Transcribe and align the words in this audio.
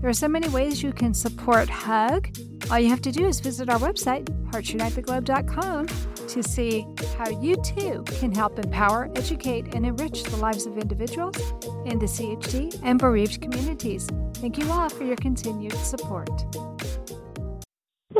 There 0.00 0.08
are 0.08 0.14
so 0.14 0.28
many 0.28 0.48
ways 0.48 0.82
you 0.82 0.92
can 0.92 1.12
support 1.12 1.68
HUG. 1.68 2.34
All 2.70 2.78
you 2.78 2.88
have 2.88 3.02
to 3.02 3.12
do 3.12 3.26
is 3.26 3.38
visit 3.40 3.68
our 3.68 3.78
website, 3.78 4.24
heartsunitetheglobe.com, 4.50 5.86
to 6.28 6.42
see 6.42 6.86
how 7.18 7.28
you 7.28 7.56
too 7.62 8.02
can 8.18 8.34
help 8.34 8.58
empower, 8.58 9.10
educate, 9.14 9.74
and 9.74 9.84
enrich 9.84 10.22
the 10.22 10.36
lives 10.38 10.64
of 10.64 10.78
individuals 10.78 11.36
in 11.84 11.98
the 11.98 12.06
CHD 12.06 12.80
and 12.82 12.98
bereaved 12.98 13.42
communities. 13.42 14.08
Thank 14.36 14.56
you 14.56 14.70
all 14.70 14.88
for 14.88 15.04
your 15.04 15.16
continued 15.16 15.74
support. 15.74 16.30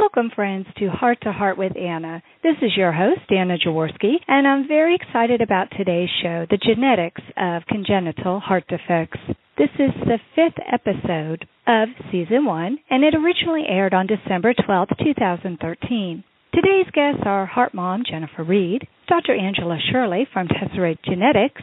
Welcome, 0.01 0.31
friends, 0.35 0.67
to 0.79 0.89
Heart 0.89 1.19
to 1.25 1.31
Heart 1.31 1.59
with 1.59 1.77
Anna. 1.77 2.23
This 2.43 2.57
is 2.63 2.71
your 2.75 2.91
host, 2.91 3.31
Anna 3.31 3.59
Jaworski, 3.59 4.15
and 4.27 4.49
I'm 4.49 4.67
very 4.67 4.95
excited 4.95 5.43
about 5.43 5.69
today's 5.77 6.09
show, 6.23 6.47
The 6.49 6.57
Genetics 6.57 7.21
of 7.37 7.67
Congenital 7.69 8.41
Heart 8.41 8.65
Defects. 8.69 9.21
This 9.59 9.69
is 9.79 9.91
the 10.07 10.19
fifth 10.35 10.59
episode 10.73 11.47
of 11.67 11.89
season 12.11 12.47
one, 12.47 12.79
and 12.89 13.05
it 13.05 13.15
originally 13.15 13.65
aired 13.69 13.93
on 13.93 14.07
December 14.07 14.55
12, 14.65 14.89
2013. 15.05 16.25
Today's 16.55 16.91
guests 16.95 17.23
are 17.27 17.45
Heart 17.45 17.75
Mom 17.75 18.03
Jennifer 18.11 18.42
Reed, 18.42 18.89
Dr. 19.07 19.35
Angela 19.35 19.79
Scheuerle 19.92 20.25
from 20.33 20.48
Tesserae 20.48 20.97
Genetics, 21.05 21.62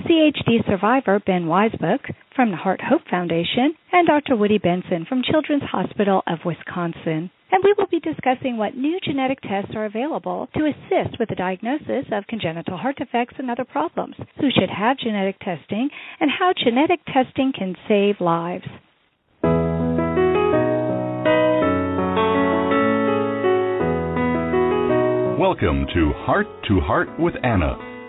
CHD 0.00 0.66
survivor 0.66 1.20
Ben 1.24 1.46
Weisbuch 1.46 2.12
from 2.34 2.50
the 2.50 2.56
Heart 2.56 2.80
Hope 2.82 3.02
Foundation, 3.10 3.74
and 3.92 4.06
Dr. 4.06 4.36
Woody 4.36 4.58
Benson 4.58 5.06
from 5.08 5.22
Children's 5.22 5.64
Hospital 5.64 6.22
of 6.26 6.40
Wisconsin 6.44 7.30
and 7.50 7.62
we 7.64 7.74
will 7.78 7.86
be 7.86 8.00
discussing 8.00 8.56
what 8.56 8.76
new 8.76 8.98
genetic 9.02 9.40
tests 9.40 9.72
are 9.74 9.84
available 9.84 10.48
to 10.54 10.66
assist 10.66 11.18
with 11.18 11.28
the 11.28 11.34
diagnosis 11.34 12.04
of 12.12 12.26
congenital 12.26 12.76
heart 12.76 12.96
defects 12.96 13.36
and 13.38 13.50
other 13.50 13.64
problems, 13.64 14.16
who 14.40 14.48
should 14.50 14.70
have 14.70 14.98
genetic 14.98 15.38
testing, 15.38 15.88
and 16.20 16.30
how 16.30 16.52
genetic 16.52 17.00
testing 17.06 17.52
can 17.56 17.74
save 17.88 18.20
lives. 18.20 18.66
Welcome 25.38 25.86
to 25.94 26.12
Heart 26.16 26.46
to 26.68 26.80
Heart 26.80 27.20
with 27.20 27.34
Anna, 27.44 27.95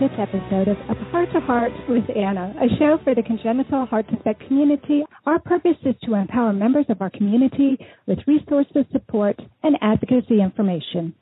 Fifth 0.00 0.18
episode 0.18 0.68
of, 0.68 0.78
of 0.88 0.96
Heart 1.08 1.28
to 1.34 1.40
Heart 1.40 1.72
with 1.86 2.04
Anna, 2.16 2.54
a 2.58 2.74
show 2.78 2.96
for 3.04 3.14
the 3.14 3.22
congenital 3.22 3.84
heart 3.84 4.06
defect 4.06 4.42
community. 4.46 5.02
Our 5.26 5.38
purpose 5.38 5.76
is 5.84 5.94
to 6.04 6.14
empower 6.14 6.54
members 6.54 6.86
of 6.88 7.02
our 7.02 7.10
community 7.10 7.76
with 8.06 8.18
resources, 8.26 8.86
support, 8.92 9.38
and 9.62 9.76
advocacy 9.82 10.40
information. 10.40 11.14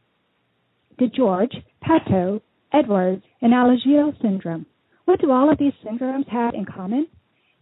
DiGeorge, 1.01 1.55
Patau, 1.85 2.41
Edwards, 2.73 3.25
and 3.43 3.53
Alagille 3.53 4.15
syndrome. 4.23 4.65
What 5.07 5.21
do 5.21 5.33
all 5.33 5.51
of 5.51 5.59
these 5.59 5.73
syndromes 5.85 6.29
have 6.29 6.55
in 6.55 6.65
common? 6.65 7.09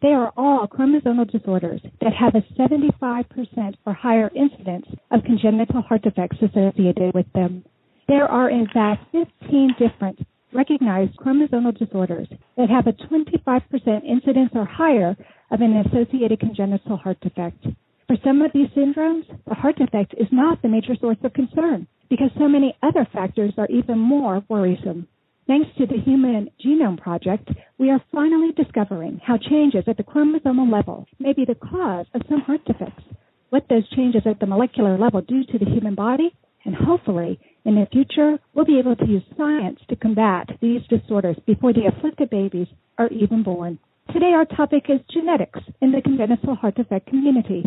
They 0.02 0.08
are 0.08 0.34
all 0.36 0.68
chromosomal 0.68 1.32
disorders 1.32 1.80
that 2.02 2.12
have 2.12 2.34
a 2.34 2.44
75% 2.60 3.74
or 3.86 3.94
higher 3.94 4.30
incidence 4.36 4.84
of 5.10 5.24
congenital 5.24 5.80
heart 5.80 6.02
defects 6.02 6.36
associated 6.42 7.14
with 7.14 7.32
them. 7.32 7.64
There 8.06 8.26
are 8.26 8.50
in 8.50 8.68
fact 8.74 9.04
15 9.12 9.76
different 9.78 10.18
recognized 10.52 11.16
chromosomal 11.16 11.76
disorders 11.76 12.28
that 12.56 12.70
have 12.70 12.86
a 12.86 12.92
25% 12.92 14.04
incidence 14.04 14.50
or 14.54 14.64
higher 14.64 15.16
of 15.50 15.60
an 15.60 15.84
associated 15.86 16.40
congenital 16.40 16.96
heart 16.96 17.20
defect. 17.20 17.64
For 18.06 18.16
some 18.24 18.42
of 18.42 18.52
these 18.52 18.68
syndromes, 18.68 19.26
the 19.48 19.54
heart 19.54 19.76
defect 19.76 20.14
is 20.18 20.28
not 20.30 20.62
the 20.62 20.68
major 20.68 20.94
source 21.00 21.18
of 21.24 21.32
concern 21.32 21.86
because 22.08 22.30
so 22.38 22.48
many 22.48 22.76
other 22.82 23.06
factors 23.12 23.52
are 23.58 23.66
even 23.68 23.98
more 23.98 24.44
worrisome. 24.48 25.08
Thanks 25.46 25.70
to 25.78 25.86
the 25.86 26.00
Human 26.04 26.50
Genome 26.64 27.00
Project, 27.00 27.48
we 27.78 27.90
are 27.90 28.02
finally 28.12 28.52
discovering 28.52 29.20
how 29.24 29.38
changes 29.38 29.84
at 29.86 29.96
the 29.96 30.02
chromosomal 30.02 30.72
level 30.72 31.06
may 31.18 31.32
be 31.32 31.44
the 31.44 31.54
cause 31.54 32.06
of 32.14 32.22
some 32.28 32.40
heart 32.40 32.64
defects, 32.64 33.04
what 33.50 33.68
those 33.68 33.88
changes 33.90 34.22
at 34.26 34.40
the 34.40 34.46
molecular 34.46 34.98
level 34.98 35.20
do 35.20 35.44
to 35.44 35.58
the 35.58 35.70
human 35.70 35.94
body, 35.94 36.34
and 36.64 36.74
hopefully, 36.74 37.38
in 37.66 37.74
the 37.74 37.86
future, 37.90 38.38
we'll 38.54 38.64
be 38.64 38.78
able 38.78 38.94
to 38.94 39.06
use 39.06 39.24
science 39.36 39.80
to 39.88 39.96
combat 39.96 40.48
these 40.62 40.82
disorders 40.88 41.36
before 41.46 41.72
the 41.72 41.86
afflicted 41.86 42.30
babies 42.30 42.68
are 42.96 43.08
even 43.08 43.42
born. 43.42 43.78
Today, 44.12 44.32
our 44.32 44.44
topic 44.44 44.84
is 44.88 45.00
genetics 45.12 45.58
in 45.82 45.90
the 45.90 46.00
congenital 46.00 46.54
heart 46.54 46.76
defect 46.76 47.08
community. 47.08 47.64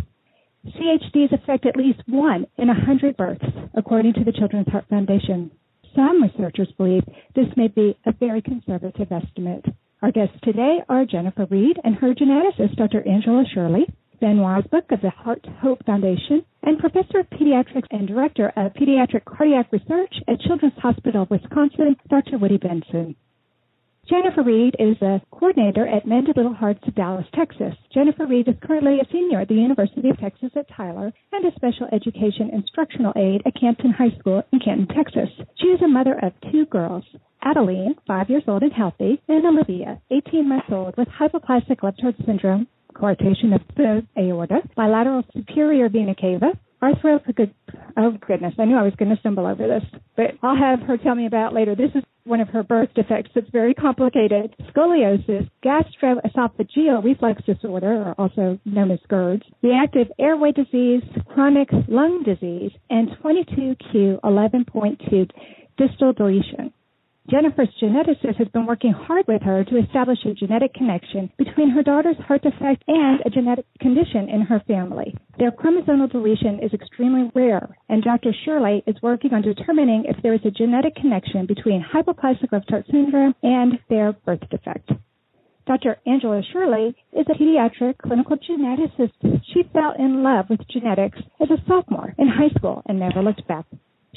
CHDs 0.65 1.33
affect 1.33 1.65
at 1.65 1.75
least 1.75 1.99
one 2.07 2.47
in 2.57 2.69
a 2.69 2.85
hundred 2.85 3.17
births, 3.17 3.43
according 3.75 4.13
to 4.13 4.23
the 4.23 4.31
Children's 4.31 4.69
Heart 4.69 4.85
Foundation. 4.89 5.51
Some 5.93 6.23
researchers 6.23 6.71
believe 6.77 7.03
this 7.35 7.47
may 7.57 7.67
be 7.67 7.97
a 8.05 8.13
very 8.13 8.41
conservative 8.41 9.11
estimate. 9.11 9.65
Our 10.01 10.13
guests 10.13 10.37
today 10.43 10.77
are 10.87 11.05
Jennifer 11.05 11.45
Reed 11.49 11.77
and 11.83 11.95
her 11.95 12.13
geneticist, 12.13 12.77
Dr. 12.77 13.05
Angela 13.05 13.43
Scheuerle, 13.53 13.83
Ben 14.19 14.37
Weisbuch 14.37 14.91
of 14.91 15.01
the 15.01 15.09
Heart 15.09 15.45
Hope 15.61 15.85
Foundation, 15.85 16.43
and 16.63 16.77
Professor 16.77 17.19
of 17.19 17.29
Pediatrics 17.29 17.87
and 17.91 18.07
Director 18.07 18.51
of 18.57 18.73
Pediatric 18.73 19.23
Cardiac 19.25 19.71
Research 19.71 20.13
at 20.27 20.41
Children's 20.41 20.77
Hospital 20.77 21.23
of 21.23 21.29
Wisconsin, 21.29 21.95
Dr. 22.09 22.37
Woody 22.37 22.57
Benson. 22.57 23.15
Jennifer 24.09 24.41
Reed 24.41 24.75
is 24.79 24.99
a 25.01 25.21
coordinator 25.31 25.87
at 25.87 26.07
Mended 26.07 26.35
Little 26.35 26.53
Hearts 26.53 26.81
of 26.87 26.95
Dallas, 26.95 27.27
Texas. 27.33 27.75
Jennifer 27.93 28.25
Reed 28.25 28.47
is 28.47 28.55
currently 28.61 28.99
a 28.99 29.07
senior 29.11 29.41
at 29.41 29.47
the 29.47 29.53
University 29.53 30.09
of 30.09 30.17
Texas 30.17 30.49
at 30.55 30.67
Tyler 30.75 31.13
and 31.31 31.45
a 31.45 31.55
special 31.55 31.87
education 31.93 32.49
instructional 32.51 33.13
aide 33.15 33.43
at 33.45 33.53
Canton 33.59 33.91
High 33.91 34.17
School 34.19 34.41
in 34.51 34.59
Canton, 34.59 34.87
Texas. 34.87 35.29
She 35.61 35.67
is 35.67 35.81
a 35.83 35.87
mother 35.87 36.17
of 36.23 36.33
two 36.51 36.65
girls. 36.65 37.03
Adeline, 37.43 37.95
five 38.07 38.29
years 38.29 38.43
old 38.47 38.63
and 38.63 38.73
healthy, 38.73 39.21
and 39.27 39.45
Olivia, 39.45 40.01
18 40.09 40.49
months 40.49 40.67
old, 40.71 40.97
with 40.97 41.07
hypoplastic 41.07 41.83
left 41.83 42.01
heart 42.01 42.15
syndrome, 42.25 42.67
coarctation 42.95 43.53
of 43.53 43.61
the 43.75 44.03
aorta, 44.17 44.61
bilateral 44.75 45.23
superior 45.33 45.89
vena 45.89 46.15
cava, 46.15 46.57
arthropod. 46.81 47.53
Oh 47.97 48.17
goodness, 48.25 48.53
I 48.57 48.65
knew 48.65 48.77
I 48.77 48.83
was 48.83 48.95
going 48.97 49.13
to 49.13 49.19
stumble 49.19 49.45
over 49.45 49.67
this, 49.67 49.83
but 50.15 50.31
I'll 50.41 50.57
have 50.57 50.79
her 50.81 50.97
tell 50.97 51.15
me 51.15 51.25
about 51.25 51.53
later. 51.53 51.75
This 51.75 51.91
is 51.95 52.03
one 52.23 52.39
of 52.41 52.49
her 52.49 52.63
birth 52.63 52.89
defects 52.95 53.31
that's 53.33 53.49
very 53.51 53.73
complicated. 53.73 54.53
Scoliosis, 54.71 55.49
gastroesophageal 55.63 57.03
reflux 57.03 57.41
disorder, 57.43 58.03
or 58.03 58.15
also 58.17 58.59
known 58.65 58.91
as 58.91 58.99
GERD, 59.09 59.43
reactive 59.61 60.07
airway 60.19 60.51
disease, 60.51 61.03
chronic 61.27 61.69
lung 61.87 62.23
disease, 62.23 62.71
and 62.89 63.09
22q11.2 63.23 65.29
distal 65.77 66.13
deletion. 66.13 66.73
Jennifer's 67.29 67.69
geneticist 67.79 68.37
has 68.37 68.47
been 68.47 68.65
working 68.65 68.91
hard 68.91 69.27
with 69.27 69.43
her 69.43 69.63
to 69.63 69.77
establish 69.77 70.17
a 70.25 70.33
genetic 70.33 70.73
connection 70.73 71.31
between 71.37 71.69
her 71.69 71.83
daughter's 71.83 72.17
heart 72.27 72.41
defect 72.41 72.83
and 72.87 73.19
a 73.23 73.29
genetic 73.29 73.65
condition 73.79 74.27
in 74.29 74.41
her 74.41 74.59
family. 74.67 75.15
Their 75.37 75.51
chromosomal 75.51 76.11
deletion 76.11 76.59
is 76.63 76.73
extremely 76.73 77.29
rare, 77.35 77.77
and 77.87 78.01
Dr. 78.01 78.33
Scheuerle 78.33 78.81
is 78.87 78.95
working 79.03 79.35
on 79.35 79.43
determining 79.43 80.05
if 80.05 80.17
there 80.23 80.33
is 80.33 80.43
a 80.43 80.49
genetic 80.49 80.95
connection 80.95 81.45
between 81.45 81.85
hypoplastic 81.93 82.51
left 82.51 82.69
heart 82.71 82.85
syndrome 82.89 83.35
and 83.43 83.77
their 83.89 84.13
birth 84.13 84.49
defect. 84.49 84.89
Dr. 85.67 85.97
Angela 86.07 86.41
Scheuerle 86.51 86.95
is 87.13 87.27
a 87.29 87.37
pediatric 87.37 87.99
clinical 87.99 88.37
geneticist. 88.37 89.43
She 89.53 89.69
fell 89.71 89.93
in 89.99 90.23
love 90.23 90.45
with 90.49 90.67
genetics 90.67 91.19
as 91.39 91.51
a 91.51 91.61
sophomore 91.67 92.15
in 92.17 92.27
high 92.27 92.49
school 92.57 92.81
and 92.87 92.99
never 92.99 93.21
looked 93.21 93.47
back. 93.47 93.65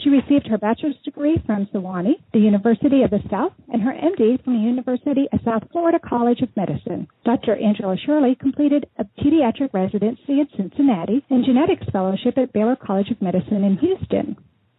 She 0.03 0.11
received 0.11 0.49
her 0.49 0.59
bachelor's 0.59 0.97
degree 1.05 1.41
from 1.47 1.67
Sewanee, 1.67 2.17
the 2.33 2.41
University 2.41 3.03
of 3.03 3.11
the 3.11 3.23
South, 3.31 3.53
and 3.73 3.81
her 3.83 3.93
MD 3.93 4.43
from 4.43 4.55
the 4.55 4.69
University 4.69 5.29
of 5.33 5.41
South 5.45 5.63
Florida 5.71 6.01
College 6.01 6.41
of 6.41 6.49
Medicine. 6.57 7.07
Dr. 7.25 7.55
Angela 7.55 7.97
Scheuerle 7.97 8.37
completed 8.37 8.87
a 8.99 9.05
pediatric 9.05 9.73
residency 9.73 10.41
in 10.41 10.49
Cincinnati 10.57 11.25
and 11.31 11.45
genetics 11.45 11.87
fellowship 11.93 12.37
at 12.37 12.53
Baylor 12.53 12.75
College 12.75 13.11
of 13.13 13.23
Medicine 13.23 13.63
in 13.63 13.77
Houston. 13.77 14.37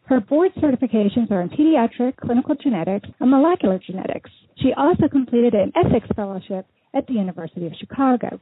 Her 0.07 0.19
board 0.19 0.51
certifications 0.55 1.31
are 1.31 1.41
in 1.41 1.49
pediatric, 1.49 2.17
clinical 2.17 2.55
genetics, 2.55 3.07
and 3.21 3.31
molecular 3.31 3.79
genetics. 3.79 4.29
She 4.57 4.73
also 4.73 5.07
completed 5.07 5.53
an 5.53 5.71
ethics 5.75 6.09
fellowship 6.15 6.65
at 6.93 7.07
the 7.07 7.13
University 7.13 7.65
of 7.65 7.73
Chicago. 7.79 8.39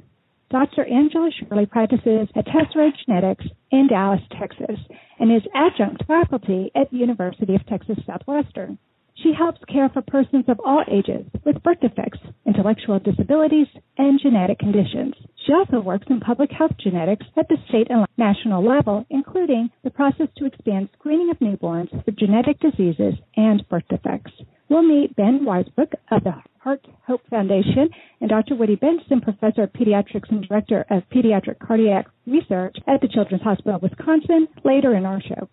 Dr. 0.52 0.84
Angela 0.84 1.30
Scheuerle 1.32 1.70
practices 1.70 2.28
at 2.36 2.46
Tesserae 2.46 2.92
Genetics 3.06 3.46
in 3.72 3.88
Dallas, 3.88 4.20
Texas, 4.38 4.78
and 5.18 5.32
is 5.32 5.42
adjunct 5.56 6.04
faculty 6.06 6.70
at 6.76 6.92
the 6.92 6.98
University 6.98 7.56
of 7.56 7.66
Texas 7.68 7.98
Southwestern. 8.06 8.78
She 9.24 9.34
helps 9.38 9.62
care 9.66 9.88
for 9.90 10.02
persons 10.02 10.46
of 10.48 10.60
all 10.66 10.84
ages 10.88 11.26
with 11.46 11.62
birth 11.62 11.80
defects, 11.80 12.20
intellectual 12.46 12.98
disabilities, 12.98 13.68
and 13.98 14.20
genetic 14.20 14.58
conditions. 14.58 15.14
She 15.46 15.54
also 15.54 15.80
works 15.80 16.08
in 16.10 16.20
public 16.20 16.52
health 16.52 16.72
genetics 16.80 17.26
at 17.38 17.48
the 17.48 17.58
state 17.70 17.88
and 17.92 18.08
national 18.18 18.64
level, 18.64 19.06
including 19.12 19.70
the 19.84 19.92
process 19.92 20.28
to 20.38 20.46
expand 20.46 20.90
screening 20.94 21.30
of 21.30 21.38
newborns 21.40 21.92
for 22.04 22.12
genetic 22.12 22.60
diseases 22.60 23.14
and 23.36 23.68
birth 23.70 23.88
defects. 23.90 24.32
We'll 24.70 24.84
meet 24.84 25.16
Ben 25.16 25.46
Weisbuch 25.46 25.94
of 26.10 26.24
the 26.24 26.34
Heart 26.60 26.88
Hope 27.06 27.22
Foundation 27.30 27.90
and 28.22 28.30
Dr. 28.30 28.56
Woody 28.56 28.76
Benson, 28.76 29.22
Professor 29.22 29.64
of 29.64 29.74
Pediatrics 29.74 30.30
and 30.30 30.48
Director 30.48 30.86
of 30.90 31.04
Pediatric 31.10 31.60
Cardiac 31.60 32.08
Research 32.26 32.76
at 32.88 33.02
the 33.02 33.08
Children's 33.08 33.44
Hospital 33.44 33.76
of 33.76 33.82
Wisconsin 33.84 34.48
later 34.64 34.96
in 34.96 35.06
our 35.06 35.22
show. 35.22 35.50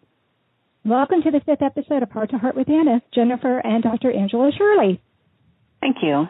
Welcome 0.89 1.21
to 1.25 1.31
the 1.31 1.41
fifth 1.45 1.61
episode 1.61 2.03
of 2.03 2.11
Heart 2.11 2.31
to 2.31 2.39
Heart 2.39 2.57
with 2.57 2.71
Anna, 2.71 3.03
Jennifer 3.15 3.59
and 3.59 3.83
Dr. 3.83 4.11
Angela 4.11 4.51
Scheuerle. 4.59 4.99
Thank 5.83 5.97
you. 6.01 6.25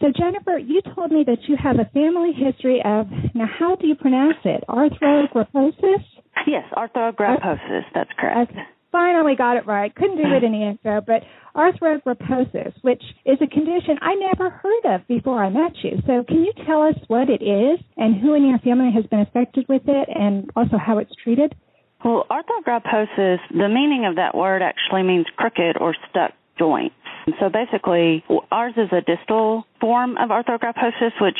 So, 0.00 0.12
Jennifer, 0.16 0.56
you 0.56 0.82
told 0.94 1.10
me 1.10 1.24
that 1.26 1.38
you 1.48 1.56
have 1.60 1.74
a 1.80 1.90
family 1.90 2.30
history 2.30 2.80
of, 2.84 3.08
now, 3.34 3.46
how 3.58 3.74
do 3.74 3.88
you 3.88 3.96
pronounce 3.96 4.36
it? 4.44 4.62
Arthrogryposis? 4.68 5.98
Yes, 6.46 6.62
arthrogryposis. 6.76 7.82
That's 7.92 8.10
correct. 8.16 8.52
I 8.54 8.66
finally 8.92 9.34
got 9.34 9.56
it 9.56 9.66
right. 9.66 9.92
Couldn't 9.92 10.18
do 10.18 10.32
it 10.32 10.44
in 10.44 10.52
the 10.52 10.62
intro, 10.70 11.00
but 11.00 11.24
arthrogryposis, 11.56 12.72
which 12.82 13.02
is 13.24 13.38
a 13.42 13.48
condition 13.48 13.98
I 14.00 14.14
never 14.14 14.48
heard 14.48 14.94
of 14.94 15.08
before 15.08 15.42
I 15.42 15.50
met 15.50 15.72
you. 15.82 15.98
So, 16.06 16.22
can 16.22 16.44
you 16.44 16.52
tell 16.68 16.82
us 16.82 16.94
what 17.08 17.28
it 17.28 17.42
is 17.42 17.80
and 17.96 18.14
who 18.14 18.34
in 18.34 18.48
your 18.48 18.60
family 18.60 18.92
has 18.94 19.06
been 19.06 19.22
affected 19.22 19.66
with 19.68 19.82
it 19.88 20.08
and 20.14 20.52
also 20.54 20.76
how 20.78 20.98
it's 20.98 21.16
treated? 21.20 21.52
Well, 22.04 22.26
arthrogryposis, 22.30 23.38
the 23.50 23.68
meaning 23.68 24.06
of 24.06 24.16
that 24.16 24.34
word 24.34 24.62
actually 24.62 25.02
means 25.02 25.26
crooked 25.36 25.76
or 25.80 25.94
stuck 26.10 26.32
joints. 26.58 26.94
So 27.40 27.48
basically, 27.48 28.24
ours 28.52 28.74
is 28.76 28.88
a 28.92 29.00
distal 29.00 29.64
form 29.80 30.16
of 30.16 30.30
arthrogryposis, 30.30 31.20
which 31.20 31.38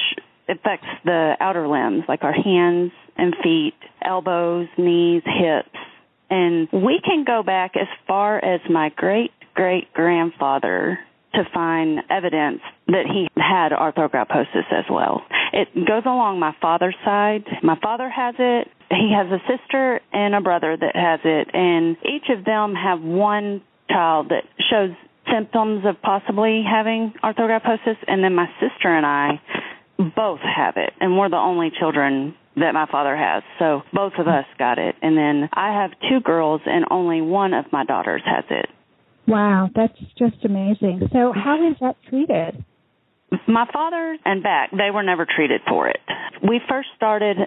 affects 0.49 0.89
the 1.05 1.35
outer 1.41 1.69
limbs, 1.69 2.05
like 2.09 2.25
our 2.25 2.33
hands 2.33 2.93
and 3.17 3.35
feet, 3.43 3.75
elbows, 4.03 4.69
knees, 4.77 5.23
hips. 5.25 5.77
And 6.29 6.69
we 6.73 7.01
can 7.05 7.25
go 7.25 7.43
back 7.43 7.77
as 7.77 7.87
far 8.07 8.45
as 8.45 8.61
my 8.69 8.91
great 8.97 9.31
great 9.55 9.93
grandfather 9.95 10.99
to 11.35 11.43
find 11.53 12.01
evidence 12.11 12.61
that 12.87 13.05
he 13.07 13.29
had 13.37 13.73
arthrogryposis 13.73 14.73
as 14.73 14.85
well. 14.91 15.23
It 15.53 15.69
goes 15.75 16.03
along 16.05 16.41
my 16.41 16.55
father's 16.61 16.97
side. 17.05 17.45
My 17.63 17.79
father 17.83 18.09
has 18.09 18.35
it. 18.39 18.69
He 18.91 19.13
has 19.15 19.27
a 19.31 19.41
sister 19.47 20.01
and 20.13 20.35
a 20.35 20.41
brother 20.41 20.77
that 20.77 20.95
has 20.95 21.21
it, 21.25 21.51
and 21.53 21.97
each 22.05 22.29
of 22.31 22.45
them 22.45 22.75
have 22.75 23.01
one 23.01 23.63
child 23.89 24.31
that 24.31 24.45
shows 24.71 24.91
symptoms 25.31 25.85
of 25.85 26.01
possibly 26.03 26.63
having 26.69 27.13
arthrogryposis, 27.23 27.97
and 28.07 28.23
then 28.23 28.35
my 28.35 28.47
sister 28.61 28.89
and 28.97 29.05
I 29.05 29.41
both 30.15 30.41
have 30.41 30.77
it, 30.77 30.93
and 31.01 31.19
we're 31.19 31.31
the 31.31 31.37
only 31.37 31.73
children 31.79 32.35
that 32.57 32.73
my 32.73 32.87
father 32.91 33.17
has. 33.17 33.43
So 33.59 33.83
both 33.93 34.15
of 34.19 34.27
us 34.29 34.47
got 34.59 34.79
it. 34.79 34.95
And 35.03 35.17
then 35.17 35.49
I 35.53 35.83
have 35.83 35.91
two 36.09 36.21
girls, 36.21 36.61
and 36.65 36.87
only 36.91 37.21
one 37.21 37.55
of 37.55 37.67
my 37.73 37.85
daughters 37.85 38.23
has 38.25 38.45
it. 38.51 38.67
Wow, 39.27 39.71
that's 39.75 39.99
just 40.19 40.45
amazing. 40.45 41.09
So, 41.13 41.33
how 41.35 41.69
is 41.71 41.77
that 41.81 41.97
treated? 42.09 42.65
My 43.49 43.67
father 43.73 44.17
and 44.25 44.43
back, 44.43 44.71
they 44.71 44.91
were 44.93 45.03
never 45.03 45.27
treated 45.27 45.61
for 45.69 45.89
it. 45.89 45.99
We 46.49 46.61
first 46.69 46.89
started 46.97 47.39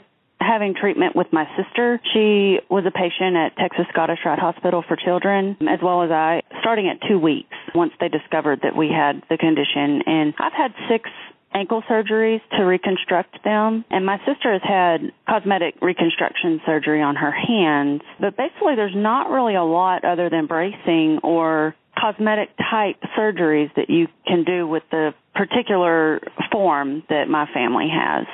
having 0.42 0.74
treatment 0.74 1.16
with 1.16 1.28
my 1.32 1.46
sister. 1.58 2.00
She 2.14 2.60
was 2.70 2.86
a 2.86 2.92
patient 2.92 3.36
at 3.36 3.56
Texas 3.58 3.86
Scottish 3.92 4.20
Rite 4.26 4.40
Hospital 4.40 4.84
for 4.88 4.96
Children, 4.96 5.58
as 5.70 5.80
well 5.84 6.04
as 6.04 6.12
I, 6.12 6.42
starting 6.62 6.88
at 6.88 7.06
two 7.08 7.20
weeks 7.20 7.56
once 7.76 7.92
they 8.00 8.08
discovered 8.08 8.60
that 8.64 8.76
we 8.76 8.90
had 8.90 9.22
the 9.30 9.38
condition. 9.38 10.02
And 10.06 10.34
I've 10.40 10.54
had 10.54 10.74
six 10.90 11.10
ankle 11.54 11.82
surgeries 11.90 12.42
to 12.58 12.64
reconstruct 12.64 13.44
them. 13.44 13.86
And 13.90 14.06
my 14.06 14.18
sister 14.20 14.52
has 14.52 14.62
had 14.64 15.12
cosmetic 15.28 15.76
reconstruction 15.82 16.62
surgery 16.66 17.02
on 17.02 17.16
her 17.16 17.32
hands. 17.32 18.02
But 18.20 18.38
basically, 18.38 18.76
there's 18.76 18.96
not 18.96 19.30
really 19.30 19.56
a 19.56 19.64
lot 19.64 20.06
other 20.06 20.30
than 20.30 20.48
bracing 20.48 21.20
or 21.24 21.76
cosmetic 22.00 22.50
type 22.58 22.98
surgeries 23.18 23.74
that 23.76 23.90
you 23.90 24.08
can 24.26 24.44
do 24.44 24.68
with 24.68 24.84
the 24.92 25.14
particular 25.36 26.22
form 26.52 27.04
that 27.10 27.28
my 27.28 27.46
family 27.54 27.90
has 27.92 28.26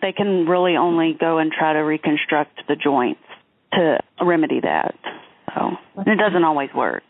they 0.00 0.12
can 0.12 0.46
really 0.46 0.76
only 0.76 1.16
go 1.18 1.38
and 1.38 1.52
try 1.52 1.72
to 1.72 1.80
reconstruct 1.80 2.62
the 2.68 2.76
joints 2.76 3.20
to 3.72 3.98
remedy 4.22 4.60
that. 4.60 4.94
So 5.54 5.76
it 6.06 6.18
doesn't 6.18 6.44
always 6.44 6.70
work. 6.74 7.04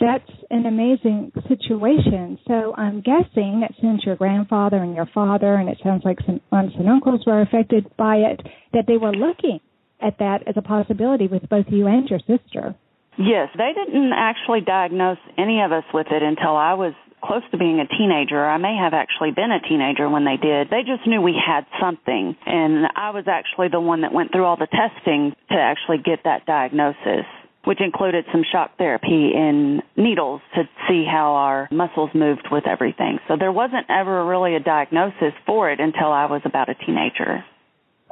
That's 0.00 0.30
an 0.50 0.66
amazing 0.66 1.32
situation. 1.48 2.38
So 2.48 2.74
I'm 2.76 3.00
guessing 3.00 3.60
that 3.60 3.72
since 3.80 4.04
your 4.04 4.16
grandfather 4.16 4.78
and 4.78 4.94
your 4.94 5.08
father, 5.14 5.54
and 5.54 5.68
it 5.68 5.78
sounds 5.82 6.02
like 6.04 6.18
some 6.26 6.40
aunts 6.50 6.74
and 6.78 6.88
uncles 6.88 7.22
were 7.26 7.40
affected 7.42 7.86
by 7.96 8.16
it, 8.16 8.40
that 8.72 8.86
they 8.86 8.96
were 8.96 9.12
looking 9.12 9.60
at 10.00 10.18
that 10.18 10.46
as 10.46 10.56
a 10.56 10.62
possibility 10.62 11.28
with 11.28 11.48
both 11.48 11.66
you 11.68 11.86
and 11.86 12.08
your 12.08 12.18
sister. 12.20 12.74
Yes, 13.16 13.48
they 13.56 13.70
didn't 13.72 14.12
actually 14.12 14.60
diagnose 14.60 15.18
any 15.38 15.62
of 15.62 15.70
us 15.70 15.84
with 15.94 16.08
it 16.10 16.22
until 16.22 16.56
I 16.56 16.74
was 16.74 16.94
close 17.22 17.42
to 17.52 17.56
being 17.56 17.80
a 17.80 17.86
teenager. 17.86 18.44
I 18.44 18.58
may 18.58 18.76
have 18.76 18.92
actually 18.92 19.30
been 19.30 19.50
a 19.50 19.60
teenager 19.66 20.10
when 20.10 20.24
they 20.24 20.36
did. 20.36 20.68
They 20.68 20.82
just 20.82 21.06
knew 21.06 21.22
we 21.22 21.34
had 21.34 21.64
something. 21.80 22.36
And 22.44 22.86
I 22.96 23.10
was 23.10 23.24
actually 23.28 23.68
the 23.68 23.80
one 23.80 24.02
that 24.02 24.12
went 24.12 24.32
through 24.32 24.44
all 24.44 24.56
the 24.56 24.66
testing 24.66 25.32
to 25.50 25.56
actually 25.56 25.98
get 26.04 26.24
that 26.24 26.44
diagnosis 26.44 27.24
which 27.64 27.80
included 27.80 28.24
some 28.32 28.42
shock 28.50 28.76
therapy 28.78 29.32
and 29.34 29.82
needles 29.96 30.40
to 30.54 30.62
see 30.88 31.04
how 31.10 31.34
our 31.34 31.68
muscles 31.70 32.10
moved 32.14 32.48
with 32.50 32.66
everything. 32.66 33.18
So 33.28 33.36
there 33.38 33.52
wasn't 33.52 33.86
ever 33.88 34.24
really 34.26 34.54
a 34.54 34.60
diagnosis 34.60 35.32
for 35.46 35.70
it 35.70 35.80
until 35.80 36.12
I 36.12 36.26
was 36.26 36.42
about 36.44 36.68
a 36.68 36.74
teenager. 36.74 37.44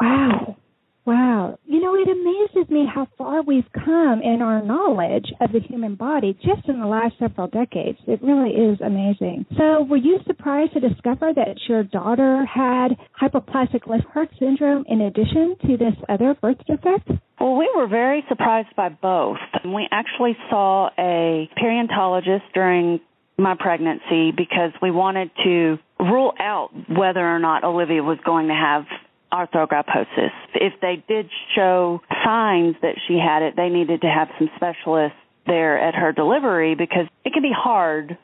Wow. 0.00 0.56
Wow. 1.04 1.58
You 1.64 1.80
know, 1.80 1.96
it 1.96 2.08
amazes 2.08 2.70
me 2.70 2.86
how 2.92 3.08
far 3.18 3.42
we've 3.42 3.70
come 3.72 4.20
in 4.22 4.40
our 4.40 4.62
knowledge 4.62 5.26
of 5.40 5.50
the 5.50 5.58
human 5.58 5.96
body 5.96 6.34
just 6.44 6.68
in 6.68 6.80
the 6.80 6.86
last 6.86 7.14
several 7.18 7.48
decades. 7.48 7.98
It 8.06 8.22
really 8.22 8.50
is 8.50 8.80
amazing. 8.80 9.46
So, 9.56 9.82
were 9.82 9.96
you 9.96 10.18
surprised 10.26 10.74
to 10.74 10.80
discover 10.80 11.32
that 11.34 11.56
your 11.68 11.82
daughter 11.82 12.44
had 12.46 12.90
hypoplastic 13.20 13.88
left 13.88 14.04
heart 14.12 14.28
syndrome 14.38 14.84
in 14.88 15.00
addition 15.00 15.56
to 15.66 15.76
this 15.76 15.94
other 16.08 16.36
birth 16.40 16.58
defect? 16.66 17.10
Well, 17.40 17.56
we 17.56 17.68
were 17.74 17.88
very 17.88 18.24
surprised 18.28 18.74
by 18.76 18.90
both. 18.90 19.38
We 19.64 19.88
actually 19.90 20.36
saw 20.48 20.90
a 20.96 21.50
perinatologist 21.60 22.42
during 22.54 23.00
my 23.36 23.56
pregnancy 23.58 24.30
because 24.30 24.70
we 24.80 24.92
wanted 24.92 25.30
to 25.44 25.78
rule 25.98 26.32
out 26.38 26.70
whether 26.88 27.20
or 27.20 27.40
not 27.40 27.64
Olivia 27.64 28.02
was 28.02 28.18
going 28.24 28.48
to 28.48 28.54
have 28.54 28.84
arthrogryposis. 29.32 30.30
If 30.54 30.74
they 30.80 31.02
did 31.08 31.30
show 31.54 32.00
signs 32.24 32.76
that 32.82 32.96
she 33.08 33.18
had 33.18 33.42
it, 33.42 33.56
they 33.56 33.68
needed 33.68 34.02
to 34.02 34.08
have 34.08 34.28
some 34.38 34.50
specialists 34.56 35.16
there 35.46 35.78
at 35.78 35.94
her 35.94 36.12
delivery 36.12 36.74
because 36.74 37.06
it 37.24 37.32
can 37.32 37.42
be 37.42 37.52
hard 37.54 38.16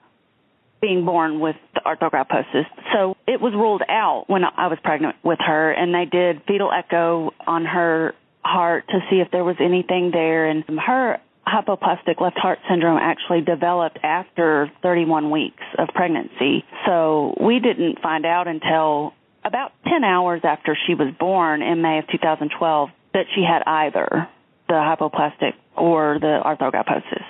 being 0.81 1.05
born 1.05 1.41
with 1.41 1.57
arthrogryposis. 1.85 2.67
So 2.93 3.17
it 3.27 3.41
was 3.41 3.53
ruled 3.55 3.83
out 3.89 4.25
when 4.29 4.45
I 4.45 4.69
was 4.69 4.79
pregnant 4.83 5.17
with 5.25 5.39
her 5.41 5.73
and 5.73 5.93
they 5.93 6.05
did 6.05 6.43
fetal 6.47 6.71
echo 6.73 7.33
on 7.47 7.65
her 7.65 8.15
heart 8.45 8.87
to 8.89 9.01
see 9.11 9.17
if 9.17 9.31
there 9.33 9.45
was 9.45 9.57
anything 9.61 10.11
there 10.13 10.47
and 10.47 10.65
her 10.79 11.19
hypoplastic 11.47 12.21
left 12.21 12.39
heart 12.39 12.59
syndrome 12.69 12.99
actually 12.99 13.41
developed 13.41 13.99
after 14.03 14.71
31 14.83 15.31
weeks 15.31 15.63
of 15.79 15.89
pregnancy. 15.95 16.65
So 16.87 17.35
we 17.41 17.59
didn't 17.59 18.01
find 18.01 18.27
out 18.27 18.47
until 18.47 19.15
about 19.49 19.73
10 19.85 20.05
hours 20.05 20.43
after 20.45 20.77
she 20.87 20.95
was 20.95 21.13
born 21.19 21.63
in 21.63 21.83
May 21.83 21.99
of 21.99 22.05
2012 22.13 22.89
that 23.15 23.25
she 23.35 23.43
had 23.43 23.63
either 23.67 24.29
the 24.69 24.75
hypoplastic 24.75 25.53
or 25.77 26.19
the 26.21 26.41
arthrogryposis. 26.45 27.25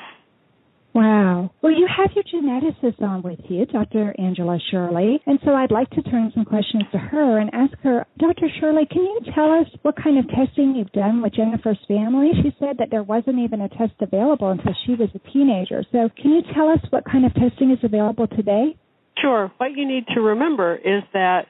Wow. 0.95 1.53
Well, 1.63 1.71
you 1.71 1.87
have 1.87 2.11
your 2.17 2.25
geneticist 2.25 3.01
on 3.03 3.23
with 3.23 3.39
you, 3.49 3.67
Dr. 3.67 4.15
Angela 4.19 4.59
Scheuerle, 4.59 5.21
and 5.27 5.39
so 5.45 5.55
I'd 5.55 5.71
like 5.71 5.89
to 5.91 6.03
turn 6.03 6.33
some 6.35 6.45
questions 6.45 6.83
to 6.91 6.99
her 6.99 7.39
and 7.39 7.51
ask 7.53 7.79
her, 7.85 8.05
Dr. 8.19 8.49
Scheuerle, 8.49 8.89
can 8.91 9.03
you 9.03 9.21
tell 9.33 9.53
us 9.53 9.67
what 9.83 9.95
kind 10.03 10.19
of 10.19 10.25
testing 10.29 10.75
you've 10.75 10.91
done 10.91 11.23
with 11.23 11.35
Jennifer's 11.35 11.79
family? 11.87 12.31
She 12.43 12.53
said 12.59 12.79
that 12.79 12.89
there 12.91 13.05
wasn't 13.05 13.39
even 13.39 13.61
a 13.61 13.69
test 13.69 13.93
available 14.01 14.49
until 14.49 14.75
she 14.87 14.95
was 14.95 15.11
a 15.15 15.31
teenager. 15.31 15.85
So 15.93 16.09
can 16.21 16.33
you 16.33 16.43
tell 16.53 16.69
us 16.69 16.81
what 16.91 17.05
kind 17.05 17.25
of 17.25 17.33
testing 17.35 17.71
is 17.71 17.79
available 17.85 18.27
today? 18.27 18.75
Sure. 19.21 19.53
What 19.59 19.77
you 19.77 19.87
need 19.87 20.07
to 20.15 20.21
remember 20.21 20.75
is 20.75 21.03
that 21.13 21.47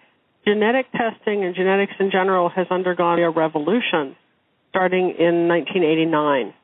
genetic 0.48 0.86
testing 0.92 1.44
and 1.44 1.54
genetics 1.54 1.92
in 2.00 2.10
general 2.10 2.48
has 2.48 2.66
undergone 2.70 3.18
a 3.18 3.30
revolution 3.30 4.16
starting 4.70 5.14
in 5.18 5.46
1989. 5.48 6.54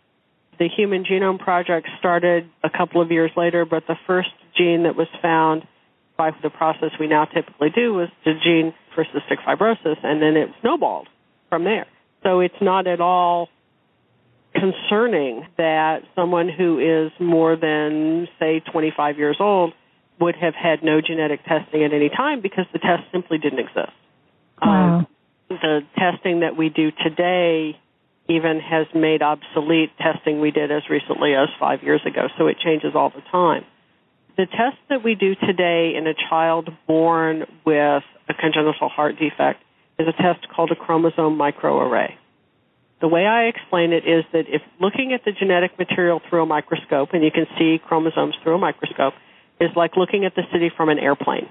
The 0.59 0.69
Human 0.75 1.05
Genome 1.05 1.39
Project 1.39 1.89
started 1.99 2.49
a 2.63 2.71
couple 2.71 3.03
of 3.03 3.11
years 3.11 3.31
later, 3.37 3.67
but 3.67 3.87
the 3.87 3.97
first 4.07 4.31
gene 4.57 4.85
that 4.85 4.97
was 4.97 5.09
found 5.21 5.67
by 6.17 6.31
the 6.43 6.49
process 6.49 6.91
we 6.99 7.09
now 7.09 7.25
typically 7.25 7.71
do 7.75 7.93
was 7.93 8.09
the 8.25 8.33
gene 8.43 8.73
for 8.95 9.05
cystic 9.05 9.43
fibrosis, 9.47 9.97
and 10.03 10.23
then 10.23 10.37
it 10.37 10.49
snowballed 10.61 11.09
from 11.51 11.65
there. 11.65 11.87
So 12.23 12.41
it's 12.41 12.55
not 12.63 12.87
at 12.87 13.01
all 13.01 13.49
concerning 14.55 15.47
that 15.59 16.05
someone 16.15 16.49
who 16.49 16.79
is 16.79 17.13
more 17.21 17.57
than, 17.57 18.29
say, 18.39 18.61
25 18.61 19.19
years 19.19 19.37
old 19.41 19.75
would 20.21 20.37
have 20.37 20.55
had 20.55 20.83
no 20.83 21.01
genetic 21.01 21.45
testing 21.45 21.85
at 21.85 21.93
any 21.93 22.09
time 22.09 22.41
because 22.41 22.67
the 22.73 22.79
test 22.79 23.03
simply 23.13 23.39
didn't 23.39 23.59
exist. 23.59 23.93
Wow. 24.63 24.99
Um, 24.99 25.07
the 25.49 25.81
testing 25.99 26.41
that 26.41 26.57
we 26.57 26.69
do 26.69 26.91
today 26.91 27.79
even 28.29 28.61
has 28.61 28.87
made 28.95 29.23
obsolete 29.23 29.91
testing 29.99 30.41
we 30.41 30.51
did 30.51 30.73
as 30.73 30.83
recently 30.89 31.35
as 31.35 31.49
five 31.61 31.83
years 31.83 32.01
ago, 32.07 32.29
so 32.39 32.47
it 32.47 32.57
changes 32.65 32.93
all 32.95 33.11
the 33.11 33.23
time. 33.31 33.65
The 34.37 34.47
test 34.47 34.79
that 34.89 35.05
we 35.05 35.15
do 35.15 35.35
today 35.35 35.93
in 35.97 36.07
a 36.07 36.15
child 36.15 36.71
born 36.87 37.45
with 37.65 38.03
a 38.29 38.35
congenital 38.35 38.89
heart 38.89 39.17
defect 39.19 39.63
is 39.99 40.09
a 40.09 40.23
test 40.23 40.49
called 40.49 40.71
a 40.73 40.77
chromosome 40.77 41.39
microarray. 41.39 42.15
The 43.01 43.09
way 43.09 43.27
I 43.27 43.45
explain 43.45 43.93
it 43.93 44.09
is 44.09 44.25
that 44.33 44.47
if 44.49 44.63
looking 44.81 45.13
at 45.13 45.25
the 45.25 45.33
genetic 45.33 45.79
material 45.79 46.21
through 46.29 46.43
a 46.43 46.47
microscope, 46.47 47.11
and 47.13 47.23
you 47.23 47.31
can 47.31 47.47
see 47.59 47.79
chromosomes 47.79 48.35
through 48.43 48.55
a 48.55 48.59
microscope, 48.59 49.15
is 49.61 49.71
like 49.77 49.97
looking 49.97 50.25
at 50.25 50.35
the 50.35 50.43
city 50.53 50.71
from 50.77 50.89
an 50.89 50.99
airplane. 50.99 51.49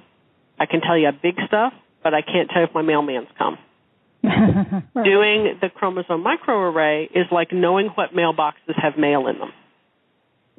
I 0.60 0.66
can 0.66 0.82
tell 0.82 0.98
you 0.98 1.10
big 1.22 1.36
stuff, 1.48 1.74
but 2.04 2.14
I 2.14 2.22
can't 2.22 2.50
tell 2.50 2.62
you 2.62 2.68
if 2.68 2.74
my 2.74 2.82
mailman's 2.82 3.30
come. 3.38 3.58
right. 4.24 4.84
Doing 4.96 5.58
the 5.62 5.70
chromosome 5.74 6.24
microarray 6.24 7.06
is 7.06 7.26
like 7.32 7.52
knowing 7.52 7.88
what 7.96 8.14
mailboxes 8.14 8.82
have 8.82 8.98
mail 8.98 9.28
in 9.28 9.40
them. 9.40 9.52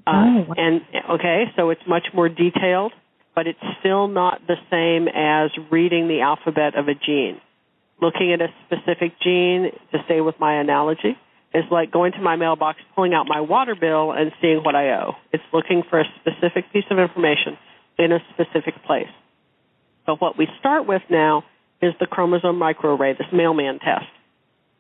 Uh, 0.07 0.11
Oh, 0.11 0.45
wow. 0.49 0.55
And 0.57 0.81
okay, 1.13 1.45
so 1.57 1.71
it's 1.71 1.81
much 1.89 2.07
more 2.13 2.29
detailed, 2.29 2.93
but 3.35 3.47
it's 3.47 3.59
still 3.81 4.07
not 4.09 4.43
the 4.47 4.57
same 4.71 5.09
as 5.09 5.51
reading 5.71 6.09
the 6.09 6.21
alphabet 6.21 6.77
of 6.77 6.89
a 6.89 6.95
gene. 6.95 7.41
Looking 8.03 8.35
at 8.35 8.41
a 8.43 8.49
specific 8.67 9.13
gene, 9.23 9.71
to 9.93 9.99
stay 10.05 10.21
with 10.21 10.35
my 10.39 10.61
analogy, 10.61 11.17
is 11.55 11.65
like 11.71 11.91
going 11.91 12.13
to 12.13 12.21
my 12.21 12.37
mailbox, 12.37 12.81
pulling 12.95 13.15
out 13.15 13.27
my 13.29 13.41
water 13.41 13.77
bill, 13.79 14.13
and 14.13 14.33
seeing 14.41 14.59
what 14.65 14.75
I 14.75 14.91
owe. 14.91 15.15
It's 15.33 15.45
looking 15.53 15.83
for 15.89 16.01
a 16.01 16.05
specific 16.21 16.73
piece 16.73 16.85
of 16.91 16.99
information 16.99 17.57
in 17.99 18.13
a 18.13 18.19
specific 18.33 18.75
place. 18.85 19.09
But 20.07 20.21
what 20.21 20.37
we 20.37 20.49
start 20.59 20.87
with 20.87 21.03
now 21.09 21.45
is 21.81 21.95
the 22.01 22.07
chromosome 22.07 22.59
microarray, 22.59 23.17
this 23.17 23.27
mailman 23.33 23.79
test. 23.79 24.07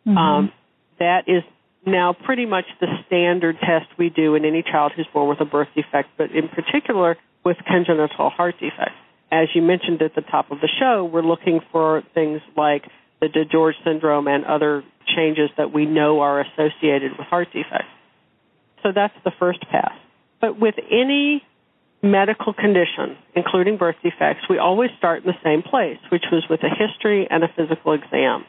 Mhm. 0.06 0.16
Um, 0.16 0.52
that 0.98 1.28
is 1.28 1.42
now 1.86 2.12
pretty 2.12 2.46
much 2.46 2.64
the 2.80 2.88
standard 3.06 3.58
test 3.60 3.86
we 3.96 4.10
do 4.10 4.34
in 4.34 4.44
any 4.44 4.62
child 4.62 4.92
who's 4.92 5.06
born 5.12 5.28
with 5.28 5.40
a 5.40 5.44
birth 5.44 5.68
defect, 5.74 6.08
but 6.16 6.30
in 6.30 6.48
particular 6.48 7.16
with 7.44 7.56
congenital 7.66 8.30
heart 8.30 8.58
defects. 8.58 8.96
As 9.30 9.48
you 9.54 9.62
mentioned 9.62 10.02
at 10.02 10.14
the 10.14 10.22
top 10.22 10.50
of 10.50 10.60
the 10.60 10.68
show, 10.68 11.04
we're 11.04 11.22
looking 11.22 11.60
for 11.72 12.02
things 12.14 12.40
like 12.56 12.84
the 13.20 13.28
DiGeorge 13.28 13.74
syndrome 13.84 14.28
and 14.28 14.44
other 14.44 14.82
changes 15.16 15.50
that 15.56 15.72
we 15.72 15.86
know 15.86 16.20
are 16.20 16.40
associated 16.40 17.12
with 17.18 17.26
heart 17.26 17.48
defects. 17.52 17.92
So 18.82 18.92
that's 18.94 19.14
the 19.24 19.32
first 19.38 19.60
pass. 19.70 19.94
But 20.40 20.60
with 20.60 20.74
any 20.90 21.42
medical 22.02 22.52
condition, 22.52 23.16
including 23.34 23.78
birth 23.78 23.96
defects, 24.02 24.44
we 24.48 24.58
always 24.58 24.90
start 24.98 25.24
in 25.24 25.26
the 25.26 25.38
same 25.42 25.62
place, 25.62 25.98
which 26.12 26.24
was 26.30 26.44
with 26.50 26.60
a 26.62 26.68
history 26.68 27.26
and 27.30 27.42
a 27.42 27.48
physical 27.56 27.94
exam. 27.94 28.44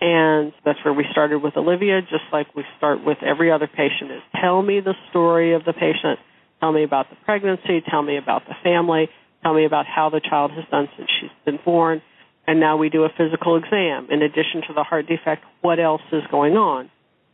And 0.00 0.52
that's 0.64 0.78
where 0.84 0.94
we 0.94 1.04
started 1.12 1.42
with 1.42 1.56
Olivia, 1.56 2.00
just 2.00 2.24
like 2.32 2.54
we 2.56 2.64
start 2.78 3.04
with 3.04 3.18
every 3.22 3.52
other 3.52 3.68
patient 3.68 4.10
is 4.10 4.22
tell 4.40 4.62
me 4.62 4.80
the 4.80 4.94
story 5.10 5.54
of 5.54 5.64
the 5.64 5.74
patient. 5.74 6.18
Tell 6.58 6.72
me 6.72 6.84
about 6.84 7.10
the 7.10 7.16
pregnancy. 7.24 7.82
Tell 7.88 8.02
me 8.02 8.16
about 8.16 8.42
the 8.48 8.54
family. 8.64 9.08
Tell 9.42 9.54
me 9.54 9.64
about 9.64 9.86
how 9.86 10.10
the 10.10 10.20
child 10.20 10.52
has 10.52 10.64
done 10.70 10.88
since 10.96 11.08
she's 11.20 11.30
been 11.44 11.58
born. 11.64 12.02
And 12.46 12.58
now 12.58 12.76
we 12.76 12.88
do 12.88 13.04
a 13.04 13.08
physical 13.10 13.56
exam. 13.56 14.08
In 14.10 14.22
addition 14.22 14.62
to 14.68 14.72
the 14.74 14.82
heart 14.82 15.06
defect, 15.06 15.44
what 15.60 15.78
else 15.78 16.02
is 16.12 16.22
going 16.30 16.56
on? 16.56 16.90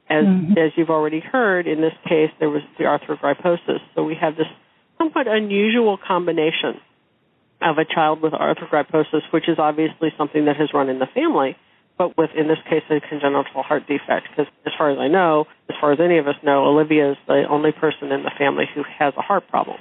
As, 0.08 0.25
Mhm. 0.25 0.56
as 0.56 0.72
you've 0.76 0.90
already 0.90 1.20
heard, 1.20 1.66
in 1.66 1.80
this 1.80 1.94
case, 2.06 2.30
there 2.38 2.50
was 2.50 2.62
the 2.78 2.84
arthrogryposis. 2.84 3.80
So 3.94 4.04
we 4.04 4.14
have 4.14 4.36
this 4.36 4.46
somewhat 4.98 5.26
unusual 5.26 5.96
combination 5.96 6.80
of 7.62 7.78
a 7.78 7.84
child 7.84 8.20
with 8.20 8.32
arthrogryposis, 8.32 9.22
which 9.32 9.48
is 9.48 9.58
obviously 9.58 10.12
something 10.16 10.44
that 10.44 10.56
has 10.56 10.72
run 10.75 10.88
in 10.88 10.98
the 10.98 11.06
family, 11.06 11.56
but 11.96 12.16
with, 12.16 12.30
in 12.34 12.46
this 12.48 12.58
case, 12.68 12.82
a 12.90 13.00
congenital 13.00 13.62
heart 13.62 13.86
defect. 13.86 14.28
Because 14.28 14.52
as 14.66 14.72
far 14.76 14.90
as 14.90 14.98
I 14.98 15.08
know, 15.08 15.46
as 15.68 15.76
far 15.80 15.92
as 15.92 16.00
any 16.00 16.18
of 16.18 16.28
us 16.28 16.36
know, 16.42 16.66
Olivia 16.66 17.12
is 17.12 17.16
the 17.26 17.48
only 17.48 17.72
person 17.72 18.12
in 18.12 18.22
the 18.22 18.30
family 18.38 18.66
who 18.75 18.82
has 18.82 19.14
a 19.16 19.22
heart 19.22 19.48
problem. 19.48 19.78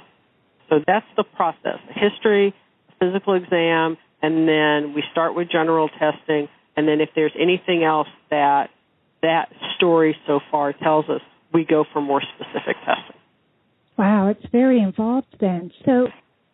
So 0.68 0.80
that's 0.84 1.06
the 1.16 1.24
process: 1.24 1.78
history, 1.90 2.54
physical 2.98 3.34
exam, 3.34 3.98
and 4.22 4.48
then 4.48 4.94
we 4.94 5.02
start 5.12 5.34
with 5.34 5.48
general 5.50 5.88
testing. 5.88 6.48
And 6.76 6.86
then 6.86 7.00
if 7.00 7.10
there's 7.14 7.32
anything 7.40 7.84
else 7.84 8.08
that 8.30 8.70
that 9.22 9.48
story 9.76 10.16
so 10.26 10.40
far 10.50 10.72
tells 10.72 11.08
us, 11.08 11.20
we 11.52 11.64
go 11.64 11.84
for 11.92 12.00
more 12.00 12.22
specific 12.34 12.76
testing. 12.84 13.16
Wow, 13.96 14.28
it's 14.28 14.44
very 14.52 14.80
involved 14.80 15.36
then. 15.40 15.72
So 15.84 16.08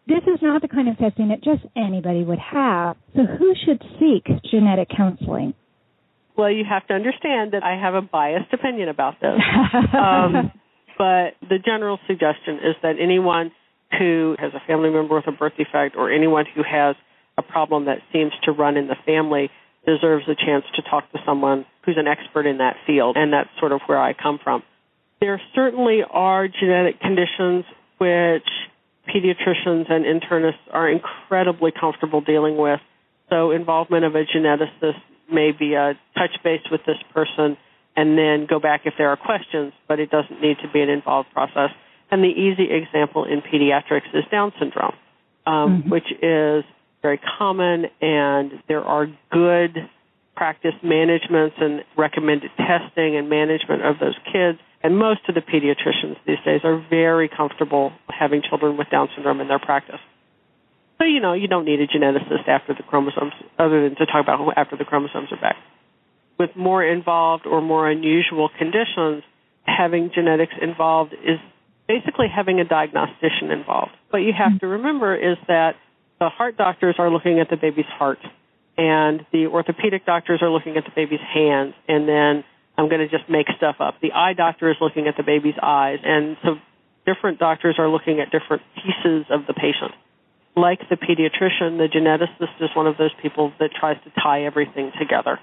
this 0.06 0.22
is 0.26 0.40
not 0.42 0.62
the 0.62 0.68
kind 0.68 0.88
of 0.88 0.96
testing 0.98 1.28
that 1.28 1.42
just 1.42 1.62
anybody 1.76 2.22
would 2.22 2.38
have. 2.38 2.96
So 3.14 3.22
who 3.24 3.54
should 3.64 3.82
seek 3.98 4.26
genetic 4.50 4.88
counseling? 4.96 5.54
Well, 6.36 6.50
you 6.50 6.64
have 6.68 6.86
to 6.86 6.94
understand 6.94 7.52
that 7.52 7.62
I 7.62 7.80
have 7.80 7.94
a 7.94 8.00
biased 8.00 8.52
opinion 8.52 8.88
about 8.88 9.20
this. 9.20 9.38
um, 9.94 10.52
but 10.96 11.34
the 11.48 11.58
general 11.64 11.98
suggestion 12.06 12.56
is 12.56 12.76
that 12.82 12.94
anyone 13.00 13.52
who 13.98 14.36
has 14.38 14.52
a 14.54 14.66
family 14.66 14.90
member 14.90 15.16
with 15.16 15.26
a 15.26 15.32
birth 15.32 15.52
defect 15.56 15.96
or 15.96 16.10
anyone 16.10 16.46
who 16.54 16.62
has 16.62 16.96
a 17.38 17.42
problem 17.42 17.86
that 17.86 17.98
seems 18.12 18.32
to 18.44 18.52
run 18.52 18.76
in 18.76 18.86
the 18.88 18.96
family 19.06 19.50
deserves 19.86 20.24
a 20.28 20.34
chance 20.34 20.64
to 20.76 20.82
talk 20.82 21.10
to 21.12 21.18
someone 21.26 21.64
who's 21.84 21.96
an 21.98 22.06
expert 22.06 22.46
in 22.46 22.58
that 22.58 22.76
field, 22.86 23.16
and 23.16 23.32
that's 23.32 23.48
sort 23.58 23.72
of 23.72 23.80
where 23.86 24.00
I 24.00 24.12
come 24.12 24.38
from. 24.42 24.62
There 25.20 25.40
certainly 25.54 26.02
are 26.08 26.48
genetic 26.48 27.00
conditions 27.00 27.64
which 27.98 28.48
pediatricians 29.08 29.90
and 29.90 30.04
internists 30.04 30.66
are 30.70 30.88
incredibly 30.88 31.72
comfortable 31.72 32.20
dealing 32.20 32.56
with. 32.56 32.80
So 33.28 33.50
involvement 33.50 34.04
of 34.04 34.14
a 34.14 34.24
geneticist 34.24 35.00
may 35.32 35.52
be 35.52 35.74
a 35.74 35.94
touch 36.14 36.36
base 36.44 36.62
with 36.70 36.82
this 36.86 36.98
person 37.14 37.56
and 37.96 38.16
then 38.16 38.46
go 38.48 38.58
back 38.58 38.82
if 38.84 38.94
there 38.98 39.08
are 39.08 39.16
questions, 39.16 39.72
but 39.88 40.00
it 40.00 40.10
doesn't 40.10 40.40
need 40.40 40.56
to 40.62 40.68
be 40.72 40.80
an 40.80 40.88
involved 40.88 41.28
process. 41.32 41.70
And 42.10 42.22
the 42.22 42.28
easy 42.28 42.68
example 42.70 43.24
in 43.24 43.42
pediatrics 43.42 44.14
is 44.14 44.24
Down 44.30 44.52
syndrome, 44.58 44.94
um, 45.46 45.82
Mhm. 45.82 45.90
which 45.90 46.10
is 46.22 46.64
very 47.02 47.20
common, 47.38 47.86
and 48.00 48.52
there 48.68 48.82
are 48.82 49.06
good 49.30 49.76
practice 50.34 50.74
managements 50.82 51.56
and 51.60 51.84
recommended 51.96 52.50
testing 52.56 53.16
and 53.16 53.28
management 53.28 53.84
of 53.84 53.98
those 54.00 54.16
kids. 54.32 54.58
And 54.82 54.96
most 54.96 55.20
of 55.28 55.34
the 55.34 55.42
pediatricians 55.42 56.16
these 56.26 56.38
days 56.44 56.60
are 56.64 56.84
very 56.88 57.28
comfortable 57.28 57.92
having 58.08 58.42
children 58.48 58.76
with 58.76 58.88
Down 58.90 59.08
syndrome 59.14 59.40
in 59.40 59.48
their 59.48 59.58
practice. 59.58 60.00
So, 60.98 61.04
you 61.04 61.20
know, 61.20 61.32
you 61.32 61.48
don't 61.48 61.64
need 61.64 61.80
a 61.80 61.86
geneticist 61.86 62.48
after 62.48 62.74
the 62.74 62.82
chromosomes, 62.82 63.32
other 63.58 63.82
than 63.82 63.96
to 63.96 64.06
talk 64.06 64.22
about 64.22 64.56
after 64.56 64.76
the 64.76 64.84
chromosomes 64.84 65.28
are 65.32 65.40
back. 65.40 65.56
With 66.38 66.50
more 66.56 66.84
involved 66.84 67.46
or 67.46 67.60
more 67.60 67.88
unusual 67.88 68.48
conditions, 68.56 69.22
having 69.64 70.10
genetics 70.14 70.54
involved 70.60 71.12
is 71.12 71.38
basically 71.86 72.26
having 72.34 72.60
a 72.60 72.64
diagnostician 72.64 73.50
involved. 73.50 73.92
What 74.10 74.20
you 74.20 74.32
have 74.32 74.58
to 74.60 74.66
remember 74.66 75.14
is 75.14 75.36
that 75.48 75.74
the 76.22 76.28
heart 76.28 76.56
doctors 76.56 76.94
are 77.00 77.10
looking 77.10 77.40
at 77.40 77.50
the 77.50 77.56
baby's 77.56 77.90
heart, 77.98 78.20
and 78.78 79.26
the 79.32 79.48
orthopedic 79.48 80.06
doctors 80.06 80.40
are 80.40 80.50
looking 80.50 80.76
at 80.76 80.84
the 80.84 80.92
baby's 80.94 81.18
hands, 81.34 81.74
and 81.88 82.08
then 82.08 82.44
I'm 82.78 82.88
going 82.88 83.00
to 83.00 83.08
just 83.08 83.28
make 83.28 83.48
stuff 83.56 83.76
up. 83.80 83.94
The 84.00 84.12
eye 84.12 84.32
doctor 84.32 84.70
is 84.70 84.76
looking 84.80 85.08
at 85.08 85.16
the 85.16 85.24
baby's 85.24 85.58
eyes, 85.60 85.98
and 86.04 86.36
so 86.44 86.54
different 87.04 87.40
doctors 87.40 87.74
are 87.76 87.88
looking 87.88 88.20
at 88.20 88.30
different 88.30 88.62
pieces 88.76 89.26
of 89.30 89.48
the 89.48 89.52
patient. 89.52 89.90
Like 90.54 90.78
the 90.88 90.94
pediatrician, 90.94 91.78
the 91.78 91.88
geneticist 91.92 92.62
is 92.62 92.70
one 92.76 92.86
of 92.86 92.96
those 92.98 93.10
people 93.20 93.52
that 93.58 93.70
tries 93.78 93.96
to 94.04 94.12
tie 94.22 94.44
everything 94.44 94.92
together. 95.00 95.40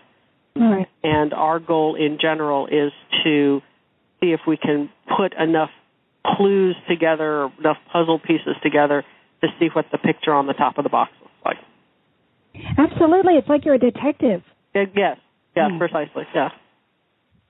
Right. 0.56 0.88
And 1.04 1.34
our 1.34 1.60
goal 1.60 1.96
in 1.96 2.20
general 2.22 2.68
is 2.68 2.94
to 3.26 3.62
see 4.22 4.32
if 4.32 4.40
we 4.48 4.56
can 4.56 4.90
put 5.18 5.34
enough 5.34 5.72
clues 6.26 6.78
together, 6.88 7.44
or 7.44 7.52
enough 7.60 7.78
puzzle 7.92 8.20
pieces 8.20 8.56
together 8.64 9.04
to 9.42 9.48
see 9.60 9.68
what 9.74 9.86
the 9.92 9.98
picture 9.98 10.34
on 10.34 10.48
the 10.48 10.54
top 10.54 10.78
of 10.78 10.84
the 10.84 10.90
box 10.90 11.12
looks 11.22 11.34
like. 11.46 11.58
Absolutely. 12.78 13.34
It's 13.36 13.48
like 13.48 13.66
you're 13.66 13.76
a 13.76 13.80
detective. 13.80 14.42
Uh, 14.76 14.82
Yes, 14.96 15.18
yes, 15.56 15.72
Hmm. 15.72 15.78
precisely, 15.78 16.24
yeah. 16.34 16.50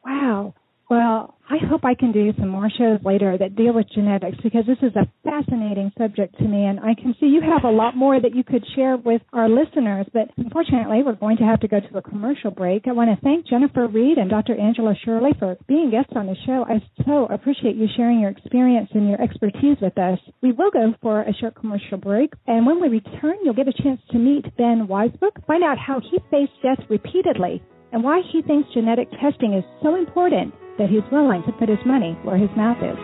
Wow. 0.06 0.54
Well, 0.90 1.36
I 1.48 1.58
hope 1.70 1.86
I 1.86 1.94
can 1.94 2.12
do 2.12 2.34
some 2.40 2.50
more 2.50 2.68
shows 2.76 3.00
later 3.06 3.38
that 3.38 3.56
deal 3.56 3.74
with 3.74 3.86
genetics 3.94 4.38
because 4.42 4.66
this 4.66 4.82
is 4.82 4.96
a 4.96 5.06
fascinating 5.24 5.92
subject 5.96 6.36
to 6.40 6.44
me, 6.46 6.66
and 6.66 6.80
I 6.80 6.96
can 6.96 7.14
see 7.20 7.28
you 7.28 7.42
have 7.42 7.64
a 7.64 7.70
lot 7.70 7.96
more 7.96 8.20
that 8.20 8.36
you 8.36 8.44
could 8.44 8.66
share 8.76 8.98
with 8.98 9.22
our 9.32 9.48
listeners. 9.48 10.08
But 10.12 10.30
unfortunately, 10.38 11.04
we're 11.06 11.14
going 11.14 11.38
to 11.38 11.44
have 11.44 11.60
to 11.60 11.68
go 11.68 11.80
to 11.80 11.98
a 11.98 12.02
commercial 12.02 12.50
break. 12.50 12.88
I 12.88 12.94
want 12.94 13.12
to 13.12 13.24
thank 13.24 13.46
Jennifer 13.46 13.88
Reed 13.88 14.18
and 14.18 14.32
Dr. 14.32 14.60
Angela 14.60 14.96
Scheuerle 15.06 15.38
for 15.38 15.58
being 15.68 15.92
guests 15.92 16.14
on 16.16 16.26
the 16.26 16.36
show. 16.48 16.66
I 16.68 16.82
so 17.06 17.28
appreciate 17.28 17.76
you 17.76 17.86
sharing 17.96 18.20
your 18.20 18.32
experience 18.32 18.90
and 18.96 19.08
your 19.08 19.22
expertise 19.22 19.78
with 19.80 19.98
us. 20.00 20.18
We 20.42 20.54
will 20.54 20.72
go 20.72 20.96
for 21.04 21.22
a 21.22 21.34
short 21.34 21.54
commercial 21.54 22.00
break, 22.00 22.34
and 22.48 22.66
when 22.66 22.82
we 22.82 22.88
return, 22.88 23.38
you'll 23.44 23.54
get 23.54 23.68
a 23.68 23.84
chance 23.84 24.02
to 24.10 24.18
meet 24.18 24.46
Ben 24.58 24.88
Weisbuch, 24.88 25.46
find 25.46 25.64
out 25.64 25.78
how 25.78 26.00
he 26.00 26.18
faced 26.32 26.54
death 26.64 26.84
repeatedly 26.90 27.62
and 27.92 28.04
why 28.04 28.22
he 28.32 28.42
thinks 28.42 28.74
genetic 28.74 29.08
testing 29.22 29.54
is 29.54 29.64
so 29.82 29.96
important 29.96 30.54
that 30.78 30.90
he's 30.90 31.10
willing 31.12 31.44
to 31.44 31.52
put 31.54 31.70
his 31.70 31.80
money 31.86 32.18
where 32.24 32.38
his 32.38 32.50
mouth 32.56 32.78
is. 32.84 32.98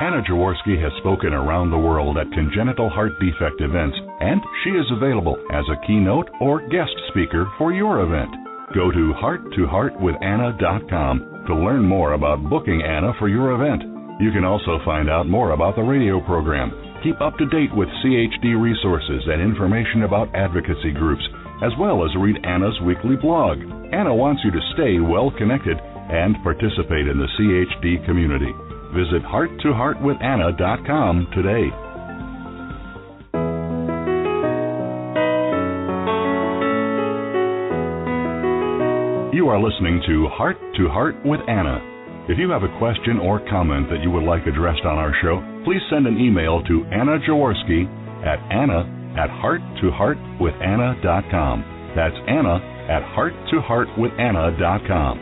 Anna 0.00 0.22
Jaworski 0.22 0.76
has 0.80 0.92
spoken 1.00 1.32
around 1.32 1.70
the 1.70 1.78
world 1.78 2.18
at 2.18 2.30
congenital 2.30 2.90
heart 2.90 3.12
defect 3.18 3.60
events, 3.60 3.96
and 4.20 4.40
she 4.64 4.70
is 4.70 4.90
available 4.90 5.36
as 5.52 5.64
a 5.70 5.76
keynote 5.86 6.28
or 6.40 6.66
guest 6.68 6.90
speaker 7.08 7.48
for 7.58 7.72
your 7.72 8.00
event. 8.02 8.30
Go 8.74 8.90
to 8.90 9.14
hearttoheartwithanna.com 9.16 11.44
to 11.46 11.54
learn 11.54 11.84
more 11.84 12.12
about 12.12 12.50
booking 12.50 12.82
Anna 12.82 13.14
for 13.18 13.28
your 13.28 13.52
event. 13.52 13.82
You 14.20 14.30
can 14.32 14.44
also 14.44 14.80
find 14.84 15.08
out 15.08 15.28
more 15.28 15.52
about 15.52 15.76
the 15.76 15.82
radio 15.82 16.20
program, 16.20 16.72
keep 17.02 17.18
up 17.20 17.38
to 17.38 17.46
date 17.46 17.72
with 17.74 17.88
CHD 18.04 18.60
resources 18.60 19.22
and 19.26 19.40
information 19.40 20.02
about 20.02 20.34
advocacy 20.34 20.90
groups, 20.92 21.22
as 21.62 21.70
well 21.78 22.04
as 22.04 22.10
read 22.18 22.44
Anna's 22.44 22.80
weekly 22.84 23.14
blog. 23.16 23.58
Anna 23.92 24.14
wants 24.14 24.42
you 24.44 24.50
to 24.50 24.60
stay 24.74 24.98
well 25.00 25.30
connected 25.38 25.78
and 25.78 26.36
participate 26.42 27.06
in 27.06 27.18
the 27.18 27.28
CHD 27.38 28.04
community. 28.04 28.52
Visit 28.92 29.22
hearttoheartwithanna.com 29.22 31.28
today. 31.34 31.70
You 39.48 39.54
are 39.54 39.64
listening 39.64 40.02
to 40.06 40.28
Heart 40.28 40.58
to 40.76 40.88
Heart 40.88 41.24
with 41.24 41.40
Anna. 41.48 41.80
If 42.28 42.36
you 42.36 42.50
have 42.50 42.64
a 42.64 42.68
question 42.76 43.16
or 43.16 43.40
comment 43.48 43.88
that 43.88 44.02
you 44.04 44.10
would 44.10 44.24
like 44.24 44.46
addressed 44.46 44.84
on 44.84 44.98
our 45.00 45.14
show, 45.24 45.40
please 45.64 45.80
send 45.88 46.06
an 46.06 46.20
email 46.20 46.62
to 46.64 46.84
Anna 46.92 47.18
Jaworski 47.24 47.88
at 48.28 48.36
anna 48.52 48.84
at 49.16 49.30
hearttoheartwithanna.com. 49.40 51.64
That's 51.96 52.14
Anna 52.28 52.60
at 52.92 53.00
hearttoheartwithanna.com. 53.16 55.18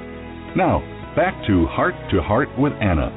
Now, 0.57 0.83
back 1.15 1.47
to 1.47 1.67
Heart 1.67 1.95
to 2.11 2.21
Heart 2.21 2.49
with 2.59 2.73
Anna. 2.83 3.13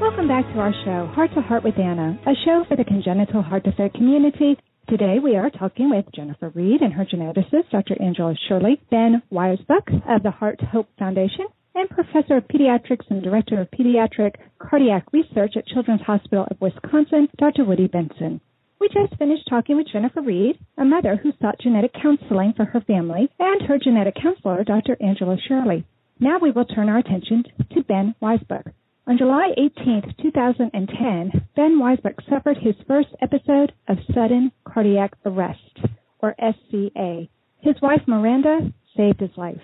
Welcome 0.00 0.28
back 0.28 0.50
to 0.54 0.60
our 0.60 0.72
show, 0.86 1.08
Heart 1.12 1.34
to 1.34 1.42
Heart 1.42 1.62
with 1.62 1.78
Anna, 1.78 2.18
a 2.26 2.32
show 2.46 2.64
for 2.66 2.78
the 2.78 2.84
congenital 2.84 3.42
heart 3.42 3.64
defect 3.64 3.96
community. 3.96 4.56
Today 4.88 5.18
we 5.22 5.36
are 5.36 5.50
talking 5.50 5.90
with 5.90 6.06
Jennifer 6.14 6.48
Reed 6.48 6.80
and 6.80 6.94
her 6.94 7.04
geneticist, 7.04 7.68
Dr. 7.70 8.00
Angela 8.00 8.34
Scheuerle, 8.48 8.78
Ben 8.90 9.20
Weisbuch 9.30 9.86
of 10.08 10.22
the 10.22 10.30
Heart 10.30 10.62
Hope 10.62 10.88
Foundation, 10.98 11.44
and 11.74 11.90
Professor 11.90 12.38
of 12.38 12.48
Pediatrics 12.48 13.04
and 13.10 13.22
Director 13.22 13.60
of 13.60 13.70
Pediatric 13.70 14.36
Cardiac 14.58 15.04
Research 15.12 15.58
at 15.58 15.66
Children's 15.66 16.00
Hospital 16.00 16.46
of 16.50 16.58
Wisconsin, 16.62 17.28
Dr. 17.36 17.66
Woody 17.66 17.86
Benson. 17.86 18.40
We 18.80 18.88
just 18.88 19.14
finished 19.18 19.46
talking 19.50 19.76
with 19.76 19.88
Jennifer 19.92 20.22
Reed, 20.22 20.58
a 20.78 20.86
mother 20.86 21.16
who 21.16 21.32
sought 21.38 21.60
genetic 21.60 21.92
counseling 21.92 22.54
for 22.56 22.64
her 22.64 22.80
family, 22.80 23.28
and 23.38 23.60
her 23.68 23.76
genetic 23.76 24.14
counselor, 24.14 24.64
Dr. 24.64 24.96
Angela 25.02 25.36
Scheuerle. 25.36 25.84
Now 26.18 26.38
we 26.38 26.50
will 26.50 26.64
turn 26.64 26.88
our 26.88 26.96
attention 26.96 27.44
to 27.74 27.82
Ben 27.82 28.14
Weisbuch. 28.22 28.72
On 29.08 29.16
July 29.16 29.54
18, 29.56 30.16
2010, 30.20 31.48
Ben 31.56 31.78
Weisbuch 31.78 32.28
suffered 32.28 32.58
his 32.58 32.74
first 32.86 33.08
episode 33.22 33.72
of 33.88 33.96
sudden 34.12 34.52
cardiac 34.64 35.16
arrest, 35.24 35.78
or 36.18 36.34
SCA. 36.38 37.26
His 37.58 37.80
wife 37.80 38.02
Miranda 38.06 38.70
saved 38.94 39.20
his 39.20 39.34
life. 39.38 39.62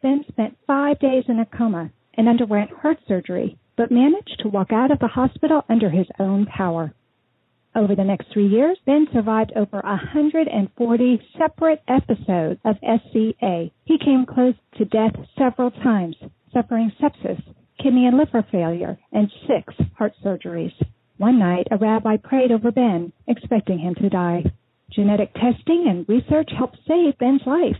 Ben 0.00 0.24
spent 0.28 0.56
five 0.66 0.98
days 0.98 1.24
in 1.28 1.40
a 1.40 1.44
coma 1.44 1.90
and 2.14 2.26
underwent 2.26 2.70
heart 2.70 2.96
surgery, 3.06 3.58
but 3.76 3.92
managed 3.92 4.38
to 4.38 4.48
walk 4.48 4.72
out 4.72 4.90
of 4.90 4.98
the 4.98 5.08
hospital 5.08 5.62
under 5.68 5.90
his 5.90 6.06
own 6.18 6.46
power. 6.46 6.94
Over 7.74 7.94
the 7.94 8.04
next 8.04 8.32
three 8.32 8.48
years, 8.48 8.78
Ben 8.86 9.06
survived 9.12 9.52
over 9.56 9.82
140 9.84 11.22
separate 11.36 11.82
episodes 11.86 12.58
of 12.64 12.76
SCA. 12.78 13.70
He 13.84 13.98
came 13.98 14.24
close 14.24 14.54
to 14.78 14.86
death 14.86 15.16
several 15.36 15.70
times, 15.70 16.16
suffering 16.50 16.90
sepsis, 16.98 17.42
kidney 17.82 18.06
and 18.06 18.16
liver 18.16 18.44
failure, 18.50 18.98
and 19.12 19.30
six 19.46 19.74
heart 19.96 20.14
surgeries. 20.24 20.72
One 21.16 21.38
night, 21.38 21.68
a 21.70 21.76
rabbi 21.76 22.16
prayed 22.16 22.52
over 22.52 22.72
Ben, 22.72 23.12
expecting 23.26 23.78
him 23.78 23.94
to 23.96 24.08
die. 24.08 24.44
Genetic 24.90 25.32
testing 25.34 25.86
and 25.88 26.08
research 26.08 26.50
helped 26.56 26.78
save 26.88 27.18
Ben's 27.18 27.42
life. 27.46 27.76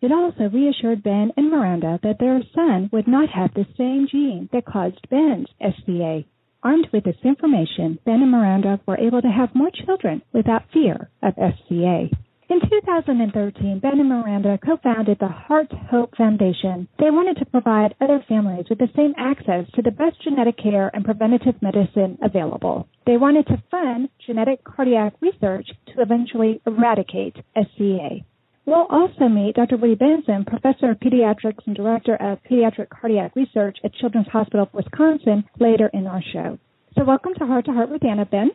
It 0.00 0.10
also 0.10 0.48
reassured 0.48 1.02
Ben 1.02 1.32
and 1.36 1.48
Miranda 1.48 2.00
that 2.02 2.18
their 2.18 2.42
son 2.54 2.90
would 2.92 3.06
not 3.06 3.28
have 3.28 3.54
the 3.54 3.66
same 3.78 4.08
gene 4.10 4.48
that 4.52 4.64
caused 4.64 5.08
Ben's 5.08 5.46
SCA. 5.60 6.24
Armed 6.64 6.88
with 6.92 7.04
this 7.04 7.16
information, 7.24 7.98
Ben 8.04 8.22
and 8.22 8.30
Miranda 8.30 8.80
were 8.86 8.98
able 8.98 9.22
to 9.22 9.30
have 9.30 9.54
more 9.54 9.70
children 9.70 10.22
without 10.32 10.70
fear 10.72 11.08
of 11.22 11.34
SCA. 11.34 12.08
In 12.48 12.60
2013, 12.60 13.78
Ben 13.78 14.00
and 14.00 14.08
Miranda 14.08 14.58
co-founded 14.64 15.18
the 15.20 15.28
Heart 15.28 15.72
Hope 15.90 16.14
Foundation. 16.16 16.88
They 16.98 17.10
wanted 17.10 17.38
to 17.38 17.46
provide 17.46 17.94
other 18.00 18.22
families 18.28 18.66
with 18.68 18.78
the 18.78 18.90
same 18.96 19.14
access 19.16 19.64
to 19.74 19.82
the 19.82 19.92
best 19.92 20.20
genetic 20.22 20.58
care 20.58 20.90
and 20.92 21.04
preventative 21.04 21.54
medicine 21.62 22.18
available. 22.20 22.88
They 23.06 23.16
wanted 23.16 23.46
to 23.46 23.62
fund 23.70 24.08
genetic 24.26 24.64
cardiac 24.64 25.14
research 25.20 25.68
to 25.88 26.02
eventually 26.02 26.60
eradicate 26.66 27.36
SCA. 27.56 28.24
We'll 28.66 28.86
also 28.90 29.28
meet 29.28 29.54
Dr. 29.54 29.76
Woody 29.76 29.94
Benson, 29.94 30.44
Professor 30.44 30.90
of 30.90 31.00
Pediatrics 31.00 31.66
and 31.66 31.74
Director 31.74 32.16
of 32.16 32.38
Pediatric 32.42 32.88
Cardiac 32.90 33.34
Research 33.34 33.78
at 33.84 33.94
Children's 33.94 34.28
Hospital 34.28 34.64
of 34.64 34.74
Wisconsin, 34.74 35.44
later 35.58 35.90
in 35.92 36.06
our 36.06 36.22
show. 36.32 36.58
So 36.96 37.04
welcome 37.04 37.34
to 37.38 37.46
Heart 37.46 37.66
to 37.66 37.72
Heart 37.72 37.90
with 37.90 38.04
Anna, 38.04 38.26
Ben. 38.26 38.50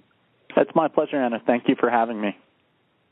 It's 0.55 0.71
my 0.75 0.87
pleasure, 0.87 1.17
Anna. 1.21 1.41
Thank 1.45 1.63
you 1.67 1.75
for 1.79 1.89
having 1.89 2.21
me. 2.21 2.35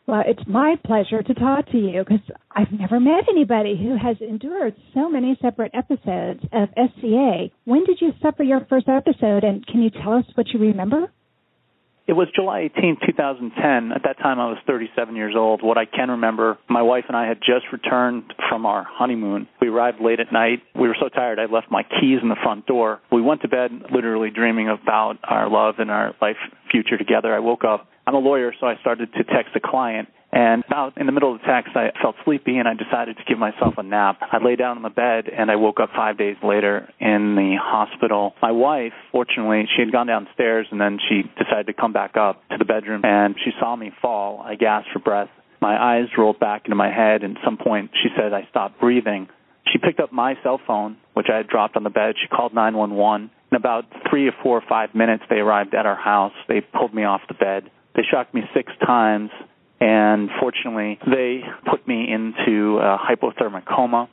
Well, 0.08 0.24
it's 0.26 0.48
my 0.48 0.76
pleasure 0.86 1.24
to 1.24 1.34
talk 1.34 1.65
to 1.72 1.78
you 1.80 2.04
because 2.04 2.24
I've 2.52 2.72
never 2.72 3.00
met 3.00 3.28
anybody 3.28 3.76
who 3.76 3.98
has 3.98 4.18
endured 4.22 4.76
so 4.94 5.10
many 5.10 5.36
separate 5.41 5.72
episodes 5.74 6.41
of 6.54 6.70
SCA. 6.78 7.50
When 7.63 7.86
did 7.86 8.00
you 8.02 8.13
suffer 8.22 8.44
your 8.44 8.65
first 8.70 8.88
episode, 8.88 9.44
and 9.44 9.65
can 9.65 9.82
you 9.82 9.89
tell 9.89 10.13
us 10.13 10.26
what 10.36 10.50
you 10.50 10.60
remember? 10.60 11.12
It 12.08 12.13
was 12.13 12.28
July 12.36 12.70
18, 12.76 12.98
2010. 13.04 13.91
At 13.91 14.04
that 14.04 14.20
time, 14.20 14.39
I 14.39 14.46
was 14.46 14.60
37 14.68 15.15
years 15.15 15.34
old. 15.36 15.63
What 15.63 15.78
I 15.78 15.86
can 15.86 16.12
remember, 16.12 16.60
my 16.70 16.84
wife 16.84 17.06
and 17.08 17.18
I 17.18 17.28
had 17.28 17.39
just 17.39 17.65
returned 17.72 18.32
from 18.48 18.68
our 18.68 18.86
honeymoon. 18.88 19.48
We 19.60 19.70
arrived 19.70 20.00
late 20.00 20.20
at 20.20 20.32
night. 20.32 20.62
We 20.76 20.88
were 20.88 20.96
so 21.00 21.10
tired, 21.10 21.39
I 21.39 21.46
left 21.46 21.72
my 21.72 21.82
keys 21.82 22.20
in 22.22 22.30
the 22.30 22.38
front 22.44 22.68
door. 22.68 23.02
We 23.12 23.22
went 23.22 23.41
to 23.41 23.48
bed 23.48 23.72
literally 23.91 24.30
dreaming 24.30 24.70
about 24.70 25.18
our 25.24 25.50
love 25.50 25.76
and 25.80 25.89
our 25.89 26.13
life 26.22 26.38
future 26.72 26.98
together. 26.98 27.34
I 27.34 27.39
woke 27.39 27.63
up 27.63 27.88
I'm 28.08 28.13
a 28.13 28.20
lawyer, 28.20 28.54
so 28.60 28.68
I 28.68 28.76
started 28.82 29.12
to 29.13 29.24
text 29.24 29.56
a 29.56 29.60
client. 29.60 30.10
And 30.36 30.65
about 30.67 30.98
in 30.98 31.06
the 31.06 31.13
middle 31.13 31.34
of 31.34 31.39
the 31.39 31.48
text, 31.48 31.78
I 31.78 31.91
felt 32.02 32.15
sleepy 32.26 32.58
and 32.58 32.67
I 32.67 32.74
decided 32.74 33.15
to 33.15 33.24
give 33.24 33.39
myself 33.39 33.76
a 33.78 33.84
nap. 33.84 34.19
I 34.19 34.43
lay 34.43 34.58
down 34.58 34.76
on 34.76 34.84
the 34.84 34.89
bed 34.89 35.30
and 35.30 35.50
I 35.50 35.56
woke 35.56 35.80
up 35.80 35.91
five 35.95 36.17
days 36.17 36.36
later 36.43 36.89
in 37.00 37.36
the 37.36 37.56
hospital. 37.58 38.34
My 38.41 38.52
wife, 38.52 38.91
fortunately, 39.13 39.63
she 39.74 39.82
had 39.82 39.93
gone 39.93 40.08
downstairs 40.08 40.67
and 40.71 40.82
then 40.82 41.00
she 41.08 41.21
decided 41.41 41.67
to 41.67 41.74
come 41.74 41.93
back 41.93 42.17
up 42.17 42.41
to 42.50 42.58
the 42.58 42.65
bedroom 42.65 43.06
and 43.06 43.36
she 43.45 43.52
saw 43.62 43.78
me 43.78 43.93
fall. 44.02 44.41
I 44.45 44.56
gasped 44.56 44.91
for 44.91 45.00
breath 45.00 45.30
My 45.62 45.82
eyes 45.82 46.10
rolled 46.17 46.39
back 46.41 46.65
into 46.65 46.76
my 46.76 46.91
head, 46.91 47.24
and 47.24 47.38
at 47.38 47.43
some 47.45 47.56
point 47.58 47.91
she 48.04 48.10
said 48.17 48.34
I 48.34 48.45
stopped 48.50 48.82
breathing. 48.82 49.30
She 49.71 49.80
picked 49.80 50.02
up 50.02 50.12
my 50.12 50.36
cell 50.43 50.60
phone, 50.67 50.98
which 51.13 51.28
I 51.32 51.38
had 51.38 51.48
dropped 51.48 51.78
on 51.78 51.84
the 51.84 51.89
bed. 51.89 52.15
She 52.21 52.28
called 52.28 52.54
911. 52.54 53.32
In 53.52 53.56
about 53.56 53.86
three 54.10 54.28
or 54.28 54.34
four 54.43 54.58
or 54.58 54.63
five 54.67 54.93
minutes, 54.93 55.24
they 55.30 55.38
arrived 55.38 55.74
at 55.74 55.86
our 55.86 55.95
house. 55.95 56.34
They 56.50 56.60
pulled 56.60 56.93
me 56.93 57.06
off 57.06 57.21
the 57.30 57.36
bed. 57.36 57.71
They 57.95 58.04
shocked 58.04 58.34
me 58.34 58.41
six 58.54 58.74
times, 58.86 59.32
and 59.80 60.30
fortunately, 60.40 61.00
they 61.06 61.42
put 61.70 61.88
me 61.88 62.08
into 62.12 62.78
a 62.78 62.98
hypothermic 62.98 63.66
coma. 63.66 64.10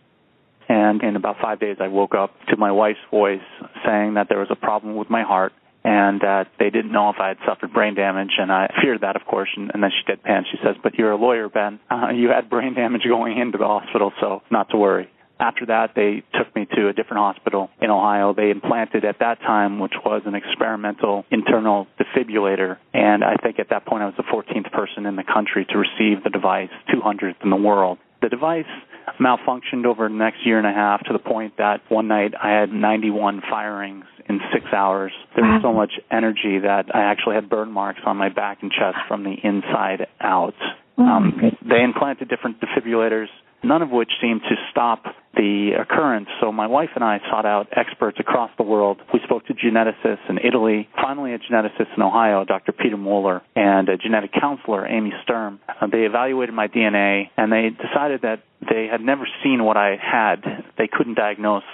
And 0.69 1.03
in 1.03 1.17
about 1.17 1.37
five 1.41 1.61
days, 1.61 1.77
I 1.81 1.89
woke 1.89 2.15
up 2.15 2.35
to 2.49 2.57
my 2.57 2.73
wife's 2.73 2.99
voice 3.11 3.41
saying 3.85 4.15
that 4.15 4.29
there 4.29 4.39
was 4.39 4.49
a 4.51 4.57
problem 4.57 4.97
with 4.97 5.11
my 5.11 5.23
heart 5.23 5.53
and 5.85 6.21
that 6.21 6.49
they 6.59 6.71
didn't 6.71 6.93
know 6.93 7.11
if 7.11 7.17
I 7.19 7.29
had 7.29 7.39
suffered 7.47 7.73
brain 7.73 7.95
damage. 7.95 8.31
And 8.39 8.51
I 8.51 8.73
feared 8.83 9.01
that, 9.03 9.17
of 9.17 9.23
course. 9.27 9.49
And, 9.57 9.71
and 9.75 9.83
then 9.83 9.91
she 9.91 10.11
deadpan. 10.11 10.43
She 10.51 10.59
says, 10.65 10.77
"But 10.83 10.95
you're 10.95 11.13
a 11.13 11.17
lawyer, 11.17 11.49
Ben. 11.49 11.81
Uh, 11.91 12.09
you 12.15 12.31
had 12.31 12.49
brain 12.49 12.75
damage 12.75 13.03
going 13.07 13.39
into 13.39 13.59
the 13.59 13.67
hospital, 13.67 14.13
so 14.21 14.43
not 14.51 14.71
to 14.71 14.77
worry." 14.77 15.11
After 15.43 15.67
that, 15.67 15.91
they 15.97 16.23
took 16.39 16.55
me 16.55 16.67
to 16.77 16.89
a 16.89 16.93
different 16.93 17.19
hospital 17.19 17.69
in 17.81 17.91
Ohio. 17.91 18.33
They 18.33 18.51
implanted 18.51 19.05
at 19.05 19.19
that 19.19 19.41
time, 19.41 19.81
which 19.81 19.95
was 20.07 20.23
an 20.25 20.37
experimental 20.37 21.25
internal 21.33 21.89
defibrillator. 21.99 22.77
And 22.95 23.25
I 23.25 23.35
think 23.43 23.59
at 23.59 23.71
that 23.71 23.85
point 23.85 24.05
I 24.05 24.07
was 24.07 24.15
the 24.17 24.23
14th 24.23 24.71
person 24.71 25.05
in 25.05 25.17
the 25.17 25.25
country 25.25 25.67
to 25.71 25.79
receive 25.79 26.23
the 26.23 26.31
device, 26.31 26.71
200th 26.95 27.43
in 27.43 27.51
the 27.51 27.57
world. 27.57 27.99
The 28.21 28.29
device 28.29 28.71
malfunctioned 29.21 29.85
over 29.85 30.09
the 30.09 30.15
next 30.15 30.47
year 30.47 30.59
and 30.59 30.67
a 30.67 30.73
half 30.73 31.03
to 31.07 31.13
the 31.13 31.19
point 31.19 31.55
that 31.59 31.81
one 31.89 32.07
night 32.07 32.35
I 32.41 32.51
had 32.51 32.73
91 32.73 33.43
firings 33.51 34.05
in 34.29 34.39
six 34.53 34.67
hours. 34.73 35.11
There 35.35 35.45
was 35.45 35.61
so 35.61 35.73
much 35.73 35.91
energy 36.09 36.61
that 36.61 36.95
I 36.95 37.01
actually 37.11 37.35
had 37.35 37.51
burn 37.51 37.73
marks 37.73 38.01
on 38.07 38.17
my 38.17 38.29
back 38.29 38.59
and 38.63 38.71
chest 38.71 38.97
from 39.09 39.25
the 39.25 39.35
inside 39.43 40.07
out. 40.21 40.55
Oh, 40.99 41.03
Um, 41.03 41.57
they 41.69 41.83
implanted 41.83 42.29
different 42.29 42.61
defibrillators, 42.61 43.27
none 43.63 43.83
of 43.83 43.91
which 43.91 44.11
seemed 44.21 44.43
to 44.43 44.57
stop 44.71 45.05
the 45.35 45.71
occurrence. 45.81 46.29
So 46.41 46.53
my 46.53 46.67
wife 46.67 46.91
and 46.95 47.03
I 47.03 47.19
sought 47.31 47.47
out 47.47 47.69
experts 47.73 48.19
across 48.21 48.51
the 48.59 48.65
world. 48.65 49.01
We 49.13 49.21
spoke 49.25 49.47
to 49.47 49.55
geneticists 49.55 50.29
in 50.29 50.39
Italy, 50.39 50.89
finally 50.95 51.33
a 51.33 51.39
geneticist 51.39 51.97
in 51.97 52.03
Ohio, 52.03 52.45
Dr. 52.45 52.73
Peter 52.73 52.97
Mohler, 52.97 53.41
and 53.57 53.89
a 53.89 53.97
genetic 53.97 54.33
counselor, 54.39 54.87
Amy 54.87 55.13
Sturm. 55.23 55.61
Uh, 55.69 55.87
they 55.87 56.05
evaluated 56.05 56.55
my 56.55 56.69
DNA 56.69 57.31
and 57.37 57.51
they 57.51 57.71
decided 57.71 58.23
that 58.23 58.43
they 58.61 58.89
had 58.91 59.01
never 59.01 59.27
seen 59.43 59.65
what 59.65 59.77
I 59.77 59.97
had. 60.01 60.43
They 60.77 60.89
couldn't 60.93 61.15
diagnose 61.15 61.65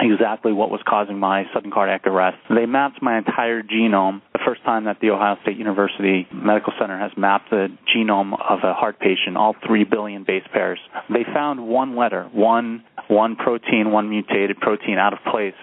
exactly 0.00 0.52
what 0.52 0.70
was 0.70 0.80
causing 0.86 1.18
my 1.18 1.44
sudden 1.54 1.70
cardiac 1.70 2.06
arrest. 2.06 2.38
They 2.48 2.66
mapped 2.66 3.02
my 3.02 3.18
entire 3.18 3.62
genome, 3.62 4.22
the 4.32 4.40
first 4.44 4.62
time 4.64 4.84
that 4.84 4.98
the 5.00 5.10
Ohio 5.10 5.36
State 5.42 5.56
University 5.56 6.26
Medical 6.32 6.72
Center 6.80 6.98
has 6.98 7.12
mapped 7.16 7.50
the 7.50 7.68
genome 7.94 8.32
of 8.32 8.60
a 8.62 8.74
heart 8.74 8.98
patient, 8.98 9.36
all 9.36 9.54
3 9.66 9.84
billion 9.84 10.24
base 10.24 10.44
pairs. 10.52 10.78
They 11.08 11.24
found 11.32 11.66
one 11.66 11.96
letter, 11.96 12.28
one 12.32 12.84
one 13.08 13.36
protein, 13.36 13.92
one 13.92 14.08
mutated 14.10 14.58
protein 14.58 14.98
out 14.98 15.12
of 15.12 15.20
place. 15.30 15.54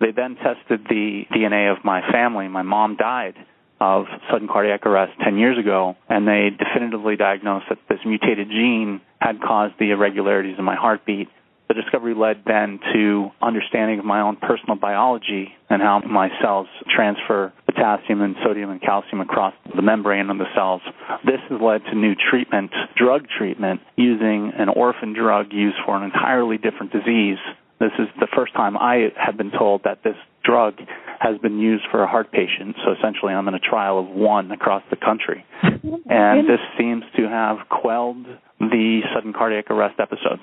They 0.00 0.12
then 0.12 0.36
tested 0.36 0.86
the 0.88 1.24
DNA 1.30 1.70
of 1.76 1.84
my 1.84 2.00
family. 2.10 2.48
My 2.48 2.62
mom 2.62 2.96
died 2.96 3.34
of 3.80 4.04
sudden 4.30 4.48
cardiac 4.48 4.84
arrest 4.84 5.12
10 5.24 5.38
years 5.38 5.58
ago, 5.58 5.96
and 6.08 6.26
they 6.26 6.50
definitively 6.50 7.16
diagnosed 7.16 7.66
that 7.70 7.78
this 7.88 7.98
mutated 8.04 8.48
gene 8.48 9.00
had 9.20 9.40
caused 9.40 9.74
the 9.78 9.90
irregularities 9.90 10.56
in 10.58 10.64
my 10.64 10.76
heartbeat. 10.76 11.28
The 11.70 11.74
discovery 11.74 12.14
led 12.14 12.42
then 12.46 12.80
to 12.92 13.30
understanding 13.40 14.00
of 14.00 14.04
my 14.04 14.22
own 14.22 14.34
personal 14.34 14.74
biology 14.74 15.54
and 15.68 15.80
how 15.80 16.00
my 16.00 16.28
cells 16.42 16.66
transfer 16.92 17.52
potassium 17.64 18.22
and 18.22 18.34
sodium 18.44 18.70
and 18.70 18.82
calcium 18.82 19.20
across 19.20 19.54
the 19.76 19.80
membrane 19.80 20.30
of 20.30 20.38
the 20.38 20.50
cells. 20.52 20.82
This 21.24 21.38
has 21.48 21.60
led 21.60 21.84
to 21.84 21.94
new 21.94 22.16
treatment, 22.28 22.72
drug 22.96 23.28
treatment, 23.38 23.82
using 23.94 24.50
an 24.58 24.68
orphan 24.68 25.14
drug 25.14 25.52
used 25.52 25.76
for 25.86 25.96
an 25.96 26.02
entirely 26.02 26.58
different 26.58 26.90
disease. 26.90 27.38
This 27.78 27.92
is 28.00 28.08
the 28.18 28.26
first 28.34 28.52
time 28.54 28.76
I 28.76 29.12
have 29.16 29.36
been 29.36 29.52
told 29.52 29.84
that 29.84 30.02
this 30.02 30.16
drug 30.42 30.74
has 31.20 31.38
been 31.38 31.60
used 31.60 31.84
for 31.92 32.02
a 32.02 32.08
heart 32.08 32.32
patient. 32.32 32.74
So 32.84 32.94
essentially, 32.98 33.32
I'm 33.32 33.46
in 33.46 33.54
a 33.54 33.60
trial 33.60 34.00
of 34.00 34.08
one 34.08 34.50
across 34.50 34.82
the 34.90 34.96
country. 34.96 35.44
Mm-hmm. 35.62 36.10
And 36.10 36.48
this 36.48 36.58
seems 36.76 37.04
to 37.14 37.28
have 37.28 37.58
quelled 37.68 38.26
the 38.58 39.02
sudden 39.14 39.32
cardiac 39.32 39.70
arrest 39.70 40.00
episodes. 40.00 40.42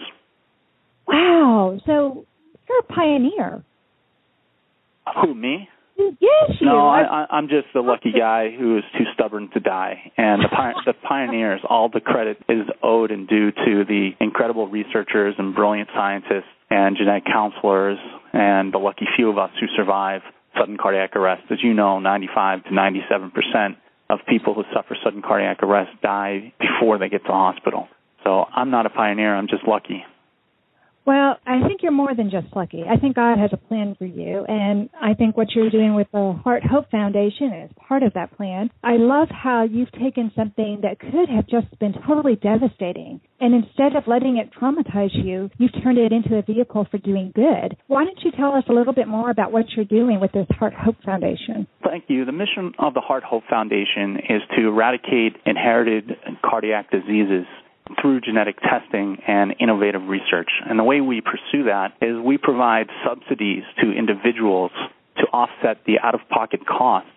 Wow. 1.07 1.79
So 1.85 2.25
you're 2.67 2.79
a 2.79 2.83
pioneer. 2.83 3.63
Who, 5.21 5.33
me? 5.33 5.69
Yes, 5.97 6.57
you. 6.59 6.67
No, 6.67 6.87
I, 6.87 7.01
I, 7.01 7.25
I'm 7.31 7.47
just 7.47 7.67
the 7.73 7.81
lucky 7.81 8.11
guy 8.11 8.51
who 8.57 8.77
is 8.77 8.83
too 8.97 9.05
stubborn 9.13 9.49
to 9.53 9.59
die. 9.59 10.11
And 10.15 10.43
the, 10.43 10.47
pi- 10.49 10.73
the 10.85 10.93
pioneers, 10.93 11.61
all 11.67 11.89
the 11.89 12.01
credit 12.01 12.37
is 12.47 12.67
owed 12.83 13.09
and 13.09 13.27
due 13.27 13.51
to 13.51 13.83
the 13.87 14.11
incredible 14.19 14.67
researchers 14.67 15.33
and 15.37 15.55
brilliant 15.55 15.89
scientists 15.95 16.51
and 16.69 16.95
genetic 16.97 17.25
counselors 17.25 17.97
and 18.33 18.73
the 18.73 18.77
lucky 18.77 19.05
few 19.15 19.29
of 19.29 19.37
us 19.37 19.49
who 19.59 19.65
survive 19.75 20.21
sudden 20.59 20.77
cardiac 20.77 21.15
arrest. 21.15 21.43
As 21.51 21.59
you 21.63 21.73
know, 21.73 21.99
95 21.99 22.65
to 22.65 22.73
97 22.73 23.31
percent 23.31 23.77
of 24.09 24.19
people 24.27 24.53
who 24.53 24.63
suffer 24.73 24.95
sudden 25.03 25.21
cardiac 25.21 25.63
arrest 25.63 25.91
die 26.01 26.53
before 26.59 26.97
they 26.97 27.09
get 27.09 27.19
to 27.23 27.27
the 27.27 27.33
hospital. 27.33 27.87
So 28.23 28.45
I'm 28.55 28.69
not 28.69 28.85
a 28.85 28.89
pioneer. 28.89 29.35
I'm 29.35 29.47
just 29.47 29.67
lucky. 29.67 30.03
Well, 31.07 31.37
I 31.47 31.65
think 31.65 31.83
you're 31.83 31.93
more 31.93 32.13
than 32.13 32.29
just 32.29 32.53
lucky. 32.53 32.83
I 32.83 32.97
think 32.97 33.15
God 33.15 33.39
has 33.39 33.51
a 33.53 33.57
plan 33.57 33.95
for 33.97 34.05
you, 34.05 34.43
and 34.45 34.89
I 35.01 35.13
think 35.13 35.37
what 35.37 35.47
you're 35.55 35.69
doing 35.69 35.95
with 35.95 36.07
the 36.11 36.37
Heart 36.43 36.63
Hope 36.65 36.91
Foundation 36.91 37.53
is 37.53 37.71
part 37.87 38.03
of 38.03 38.13
that 38.15 38.35
plan. 38.35 38.69
I 38.83 38.97
love 38.97 39.29
how 39.29 39.63
you've 39.63 39.91
taken 39.93 40.33
something 40.35 40.79
that 40.81 40.99
could 40.99 41.29
have 41.29 41.47
just 41.47 41.79
been 41.79 41.93
totally 42.05 42.35
devastating, 42.35 43.21
and 43.39 43.55
instead 43.55 43.95
of 43.95 44.05
letting 44.05 44.35
it 44.35 44.49
traumatize 44.51 45.11
you, 45.13 45.49
you've 45.57 45.81
turned 45.81 45.97
it 45.97 46.11
into 46.11 46.35
a 46.35 46.41
vehicle 46.41 46.85
for 46.91 46.97
doing 46.97 47.31
good. 47.33 47.77
Why 47.87 48.03
don't 48.03 48.19
you 48.25 48.31
tell 48.31 48.53
us 48.53 48.65
a 48.67 48.73
little 48.73 48.93
bit 48.93 49.07
more 49.07 49.29
about 49.29 49.53
what 49.53 49.63
you're 49.77 49.85
doing 49.85 50.19
with 50.19 50.33
this 50.33 50.47
Heart 50.59 50.73
Hope 50.73 51.01
Foundation? 51.05 51.67
Thank 51.85 52.03
you. 52.09 52.25
The 52.25 52.33
mission 52.33 52.73
of 52.79 52.93
the 52.93 52.99
Heart 52.99 53.23
Hope 53.23 53.43
Foundation 53.49 54.17
is 54.27 54.41
to 54.57 54.67
eradicate 54.67 55.37
inherited 55.45 56.17
cardiac 56.43 56.91
diseases 56.91 57.45
through 58.01 58.21
genetic 58.21 58.57
testing 58.61 59.17
and 59.27 59.55
innovative 59.59 60.07
research. 60.07 60.49
And 60.67 60.79
the 60.79 60.83
way 60.83 61.01
we 61.01 61.21
pursue 61.21 61.65
that 61.65 61.93
is 62.01 62.17
we 62.23 62.37
provide 62.37 62.87
subsidies 63.05 63.63
to 63.81 63.91
individuals 63.91 64.71
to 65.17 65.23
offset 65.33 65.83
the 65.85 65.99
out 66.03 66.15
of 66.15 66.21
pocket 66.29 66.61
costs 66.65 67.09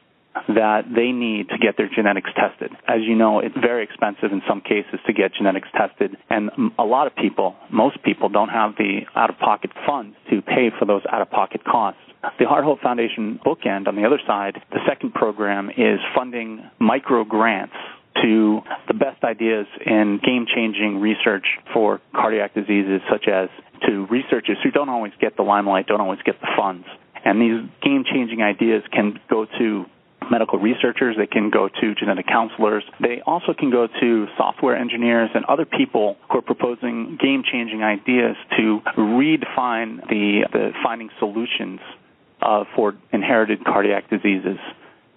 that 0.49 0.83
they 0.95 1.11
need 1.11 1.49
to 1.49 1.59
get 1.59 1.77
their 1.77 1.89
genetics 1.89 2.31
tested. 2.37 2.71
As 2.87 3.01
you 3.03 3.17
know, 3.17 3.41
it's 3.41 3.57
very 3.61 3.83
expensive 3.83 4.33
in 4.33 4.43
some 4.49 4.61
cases 4.61 5.01
to 5.07 5.13
get 5.13 5.35
genetics 5.35 5.69
tested, 5.77 6.17
and 6.31 6.51
a 6.79 6.85
lot 6.85 7.07
of 7.07 7.17
people, 7.17 7.57
most 7.71 8.03
people, 8.05 8.29
don't 8.29 8.49
have 8.49 8.77
the 8.79 9.01
out 9.17 9.31
of 9.31 9.39
pocket 9.39 9.71
funds 9.87 10.17
to 10.31 10.41
pay 10.41 10.71
for 10.79 10.85
those 10.85 11.03
out 11.11 11.21
of 11.21 11.31
pocket 11.31 11.65
costs. 11.65 12.01
The 12.39 12.47
Heart 12.47 12.65
Hope 12.65 12.81
Foundation 12.81 13.41
bookend 13.45 13.89
on 13.89 13.97
the 13.97 14.05
other 14.05 14.21
side, 14.27 14.63
the 14.71 14.79
second 14.87 15.15
program 15.15 15.71
is 15.71 15.99
funding 16.15 16.63
micro 16.79 17.25
grants 17.25 17.75
to 18.23 18.61
the 18.89 18.95
best 18.95 19.23
ideas 19.25 19.67
in 19.85 20.21
game 20.25 20.47
changing 20.53 21.01
research 21.01 21.47
for 21.73 22.01
cardiac 22.15 22.55
diseases, 22.55 23.01
such 23.11 23.29
as 23.29 23.49
to 23.87 24.07
researchers 24.07 24.59
who 24.63 24.71
don't 24.71 24.89
always 24.89 25.13
get 25.21 25.37
the 25.37 25.43
limelight, 25.43 25.87
don't 25.87 26.01
always 26.01 26.21
get 26.25 26.41
the 26.41 26.49
funds. 26.57 26.87
And 27.25 27.41
these 27.41 27.69
game 27.83 28.05
changing 28.05 28.43
ideas 28.43 28.83
can 28.93 29.19
go 29.29 29.47
to 29.59 29.85
medical 30.31 30.59
researchers, 30.59 31.17
they 31.17 31.27
can 31.27 31.51
go 31.51 31.69
to 31.69 31.95
genetic 31.95 32.27
counselors, 32.27 32.85
they 33.01 33.21
also 33.27 33.53
can 33.53 33.71
go 33.71 33.89
to 34.01 34.27
software 34.37 34.77
engineers 34.77 35.31
and 35.35 35.45
other 35.47 35.65
people 35.65 36.17
who 36.31 36.39
are 36.39 36.43
proposing 36.43 37.19
game 37.21 37.43
changing 37.51 37.83
ideas 37.83 38.37
to 38.57 38.81
redefine 38.97 40.07
the, 40.09 40.47
the 40.53 40.71
finding 40.85 41.11
solutions 41.19 41.81
uh, 42.43 42.65
for 42.77 42.95
inherited 43.13 43.65
cardiac 43.65 44.09
diseases 44.09 44.59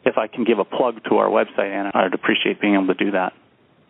if 0.05 0.17
I 0.17 0.27
can 0.27 0.43
give 0.43 0.59
a 0.59 0.65
plug 0.65 1.03
to 1.09 1.15
our 1.17 1.29
website, 1.29 1.71
Anna, 1.71 1.91
I'd 1.93 2.13
appreciate 2.13 2.59
being 2.59 2.75
able 2.75 2.87
to 2.87 2.93
do 2.93 3.11
that. 3.11 3.33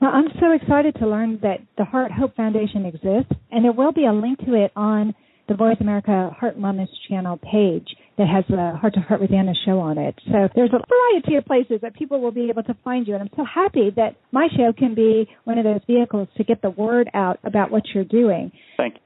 Well, 0.00 0.10
I'm 0.12 0.28
so 0.40 0.52
excited 0.52 0.94
to 0.96 1.08
learn 1.08 1.38
that 1.42 1.60
the 1.78 1.84
Heart 1.84 2.12
Hope 2.12 2.36
Foundation 2.36 2.84
exists, 2.84 3.32
and 3.50 3.64
there 3.64 3.72
will 3.72 3.92
be 3.92 4.04
a 4.04 4.12
link 4.12 4.38
to 4.40 4.54
it 4.54 4.72
on 4.76 5.14
the 5.48 5.54
Voice 5.54 5.76
America 5.80 6.30
Heart 6.38 6.58
Wellness 6.58 6.88
channel 7.08 7.38
page. 7.38 7.88
that 8.18 8.26
has 8.28 8.44
a 8.50 8.76
Heart 8.76 8.94
to 8.94 9.00
Heart 9.00 9.20
with 9.20 9.32
Anna 9.32 9.52
show 9.64 9.78
on 9.78 9.98
it. 9.98 10.14
So 10.26 10.48
there's 10.54 10.70
a 10.72 10.80
variety 10.80 11.36
of 11.36 11.44
places 11.44 11.80
that 11.82 11.94
people 11.94 12.20
will 12.20 12.30
be 12.30 12.48
able 12.48 12.62
to 12.64 12.74
find 12.82 13.06
you. 13.06 13.14
And 13.14 13.22
I'm 13.22 13.30
so 13.36 13.44
happy 13.44 13.90
that 13.96 14.16
my 14.32 14.48
show 14.56 14.72
can 14.76 14.94
be 14.94 15.28
one 15.44 15.58
of 15.58 15.64
those 15.64 15.80
vehicles 15.86 16.28
to 16.36 16.44
get 16.44 16.62
the 16.62 16.70
word 16.70 17.10
out 17.12 17.38
about 17.44 17.70
what 17.70 17.82
you're 17.94 18.04
doing. 18.04 18.52
Thank 18.76 18.94
you. 18.94 19.00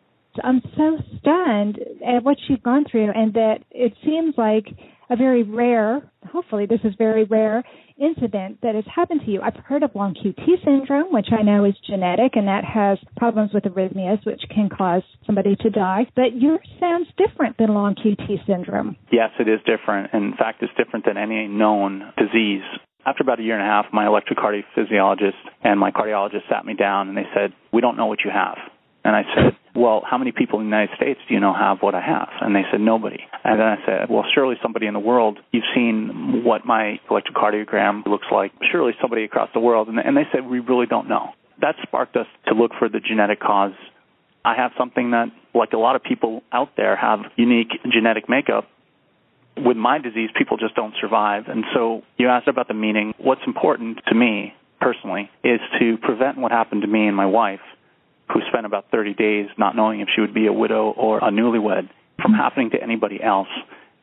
I'm 0.44 0.62
so 0.76 0.98
stunned 1.18 1.80
at 2.06 2.22
what 2.22 2.36
you've 2.48 2.62
gone 2.62 2.84
through 2.88 3.10
and 3.12 3.34
that 3.34 3.58
it 3.72 3.94
seems 4.04 4.34
like 4.38 4.66
a 5.10 5.16
very 5.16 5.42
rare, 5.42 6.08
hopefully 6.30 6.66
this 6.66 6.80
is 6.84 6.94
very 6.96 7.24
rare, 7.24 7.64
incident 7.98 8.58
that 8.62 8.74
has 8.74 8.84
happened 8.94 9.20
to 9.24 9.30
you. 9.30 9.40
I've 9.42 9.56
heard 9.56 9.82
of 9.82 9.90
long 9.94 10.14
QT 10.14 10.64
syndrome, 10.64 11.12
which 11.12 11.28
I 11.36 11.42
know 11.42 11.64
is 11.64 11.74
genetic 11.86 12.36
and 12.36 12.46
that 12.46 12.64
has 12.64 12.98
problems 13.16 13.50
with 13.52 13.64
arrhythmias, 13.64 14.24
which 14.24 14.40
can 14.54 14.68
cause 14.68 15.02
somebody 15.26 15.56
to 15.56 15.70
die. 15.70 16.06
But 16.14 16.36
yours 16.36 16.66
sounds 16.78 17.08
different 17.18 17.58
than 17.58 17.74
long 17.74 17.96
QT 17.96 18.46
syndrome. 18.46 18.96
Yes, 19.12 19.30
it 19.38 19.48
is 19.48 19.58
different. 19.66 20.14
In 20.14 20.34
fact, 20.38 20.62
it's 20.62 20.72
different 20.78 21.04
than 21.04 21.18
any 21.18 21.48
known 21.48 22.12
disease. 22.16 22.62
After 23.04 23.22
about 23.22 23.40
a 23.40 23.42
year 23.42 23.58
and 23.58 23.62
a 23.62 23.66
half, 23.66 23.86
my 23.92 24.04
electrophysiologist 24.04 25.40
and 25.64 25.80
my 25.80 25.90
cardiologist 25.90 26.48
sat 26.48 26.64
me 26.64 26.74
down 26.74 27.08
and 27.08 27.16
they 27.16 27.26
said, 27.34 27.52
We 27.72 27.80
don't 27.80 27.96
know 27.96 28.06
what 28.06 28.20
you 28.24 28.30
have. 28.30 28.58
And 29.04 29.16
I 29.16 29.22
said, 29.34 29.56
Well, 29.74 30.02
how 30.08 30.18
many 30.18 30.32
people 30.32 30.60
in 30.60 30.66
the 30.66 30.76
United 30.76 30.96
States 30.96 31.20
do 31.28 31.34
you 31.34 31.40
know 31.40 31.54
have 31.54 31.78
what 31.80 31.94
I 31.94 32.00
have? 32.00 32.28
And 32.40 32.54
they 32.54 32.62
said, 32.70 32.80
Nobody. 32.80 33.20
And 33.44 33.58
then 33.58 33.66
I 33.66 33.76
said, 33.86 34.10
Well, 34.10 34.24
surely 34.34 34.56
somebody 34.62 34.86
in 34.86 34.94
the 34.94 35.00
world, 35.00 35.38
you've 35.52 35.64
seen 35.74 36.42
what 36.44 36.66
my 36.66 37.00
electrocardiogram 37.08 38.06
looks 38.06 38.26
like. 38.30 38.52
Surely 38.70 38.92
somebody 39.00 39.24
across 39.24 39.48
the 39.54 39.60
world. 39.60 39.88
And 39.88 40.16
they 40.16 40.26
said, 40.32 40.46
We 40.46 40.60
really 40.60 40.86
don't 40.86 41.08
know. 41.08 41.30
That 41.60 41.76
sparked 41.82 42.16
us 42.16 42.26
to 42.48 42.54
look 42.54 42.72
for 42.78 42.88
the 42.88 43.00
genetic 43.00 43.40
cause. 43.40 43.72
I 44.44 44.54
have 44.56 44.72
something 44.78 45.10
that, 45.10 45.26
like 45.54 45.72
a 45.72 45.78
lot 45.78 45.96
of 45.96 46.02
people 46.02 46.42
out 46.52 46.70
there, 46.76 46.96
have 46.96 47.20
unique 47.36 47.72
genetic 47.92 48.28
makeup. 48.28 48.68
With 49.56 49.76
my 49.76 49.98
disease, 49.98 50.30
people 50.36 50.56
just 50.56 50.74
don't 50.74 50.94
survive. 51.00 51.44
And 51.48 51.64
so 51.74 52.02
you 52.16 52.28
asked 52.28 52.48
about 52.48 52.68
the 52.68 52.74
meaning. 52.74 53.12
What's 53.18 53.42
important 53.46 53.98
to 54.08 54.14
me 54.14 54.54
personally 54.80 55.30
is 55.44 55.60
to 55.78 55.98
prevent 55.98 56.38
what 56.38 56.52
happened 56.52 56.82
to 56.82 56.88
me 56.88 57.06
and 57.06 57.14
my 57.14 57.26
wife 57.26 57.60
who 58.32 58.40
spent 58.48 58.66
about 58.66 58.86
30 58.90 59.14
days 59.14 59.46
not 59.58 59.76
knowing 59.76 60.00
if 60.00 60.08
she 60.14 60.20
would 60.20 60.34
be 60.34 60.46
a 60.46 60.52
widow 60.52 60.90
or 60.90 61.18
a 61.18 61.30
newlywed 61.30 61.88
from 62.20 62.32
happening 62.32 62.70
to 62.70 62.82
anybody 62.82 63.22
else, 63.22 63.48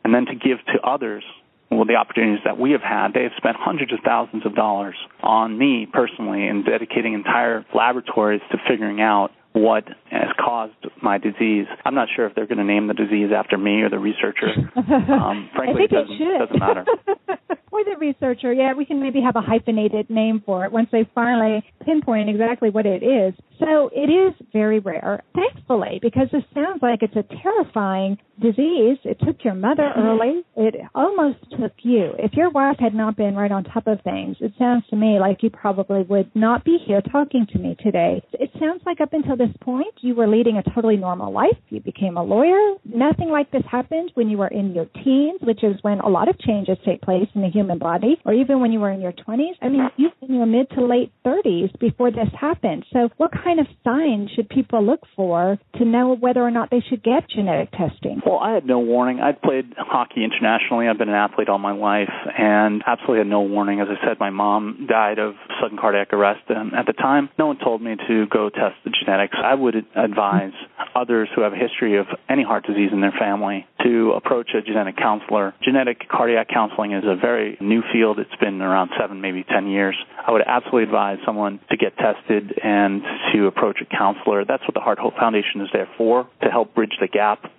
and 0.03 0.13
then 0.13 0.25
to 0.25 0.33
give 0.33 0.57
to 0.67 0.81
others 0.83 1.23
well, 1.69 1.85
the 1.85 1.95
opportunities 1.95 2.39
that 2.45 2.57
we 2.57 2.71
have 2.71 2.81
had. 2.81 3.09
They 3.13 3.23
have 3.23 3.33
spent 3.37 3.57
hundreds 3.59 3.91
of 3.91 3.99
thousands 4.05 4.45
of 4.45 4.55
dollars 4.55 4.95
on 5.21 5.57
me 5.57 5.87
personally 5.91 6.47
and 6.47 6.63
dedicating 6.65 7.13
entire 7.13 7.65
laboratories 7.75 8.41
to 8.51 8.57
figuring 8.67 9.01
out 9.01 9.31
what 9.53 9.85
has 10.11 10.29
caused 10.39 10.75
my 11.01 11.17
disease. 11.17 11.65
I'm 11.83 11.95
not 11.95 12.07
sure 12.15 12.27
if 12.27 12.35
they're 12.35 12.45
going 12.45 12.59
to 12.59 12.63
name 12.63 12.87
the 12.87 12.93
disease 12.93 13.31
after 13.35 13.57
me 13.57 13.81
or 13.81 13.89
the 13.89 13.99
researcher. 13.99 14.47
Um, 15.17 15.49
frankly, 15.55 15.83
it 15.83 15.91
doesn't, 15.91 16.19
doesn't 16.19 16.59
matter. 16.59 16.85
or 17.71 17.83
the 17.83 17.97
researcher, 17.99 18.53
yeah, 18.53 18.73
we 18.73 18.85
can 18.85 19.01
maybe 19.01 19.19
have 19.21 19.35
a 19.35 19.41
hyphenated 19.41 20.09
name 20.09 20.41
for 20.45 20.63
it 20.65 20.71
once 20.71 20.89
they 20.91 21.09
finally 21.15 21.63
pinpoint 21.83 22.29
exactly 22.29 22.69
what 22.69 22.85
it 22.85 23.03
is. 23.03 23.33
So 23.59 23.89
it 23.93 24.09
is 24.09 24.33
very 24.53 24.79
rare, 24.79 25.23
thankfully, 25.33 25.99
because 26.01 26.27
this 26.31 26.43
sounds 26.53 26.81
like 26.81 27.01
it's 27.01 27.15
a 27.15 27.25
terrifying 27.41 28.17
disease. 28.39 28.97
It 29.03 29.19
took 29.25 29.43
your 29.43 29.55
mother 29.55 29.83
mm-hmm. 29.83 30.07
early. 30.07 30.43
It 30.55 30.75
almost 30.93 31.39
took 31.59 31.73
you. 31.81 32.11
If 32.19 32.33
your 32.33 32.49
wife 32.51 32.77
had 32.79 32.93
not 32.93 33.15
been 33.17 33.35
right 33.35 33.51
on 33.51 33.63
top 33.63 33.87
of 33.87 34.01
things, 34.03 34.37
it 34.39 34.53
sounds 34.59 34.83
to 34.89 34.95
me 34.95 35.19
like 35.19 35.41
you 35.41 35.49
probably 35.49 36.03
would 36.03 36.29
not 36.35 36.63
be 36.63 36.77
here 36.85 37.01
talking 37.01 37.47
to 37.51 37.59
me 37.59 37.75
today. 37.83 38.23
It 38.33 38.51
sounds 38.59 38.81
like 38.85 39.01
up 39.01 39.13
until 39.13 39.37
this 39.37 39.55
point, 39.61 39.93
you 40.01 40.13
were 40.13 40.27
leading 40.27 40.57
a 40.57 40.63
totally 40.75 40.97
normal 40.97 41.33
life. 41.33 41.57
You 41.69 41.79
became 41.79 42.17
a 42.17 42.23
lawyer. 42.23 42.75
Nothing 42.85 43.29
like 43.29 43.51
this 43.51 43.63
happened 43.69 44.11
when 44.13 44.29
you 44.29 44.37
were 44.37 44.47
in 44.47 44.73
your 44.73 44.85
teens, 45.03 45.39
which 45.41 45.63
is 45.63 45.75
when 45.81 45.99
a 45.99 46.09
lot 46.09 46.29
of 46.29 46.39
changes 46.39 46.77
take 46.85 47.01
place 47.01 47.27
in 47.33 47.41
the 47.41 47.49
human 47.49 47.79
body, 47.79 48.17
or 48.25 48.33
even 48.33 48.59
when 48.59 48.71
you 48.71 48.79
were 48.79 48.91
in 48.91 49.01
your 49.01 49.13
20s. 49.13 49.55
I 49.61 49.69
mean, 49.69 49.89
you 49.97 50.09
were 50.21 50.27
in 50.27 50.35
your 50.35 50.45
mid 50.45 50.69
to 50.71 50.85
late 50.85 51.11
30s 51.25 51.77
before 51.79 52.11
this 52.11 52.29
happened. 52.39 52.85
So 52.93 53.09
what 53.17 53.31
kind 53.31 53.46
of 53.59 53.67
signs 53.83 54.29
should 54.35 54.49
people 54.49 54.85
look 54.85 55.01
for 55.15 55.57
to 55.75 55.85
know 55.85 56.15
whether 56.15 56.41
or 56.41 56.51
not 56.51 56.69
they 56.69 56.81
should 56.89 57.03
get 57.03 57.29
genetic 57.29 57.71
testing? 57.71 58.21
Well, 58.25 58.39
I 58.39 58.53
had 58.53 58.65
no 58.65 58.79
warning. 58.79 59.19
I'd 59.19 59.41
played 59.41 59.73
hockey 59.77 60.23
internationally. 60.23 60.87
I've 60.87 60.97
been 60.97 61.09
an 61.09 61.15
athlete 61.15 61.49
all 61.49 61.57
my 61.57 61.71
life 61.71 62.11
and 62.37 62.83
absolutely 62.85 63.19
had 63.19 63.27
no 63.27 63.41
warning. 63.41 63.79
As 63.79 63.87
I 63.89 64.05
said, 64.05 64.19
my 64.19 64.29
mom 64.29 64.87
died 64.89 65.19
of 65.19 65.35
sudden 65.61 65.77
cardiac 65.77 66.13
arrest. 66.13 66.41
And 66.49 66.73
at 66.73 66.85
the 66.85 66.93
time, 66.93 67.29
no 67.39 67.47
one 67.47 67.57
told 67.57 67.81
me 67.81 67.95
to 68.07 68.25
go 68.27 68.49
test 68.49 68.75
the 68.83 68.91
genetics. 68.91 69.35
I 69.41 69.55
would 69.55 69.75
advise 69.95 70.53
others 70.95 71.29
who 71.35 71.41
have 71.41 71.53
a 71.53 71.57
history 71.57 71.97
of 71.97 72.07
any 72.29 72.43
heart 72.43 72.65
disease 72.65 72.89
in 72.91 73.01
their 73.01 73.13
family 73.17 73.65
to 73.83 74.13
approach 74.13 74.51
a 74.55 74.61
genetic 74.61 74.97
counselor. 74.97 75.53
Genetic 75.63 76.07
cardiac 76.09 76.47
counseling 76.49 76.93
is 76.93 77.03
a 77.05 77.15
very 77.15 77.57
new 77.61 77.81
field. 77.93 78.19
It's 78.19 78.35
been 78.39 78.61
around 78.61 78.91
seven, 78.99 79.21
maybe 79.21 79.43
ten 79.43 79.67
years. 79.67 79.95
I 80.25 80.31
would 80.31 80.41
absolutely 80.45 80.83
advise 80.83 81.17
someone 81.25 81.59
to 81.69 81.77
get 81.77 81.97
tested 81.97 82.57
and 82.63 83.01
to 83.33 83.47
approach 83.47 83.79
a 83.81 83.85
counselor. 83.85 84.45
That's 84.45 84.63
what 84.63 84.73
the 84.73 84.79
Heart 84.79 84.99
Hope 84.99 85.15
Foundation 85.15 85.61
is 85.61 85.69
there 85.73 85.89
for, 85.97 86.27
to 86.43 86.49
help 86.49 86.73
bridge 86.73 86.97
the 86.99 87.07
gap 87.07 87.51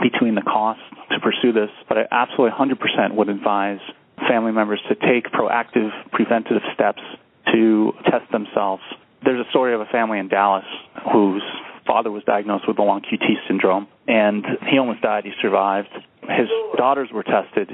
between 0.00 0.34
the 0.34 0.42
costs 0.42 0.82
to 1.10 1.20
pursue 1.20 1.52
this. 1.52 1.70
But 1.88 1.98
I 1.98 2.02
absolutely 2.10 2.56
100% 2.58 3.14
would 3.14 3.28
advise 3.28 3.80
family 4.28 4.52
members 4.52 4.80
to 4.88 4.94
take 4.94 5.30
proactive 5.32 5.90
preventative 6.12 6.62
steps 6.74 7.02
to 7.52 7.92
test 8.04 8.30
themselves. 8.32 8.82
There's 9.24 9.44
a 9.44 9.50
story 9.50 9.74
of 9.74 9.80
a 9.80 9.86
family 9.86 10.18
in 10.18 10.28
Dallas 10.28 10.64
whose 11.12 11.42
father 11.88 12.10
was 12.10 12.22
diagnosed 12.24 12.68
with 12.68 12.76
the 12.76 12.82
long 12.82 13.00
QT 13.00 13.48
syndrome, 13.48 13.88
and 14.06 14.44
he 14.70 14.78
almost 14.78 15.00
died. 15.00 15.24
He 15.24 15.32
survived. 15.40 15.88
His 16.22 16.48
daughters 16.76 17.08
were 17.10 17.24
tested, 17.24 17.70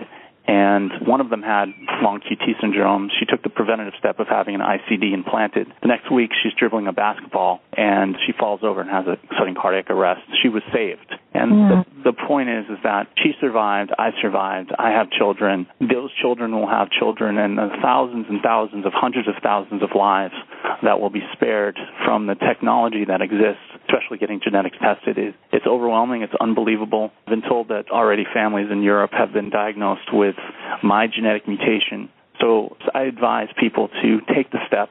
and 0.46 0.92
one 1.07 1.20
of 1.20 1.31
them 1.31 1.42
had 1.42 1.68
long 2.03 2.20
QT 2.20 2.61
syndrome. 2.61 3.11
She 3.18 3.24
took 3.24 3.42
the 3.42 3.48
preventative 3.48 3.94
step 3.98 4.20
of 4.20 4.29
having 4.29 4.55
an 4.55 4.61
ICD 4.61 5.14
implanted. 5.14 5.68
The 5.81 5.88
next 5.88 6.12
week, 6.12 6.31
she's 6.42 6.53
dribbling 6.59 6.87
a 6.87 6.92
basketball 6.92 7.61
and 7.72 8.16
she 8.27 8.33
falls 8.38 8.61
over 8.62 8.83
and 8.83 8.90
has 8.90 9.07
a 9.07 9.16
sudden 9.38 9.55
cardiac 9.55 9.90
arrest. 9.90 10.20
She 10.42 10.48
was 10.48 10.62
saved. 10.72 11.14
And 11.33 11.50
yeah. 11.50 11.83
the, 12.05 12.12
the 12.12 12.12
point 12.12 12.50
is, 12.50 12.66
is 12.66 12.79
that 12.85 13.09
she 13.16 13.33
survived, 13.40 13.90
I 13.98 14.11
survived, 14.20 14.72
I 14.79 14.90
have 14.90 15.11
children. 15.11 15.66
Those 15.81 16.11
children 16.20 16.53
will 16.53 16.68
have 16.68 16.90
children, 16.90 17.38
and 17.38 17.59
uh, 17.59 17.70
thousands 17.83 18.27
and 18.29 18.40
thousands 18.40 18.87
of 18.87 18.92
hundreds 18.94 19.27
of 19.29 19.35
thousands 19.42 19.83
of 19.83 19.90
lives 19.96 20.35
that 20.83 21.00
will 21.00 21.11
be 21.11 21.22
spared 21.33 21.79
from 22.05 22.27
the 22.27 22.35
technology 22.35 23.05
that 23.07 23.20
exists, 23.20 23.66
especially 23.86 24.18
getting 24.18 24.40
genetics 24.42 24.76
tested. 24.80 25.18
It, 25.18 25.34
it's 25.52 25.66
overwhelming. 25.66 26.22
It's 26.22 26.32
unbelievable. 26.40 27.10
I've 27.26 27.30
been 27.30 27.48
told 27.48 27.68
that 27.68 27.90
already 27.90 28.24
families 28.32 28.68
in 28.70 28.82
Europe 28.82 29.10
have 29.12 29.32
been 29.32 29.50
diagnosed 29.50 30.12
with 30.12 30.36
my 30.82 31.06
genetic 31.06 31.46
mutation. 31.46 32.10
So 32.40 32.76
I 32.94 33.02
advise 33.02 33.48
people 33.58 33.88
to 33.88 34.18
take 34.34 34.50
the 34.50 34.58
step, 34.66 34.90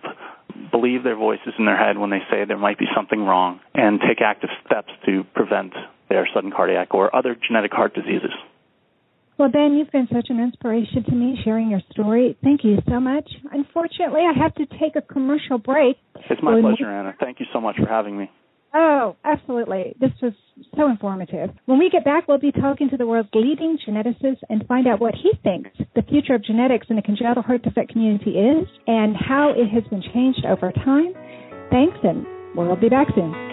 believe 0.71 1.03
their 1.03 1.15
voices 1.15 1.53
in 1.59 1.65
their 1.65 1.77
head 1.77 1.97
when 1.97 2.09
they 2.09 2.21
say 2.31 2.45
there 2.45 2.57
might 2.57 2.79
be 2.79 2.87
something 2.95 3.19
wrong, 3.19 3.59
and 3.73 3.99
take 3.99 4.21
active 4.21 4.49
steps 4.65 4.89
to 5.05 5.23
prevent 5.35 5.73
their 6.09 6.27
sudden 6.33 6.51
cardiac 6.51 6.93
or 6.93 7.13
other 7.15 7.35
genetic 7.47 7.73
heart 7.73 7.93
diseases. 7.93 8.31
Well, 9.37 9.49
Ben, 9.49 9.73
you've 9.73 9.91
been 9.91 10.07
such 10.13 10.27
an 10.29 10.39
inspiration 10.39 11.03
to 11.05 11.11
me 11.11 11.39
sharing 11.43 11.69
your 11.69 11.81
story. 11.91 12.37
Thank 12.43 12.63
you 12.63 12.77
so 12.87 12.99
much. 12.99 13.27
Unfortunately, 13.51 14.21
I 14.21 14.37
have 14.37 14.53
to 14.55 14.65
take 14.77 14.95
a 14.95 15.01
commercial 15.01 15.57
break. 15.57 15.97
It's 16.29 16.41
my 16.43 16.61
pleasure, 16.61 16.89
Anna. 16.89 17.15
Thank 17.19 17.39
you 17.39 17.47
so 17.51 17.59
much 17.59 17.75
for 17.77 17.87
having 17.87 18.17
me. 18.17 18.29
Oh, 18.75 19.15
absolutely. 19.23 19.95
This 19.99 20.11
was 20.21 20.33
so 20.75 20.89
informative. 20.89 21.51
When 21.65 21.77
we 21.77 21.91
get 21.91 22.03
back, 22.03 22.27
we'll 22.27 22.39
be 22.39 22.51
talking 22.51 22.89
to 22.89 22.97
the 22.97 23.05
world's 23.05 23.29
leading 23.33 23.77
geneticist 23.87 24.37
and 24.49 24.65
find 24.67 24.87
out 24.87 24.99
what 24.99 25.13
he 25.13 25.31
thinks 25.43 25.69
the 25.95 26.01
future 26.01 26.33
of 26.33 26.43
genetics 26.43 26.87
in 26.89 26.95
the 26.95 27.03
congenital 27.03 27.43
heart 27.43 27.61
defect 27.61 27.91
community 27.91 28.31
is 28.31 28.67
and 28.87 29.15
how 29.15 29.53
it 29.55 29.67
has 29.69 29.83
been 29.89 30.01
changed 30.13 30.43
over 30.45 30.71
time. 30.71 31.13
Thanks, 31.69 31.97
and 32.03 32.25
we'll 32.55 32.75
be 32.75 32.89
back 32.89 33.07
soon. 33.13 33.52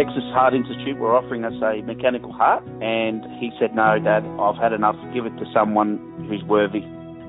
Texas 0.00 0.24
Heart 0.32 0.54
Institute 0.54 0.96
were 0.96 1.14
offering 1.14 1.44
us 1.44 1.52
a 1.60 1.82
mechanical 1.82 2.32
heart, 2.32 2.64
and 2.80 3.20
he 3.38 3.50
said, 3.60 3.74
No, 3.74 3.98
Dad, 4.02 4.24
I've 4.40 4.56
had 4.56 4.72
enough. 4.72 4.96
Give 5.12 5.26
it 5.26 5.36
to 5.36 5.44
someone 5.52 6.24
who's 6.26 6.42
worthy. 6.48 6.80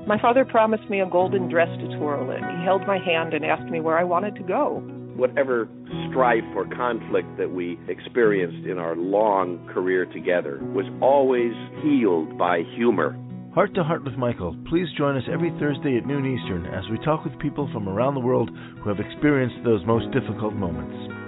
My 0.08 0.18
father 0.18 0.46
promised 0.46 0.88
me 0.88 1.00
a 1.00 1.06
golden 1.06 1.50
dress 1.50 1.68
to 1.68 1.98
twirl 1.98 2.30
in. 2.30 2.40
He 2.40 2.64
held 2.64 2.86
my 2.86 2.96
hand 2.96 3.34
and 3.34 3.44
asked 3.44 3.70
me 3.70 3.80
where 3.80 3.98
I 3.98 4.04
wanted 4.04 4.36
to 4.36 4.42
go. 4.42 4.80
Whatever 5.16 5.68
strife 6.08 6.48
or 6.56 6.64
conflict 6.64 7.28
that 7.36 7.52
we 7.52 7.78
experienced 7.88 8.66
in 8.66 8.78
our 8.78 8.96
long 8.96 9.68
career 9.68 10.06
together 10.06 10.58
was 10.72 10.86
always 11.02 11.52
healed 11.84 12.38
by 12.38 12.62
humor. 12.74 13.12
Heart 13.52 13.74
to 13.74 13.84
Heart 13.84 14.04
with 14.04 14.14
Michael. 14.14 14.56
Please 14.70 14.88
join 14.96 15.18
us 15.18 15.28
every 15.30 15.50
Thursday 15.60 15.98
at 15.98 16.06
noon 16.06 16.24
Eastern 16.24 16.64
as 16.72 16.88
we 16.90 16.96
talk 17.04 17.22
with 17.22 17.38
people 17.38 17.68
from 17.70 17.86
around 17.86 18.14
the 18.14 18.24
world 18.24 18.48
who 18.82 18.88
have 18.88 18.98
experienced 18.98 19.62
those 19.62 19.84
most 19.84 20.10
difficult 20.10 20.54
moments. 20.54 21.21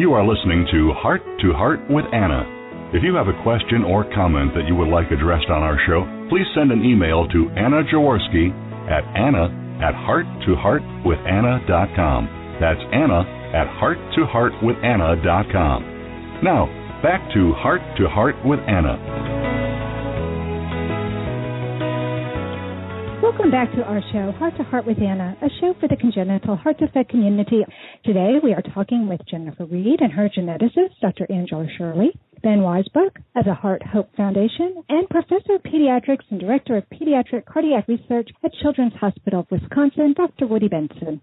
You 0.00 0.14
are 0.14 0.24
listening 0.26 0.66
to 0.72 0.92
Heart 0.96 1.20
to 1.42 1.52
Heart 1.52 1.80
with 1.90 2.06
Anna. 2.14 2.46
If 2.96 3.02
you 3.04 3.14
have 3.16 3.28
a 3.28 3.42
question 3.42 3.84
or 3.84 4.04
comment 4.16 4.54
that 4.56 4.66
you 4.66 4.74
would 4.74 4.88
like 4.88 5.12
addressed 5.12 5.50
on 5.52 5.60
our 5.60 5.76
show, 5.86 6.08
please 6.30 6.46
send 6.56 6.72
an 6.72 6.82
email 6.82 7.28
to 7.28 7.50
Anna 7.50 7.84
Jaworski 7.84 8.48
at 8.88 9.04
anna 9.12 9.52
at 9.84 9.92
hearttoheartwithanna.com. 10.08 12.56
That's 12.58 12.80
Anna 12.96 13.28
at 13.52 13.68
hearttoheartwithanna.com. 13.76 16.40
Now, 16.42 16.64
back 17.02 17.20
to 17.34 17.52
Heart 17.52 17.82
to 17.98 18.08
Heart 18.08 18.36
with 18.46 18.60
Anna. 18.60 19.49
Welcome 23.22 23.50
back 23.50 23.70
to 23.72 23.82
our 23.82 24.00
show, 24.12 24.32
Heart 24.38 24.56
to 24.56 24.62
Heart 24.62 24.86
with 24.86 24.96
Anna, 24.96 25.36
a 25.42 25.48
show 25.60 25.74
for 25.78 25.88
the 25.88 25.96
congenital 25.96 26.56
heart 26.56 26.78
defect 26.78 27.10
community. 27.10 27.66
Today 28.02 28.36
we 28.42 28.54
are 28.54 28.62
talking 28.62 29.08
with 29.08 29.20
Jennifer 29.30 29.66
Reed 29.66 30.00
and 30.00 30.10
her 30.10 30.30
geneticist, 30.30 30.98
Dr. 31.02 31.26
Angela 31.30 31.66
Scheuerle, 31.78 32.12
Ben 32.42 32.60
Weisbuch 32.60 33.14
of 33.36 33.44
the 33.44 33.52
Heart 33.52 33.82
Hope 33.82 34.08
Foundation, 34.16 34.82
and 34.88 35.06
Professor 35.10 35.56
of 35.56 35.62
Pediatrics 35.62 36.24
and 36.30 36.40
Director 36.40 36.78
of 36.78 36.84
Pediatric 36.88 37.44
Cardiac 37.44 37.88
Research 37.88 38.30
at 38.42 38.54
Children's 38.62 38.94
Hospital 38.94 39.40
of 39.40 39.50
Wisconsin, 39.50 40.14
Dr. 40.16 40.46
Woody 40.46 40.68
Benson. 40.68 41.20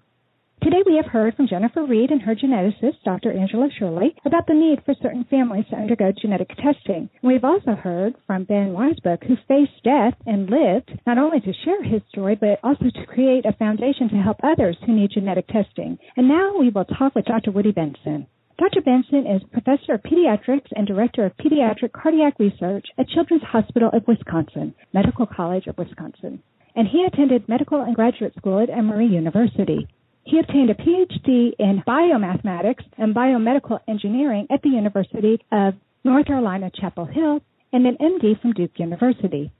Today 0.63 0.82
we 0.88 0.96
have 0.96 1.06
heard 1.06 1.36
from 1.36 1.48
Jennifer 1.48 1.86
Reed 1.86 2.10
and 2.10 2.22
her 2.24 2.34
geneticist, 2.34 3.04
Dr. 3.06 3.32
Angela 3.32 3.70
Scheuerle, 3.70 4.15
about 4.26 4.48
the 4.48 4.56
need 4.56 4.84
for 4.84 4.96
certain 5.02 5.24
families 5.30 5.65
to 5.70 5.76
undergo 5.76 6.12
genetic 6.12 6.50
testing. 6.58 7.10
We've 7.22 7.43
also 7.43 7.76
heard 7.76 8.15
from 8.26 8.46
Ben 8.46 8.74
Weisbuch, 8.74 9.24
who 9.28 9.36
faced 9.48 9.84
death 9.84 10.15
and 10.26 10.50
lived 10.50 11.00
not 11.06 11.20
only 11.20 11.39
to 11.41 11.54
share 11.63 11.84
his 11.84 12.02
story, 12.10 12.36
but 12.36 12.60
also 12.63 12.86
to 12.86 13.06
create 13.06 13.46
a 13.46 13.54
foundation 13.54 14.10
to 14.10 14.15
help 14.15 14.38
others 14.43 14.76
who 14.84 14.93
need 14.93 15.12
genetic 15.12 15.48
testing. 15.48 16.00
And 16.17 16.28
now 16.28 16.58
we 16.58 16.70
will 16.70 16.86
talk 16.86 17.13
with 17.13 17.26
Dr. 17.26 17.52
Woody 17.52 17.72
Benson. 17.72 18.26
Dr. 18.58 18.82
Benson 18.82 19.28
is 19.28 19.43
Professor 19.54 19.93
of 19.93 20.02
Pediatrics 20.02 20.72
and 20.76 20.88
Director 20.88 21.24
of 21.24 21.38
Pediatric 21.38 21.91
Cardiac 21.93 22.39
Research 22.39 22.88
at 22.98 23.08
Children's 23.10 23.43
Hospital 23.43 23.91
of 23.93 24.08
Wisconsin, 24.08 24.74
Medical 24.91 25.28
College 25.28 25.67
of 25.67 25.78
Wisconsin. 25.78 26.41
And 26.76 26.88
he 26.88 27.06
attended 27.06 27.48
medical 27.48 27.82
and 27.82 27.96
graduate 27.96 28.34
school 28.36 28.60
at 28.60 28.72
Emory 28.72 29.06
University. 29.06 29.88
He 30.28 30.40
obtained 30.40 30.70
a 30.70 30.74
PhD 30.74 31.54
in 31.58 31.82
biomathematics 31.88 32.84
and 32.98 33.16
biomedical 33.16 33.80
engineering 33.88 34.46
at 34.50 34.62
the 34.62 34.68
University 34.68 35.40
of 35.54 35.76
North 36.04 36.26
Carolina, 36.26 36.70
Chapel 36.70 37.06
Hill, 37.06 37.40
and 37.72 37.88
an 37.88 37.96
MD 37.96 38.40
from 38.42 38.52
Duke 38.52 38.78
University. 38.78 39.54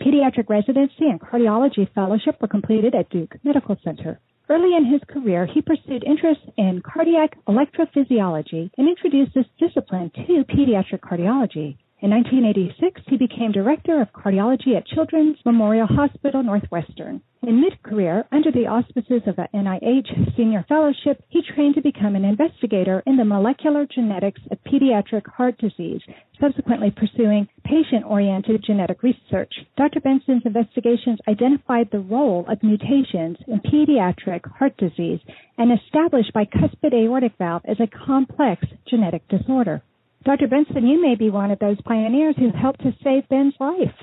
Pediatric 0.00 0.48
residency 0.48 1.04
and 1.04 1.20
cardiology 1.20 1.86
fellowship 1.94 2.40
were 2.40 2.48
completed 2.48 2.94
at 2.94 3.10
Duke 3.10 3.36
Medical 3.44 3.76
Center. 3.84 4.18
Early 4.48 4.74
in 4.74 4.86
his 4.86 5.02
career, 5.06 5.44
he 5.44 5.60
pursued 5.60 6.02
interest 6.02 6.40
in 6.56 6.80
cardiac 6.80 7.36
electrophysiology 7.46 8.70
and 8.78 8.88
introduced 8.88 9.34
this 9.34 9.44
discipline 9.58 10.10
to 10.14 10.44
pediatric 10.44 11.00
cardiology. 11.00 11.76
In 12.02 12.08
1986, 12.12 13.02
he 13.08 13.18
became 13.18 13.52
director 13.52 14.00
of 14.00 14.10
cardiology 14.14 14.74
at 14.74 14.86
Children's 14.86 15.36
Memorial 15.44 15.86
Hospital 15.86 16.42
Northwestern. 16.42 17.20
In 17.42 17.60
mid-career, 17.60 18.24
under 18.32 18.50
the 18.50 18.68
auspices 18.68 19.20
of 19.26 19.36
the 19.36 19.48
NIH 19.52 20.34
Senior 20.34 20.64
Fellowship, 20.66 21.22
he 21.28 21.42
trained 21.42 21.74
to 21.74 21.82
become 21.82 22.16
an 22.16 22.24
investigator 22.24 23.02
in 23.06 23.18
the 23.18 23.26
molecular 23.26 23.84
genetics 23.84 24.40
of 24.50 24.64
pediatric 24.64 25.26
heart 25.26 25.58
disease, 25.58 26.00
subsequently 26.40 26.90
pursuing 26.90 27.46
patient-oriented 27.64 28.64
genetic 28.64 29.02
research. 29.02 29.52
Dr. 29.76 30.00
Benson's 30.00 30.46
investigations 30.46 31.18
identified 31.28 31.90
the 31.90 32.00
role 32.00 32.46
of 32.48 32.62
mutations 32.62 33.36
in 33.46 33.60
pediatric 33.60 34.50
heart 34.50 34.74
disease 34.78 35.20
and 35.58 35.70
established 35.70 36.32
bicuspid 36.32 36.94
aortic 36.94 37.32
valve 37.36 37.62
as 37.66 37.78
a 37.78 38.06
complex 38.06 38.64
genetic 38.88 39.28
disorder. 39.28 39.82
Dr. 40.24 40.48
Benson, 40.48 40.86
you 40.86 41.00
may 41.00 41.14
be 41.14 41.30
one 41.30 41.50
of 41.50 41.58
those 41.58 41.80
pioneers 41.82 42.34
who 42.38 42.50
helped 42.50 42.82
to 42.82 42.92
save 43.02 43.28
Ben's 43.28 43.54
life. 43.58 43.94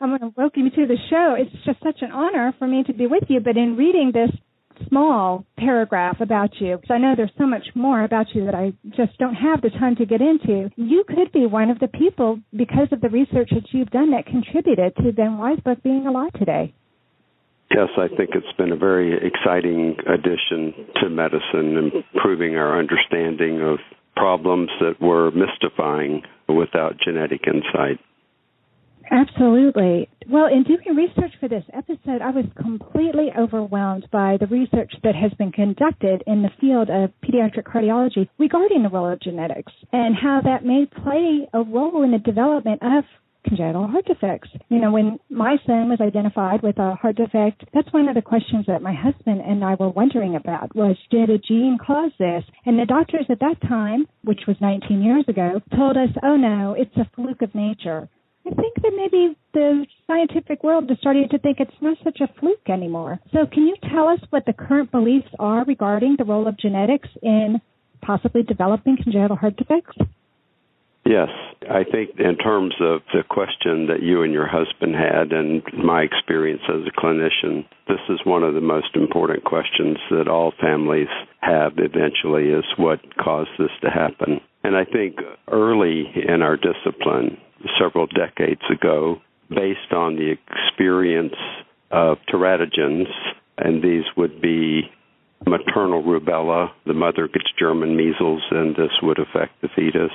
I'm 0.00 0.10
going 0.10 0.20
to 0.20 0.32
welcome 0.36 0.64
you 0.64 0.70
to 0.70 0.86
the 0.86 0.98
show. 1.10 1.34
It's 1.36 1.64
just 1.64 1.82
such 1.82 2.02
an 2.02 2.12
honor 2.12 2.54
for 2.58 2.66
me 2.68 2.84
to 2.84 2.92
be 2.92 3.06
with 3.06 3.24
you. 3.28 3.40
But 3.40 3.56
in 3.56 3.76
reading 3.76 4.12
this 4.14 4.30
small 4.88 5.44
paragraph 5.58 6.20
about 6.20 6.50
you, 6.60 6.76
because 6.76 6.94
I 6.94 6.98
know 6.98 7.14
there's 7.16 7.32
so 7.38 7.46
much 7.46 7.64
more 7.74 8.04
about 8.04 8.26
you 8.34 8.44
that 8.46 8.54
I 8.54 8.72
just 8.96 9.18
don't 9.18 9.34
have 9.34 9.62
the 9.62 9.70
time 9.70 9.96
to 9.96 10.06
get 10.06 10.20
into, 10.20 10.70
you 10.76 11.04
could 11.06 11.32
be 11.32 11.46
one 11.46 11.70
of 11.70 11.78
the 11.80 11.88
people, 11.88 12.38
because 12.56 12.88
of 12.92 13.00
the 13.00 13.08
research 13.08 13.50
that 13.50 13.66
you've 13.72 13.90
done, 13.90 14.12
that 14.12 14.26
contributed 14.26 14.94
to 14.96 15.12
Ben 15.12 15.38
Weisbuch 15.38 15.82
being 15.82 16.06
alive 16.06 16.32
today. 16.34 16.72
Yes, 17.74 17.88
I 17.96 18.08
think 18.08 18.30
it's 18.34 18.56
been 18.58 18.70
a 18.70 18.76
very 18.76 19.14
exciting 19.14 19.96
addition 20.06 20.74
to 21.00 21.08
medicine, 21.08 21.90
improving 22.14 22.56
our 22.56 22.78
understanding 22.78 23.60
of 23.62 23.78
problems 24.16 24.70
that 24.80 25.00
were 25.00 25.30
mystifying 25.30 26.22
without 26.48 26.96
genetic 27.02 27.42
insight. 27.46 27.98
Absolutely. 29.10 30.08
Well, 30.28 30.46
in 30.46 30.62
doing 30.62 30.96
research 30.96 31.32
for 31.38 31.48
this 31.48 31.64
episode, 31.74 32.22
I 32.22 32.30
was 32.30 32.46
completely 32.56 33.28
overwhelmed 33.38 34.06
by 34.10 34.38
the 34.38 34.46
research 34.46 34.92
that 35.02 35.14
has 35.14 35.32
been 35.34 35.52
conducted 35.52 36.22
in 36.26 36.42
the 36.42 36.50
field 36.60 36.88
of 36.88 37.10
pediatric 37.22 37.64
cardiology 37.64 38.28
regarding 38.38 38.82
the 38.82 38.88
role 38.88 39.12
of 39.12 39.20
genetics 39.20 39.72
and 39.92 40.14
how 40.14 40.40
that 40.44 40.64
may 40.64 40.86
play 40.86 41.46
a 41.52 41.62
role 41.62 42.02
in 42.04 42.12
the 42.12 42.18
development 42.18 42.80
of 42.82 43.04
congenital 43.46 43.86
heart 43.86 44.06
defects. 44.06 44.48
You 44.68 44.80
know, 44.80 44.92
when 44.92 45.18
my 45.30 45.56
son 45.66 45.88
was 45.88 46.00
identified 46.00 46.62
with 46.62 46.78
a 46.78 46.94
heart 46.94 47.16
defect, 47.16 47.64
that's 47.74 47.92
one 47.92 48.08
of 48.08 48.14
the 48.14 48.22
questions 48.22 48.66
that 48.66 48.82
my 48.82 48.94
husband 48.94 49.40
and 49.40 49.64
I 49.64 49.74
were 49.74 49.90
wondering 49.90 50.36
about 50.36 50.74
was 50.74 50.96
did 51.10 51.30
a 51.30 51.38
gene 51.38 51.78
cause 51.84 52.12
this? 52.18 52.44
And 52.64 52.78
the 52.78 52.86
doctors 52.86 53.26
at 53.28 53.40
that 53.40 53.60
time, 53.68 54.06
which 54.24 54.42
was 54.46 54.56
19 54.60 55.02
years 55.02 55.24
ago, 55.28 55.60
told 55.76 55.96
us, 55.96 56.10
oh 56.22 56.36
no, 56.36 56.74
it's 56.78 56.96
a 56.96 57.10
fluke 57.14 57.42
of 57.42 57.54
nature. 57.54 58.08
I 58.44 58.50
think 58.50 58.74
that 58.82 58.92
maybe 58.96 59.36
the 59.54 59.86
scientific 60.06 60.64
world 60.64 60.90
is 60.90 60.98
starting 61.00 61.28
to 61.30 61.38
think 61.38 61.58
it's 61.60 61.70
not 61.80 61.96
such 62.02 62.20
a 62.20 62.32
fluke 62.40 62.68
anymore. 62.68 63.20
So 63.32 63.46
can 63.46 63.66
you 63.66 63.76
tell 63.92 64.08
us 64.08 64.18
what 64.30 64.46
the 64.46 64.52
current 64.52 64.90
beliefs 64.90 65.28
are 65.38 65.64
regarding 65.64 66.16
the 66.18 66.24
role 66.24 66.48
of 66.48 66.58
genetics 66.58 67.08
in 67.22 67.60
possibly 68.00 68.42
developing 68.42 68.96
congenital 69.00 69.36
heart 69.36 69.56
defects? 69.56 69.96
Yes, 71.04 71.30
I 71.68 71.82
think 71.82 72.10
in 72.18 72.36
terms 72.36 72.74
of 72.80 73.00
the 73.12 73.24
question 73.28 73.88
that 73.88 74.02
you 74.02 74.22
and 74.22 74.32
your 74.32 74.46
husband 74.46 74.94
had, 74.94 75.32
and 75.32 75.62
my 75.76 76.02
experience 76.02 76.62
as 76.68 76.86
a 76.86 77.00
clinician, 77.00 77.66
this 77.88 78.00
is 78.08 78.20
one 78.24 78.44
of 78.44 78.54
the 78.54 78.60
most 78.60 78.94
important 78.94 79.42
questions 79.44 79.98
that 80.10 80.28
all 80.28 80.52
families 80.60 81.08
have 81.40 81.72
eventually 81.78 82.50
is 82.50 82.64
what 82.76 83.00
caused 83.16 83.50
this 83.58 83.70
to 83.82 83.90
happen. 83.90 84.40
And 84.62 84.76
I 84.76 84.84
think 84.84 85.16
early 85.50 86.06
in 86.14 86.40
our 86.40 86.56
discipline, 86.56 87.36
several 87.80 88.06
decades 88.06 88.62
ago, 88.70 89.20
based 89.50 89.92
on 89.92 90.14
the 90.14 90.36
experience 90.36 91.34
of 91.90 92.18
teratogens, 92.32 93.10
and 93.58 93.82
these 93.82 94.04
would 94.16 94.40
be 94.40 94.82
maternal 95.46 96.02
rubella, 96.04 96.70
the 96.86 96.94
mother 96.94 97.26
gets 97.26 97.50
German 97.58 97.96
measles, 97.96 98.42
and 98.52 98.76
this 98.76 98.92
would 99.02 99.18
affect 99.18 99.60
the 99.62 99.68
fetus 99.74 100.12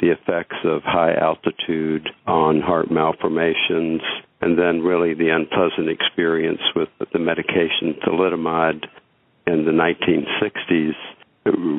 the 0.00 0.10
effects 0.10 0.56
of 0.64 0.82
high 0.82 1.14
altitude 1.14 2.08
on 2.26 2.60
heart 2.60 2.90
malformations, 2.90 4.00
and 4.40 4.58
then 4.58 4.80
really 4.80 5.14
the 5.14 5.28
unpleasant 5.28 5.88
experience 5.88 6.60
with 6.74 6.88
the 7.12 7.18
medication 7.18 7.94
thalidomide 8.04 8.86
in 9.46 9.64
the 9.64 9.72
1960s 9.72 10.94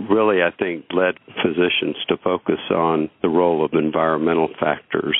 really, 0.09 0.41
I 0.41 0.51
think, 0.57 0.85
led 0.91 1.15
physicians 1.43 1.95
to 2.09 2.17
focus 2.17 2.59
on 2.71 3.09
the 3.21 3.29
role 3.29 3.63
of 3.63 3.73
environmental 3.73 4.49
factors. 4.59 5.17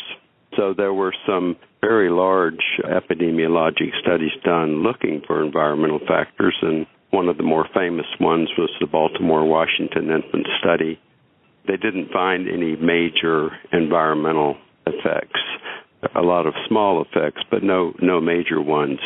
So 0.58 0.74
there 0.76 0.94
were 0.94 1.14
some 1.26 1.56
very 1.80 2.10
large 2.10 2.80
epidemiologic 2.84 3.92
studies 4.02 4.32
done 4.44 4.84
looking 4.84 5.22
for 5.26 5.44
environmental 5.44 6.00
factors, 6.08 6.58
and 6.62 6.86
one 7.12 7.30
of 7.30 7.38
the 7.38 7.44
more 7.44 7.68
famous 7.74 8.06
ones 8.20 8.50
was 8.58 8.70
the 8.80 8.88
Baltimore 8.88 9.46
Washington 9.46 10.10
infant 10.12 10.48
study 10.60 11.00
they 11.68 11.78
didn't 11.78 12.12
find 12.12 12.48
any 12.48 12.76
major 12.76 13.50
environmental 13.72 14.58
effects. 14.86 15.40
A 16.16 16.22
lot 16.22 16.48
of 16.48 16.54
small 16.68 17.04
effects, 17.04 17.42
but 17.52 17.64
no 17.64 17.94
no 18.02 18.20
major 18.20 18.60
ones. 18.62 19.00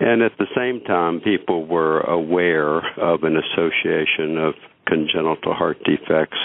And 0.00 0.22
at 0.22 0.32
the 0.38 0.46
same 0.56 0.80
time, 0.84 1.20
people 1.20 1.66
were 1.66 2.00
aware 2.00 2.78
of 2.98 3.24
an 3.24 3.36
association 3.36 4.38
of 4.38 4.54
congenital 4.86 5.54
heart 5.54 5.78
defects 5.84 6.38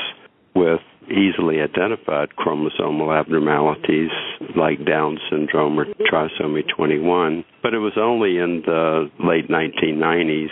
with 0.55 0.81
easily 1.05 1.59
identified 1.61 2.29
chromosomal 2.37 3.17
abnormalities 3.17 4.09
like 4.55 4.85
Down 4.85 5.19
syndrome 5.29 5.79
or 5.79 5.85
trisomy 6.11 6.63
21. 6.75 7.43
But 7.61 7.73
it 7.73 7.79
was 7.79 7.93
only 7.97 8.37
in 8.37 8.63
the 8.65 9.11
late 9.19 9.49
1990s 9.49 10.49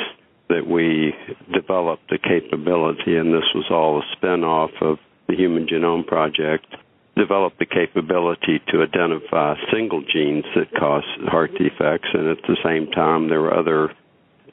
that 0.51 0.67
we 0.67 1.13
developed 1.53 2.09
the 2.09 2.19
capability, 2.19 3.15
and 3.15 3.33
this 3.33 3.47
was 3.55 3.65
all 3.71 3.99
a 3.99 4.05
spin 4.15 4.43
off 4.43 4.71
of 4.81 4.97
the 5.27 5.35
Human 5.35 5.65
Genome 5.65 6.05
Project, 6.05 6.67
developed 7.15 7.59
the 7.59 7.65
capability 7.65 8.59
to 8.67 8.83
identify 8.83 9.55
single 9.71 10.01
genes 10.01 10.45
that 10.55 10.71
cause 10.77 11.03
heart 11.27 11.51
defects, 11.51 12.09
and 12.13 12.27
at 12.27 12.41
the 12.47 12.57
same 12.63 12.91
time, 12.91 13.29
there 13.29 13.41
were 13.41 13.53
other 13.53 13.93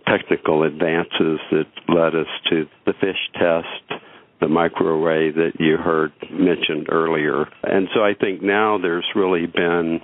technical 0.07 0.63
advances 0.63 1.39
that 1.51 1.67
led 1.89 2.15
us 2.15 2.31
to 2.51 2.67
the 2.87 2.95
FISH 3.01 3.31
test, 3.35 4.03
the 4.41 4.47
microarray 4.47 5.35
that 5.35 5.53
you 5.59 5.77
heard 5.77 6.13
mentioned 6.31 6.89
earlier. 6.91 7.47
And 7.63 7.89
so 7.95 8.03
I 8.05 8.15
think 8.15 8.41
now 8.41 8.79
there's 8.79 9.07
really 9.15 9.47
been 9.47 10.01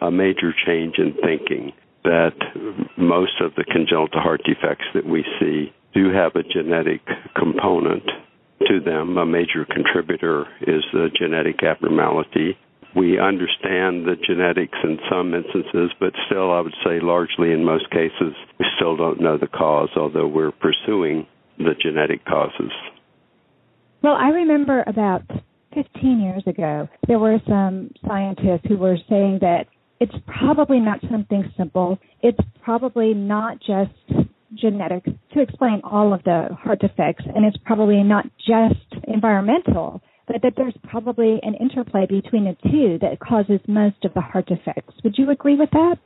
a 0.00 0.10
major 0.10 0.52
change 0.66 0.96
in 0.98 1.14
thinking 1.22 1.72
that 2.04 2.36
most 2.96 3.40
of 3.40 3.54
the 3.56 3.64
congenital 3.64 4.20
heart 4.20 4.42
defects 4.44 4.84
that 4.94 5.06
we 5.06 5.24
see 5.40 5.72
do 5.94 6.12
have 6.12 6.36
a 6.36 6.42
genetic 6.42 7.00
component 7.36 8.04
to 8.68 8.80
them. 8.80 9.16
A 9.16 9.26
major 9.26 9.64
contributor 9.64 10.46
is 10.62 10.84
the 10.92 11.08
genetic 11.18 11.62
abnormality. 11.62 12.56
We 12.94 13.18
understand 13.18 14.06
the 14.06 14.16
genetics 14.24 14.78
in 14.84 14.98
some 15.10 15.34
instances, 15.34 15.90
but 15.98 16.12
still, 16.26 16.52
I 16.52 16.60
would 16.60 16.74
say 16.84 17.00
largely 17.00 17.52
in 17.52 17.64
most 17.64 17.90
cases, 17.90 18.34
we 18.58 18.66
still 18.76 18.96
don't 18.96 19.20
know 19.20 19.36
the 19.36 19.48
cause, 19.48 19.90
although 19.96 20.28
we're 20.28 20.52
pursuing 20.52 21.26
the 21.58 21.74
genetic 21.80 22.24
causes. 22.24 22.70
Well, 24.02 24.14
I 24.14 24.28
remember 24.28 24.84
about 24.86 25.22
15 25.74 26.20
years 26.20 26.42
ago, 26.46 26.88
there 27.08 27.18
were 27.18 27.38
some 27.48 27.90
scientists 28.06 28.66
who 28.68 28.76
were 28.76 28.98
saying 29.08 29.38
that 29.40 29.66
it's 30.00 30.14
probably 30.26 30.80
not 30.80 31.00
something 31.10 31.50
simple. 31.56 31.98
It's 32.22 32.38
probably 32.62 33.14
not 33.14 33.58
just 33.60 34.28
genetic 34.54 35.04
to 35.04 35.40
explain 35.40 35.80
all 35.84 36.12
of 36.12 36.22
the 36.24 36.48
heart 36.60 36.80
defects, 36.80 37.24
and 37.34 37.44
it's 37.44 37.56
probably 37.64 38.02
not 38.02 38.26
just 38.38 39.02
environmental, 39.08 40.00
but 40.26 40.42
that 40.42 40.54
there's 40.56 40.74
probably 40.84 41.38
an 41.42 41.54
interplay 41.54 42.06
between 42.06 42.44
the 42.44 42.56
two 42.70 42.98
that 43.00 43.18
causes 43.20 43.60
most 43.66 44.04
of 44.04 44.14
the 44.14 44.20
heart 44.20 44.46
defects. 44.46 44.94
Would 45.02 45.18
you 45.18 45.30
agree 45.30 45.56
with 45.56 45.70
that? 45.72 45.96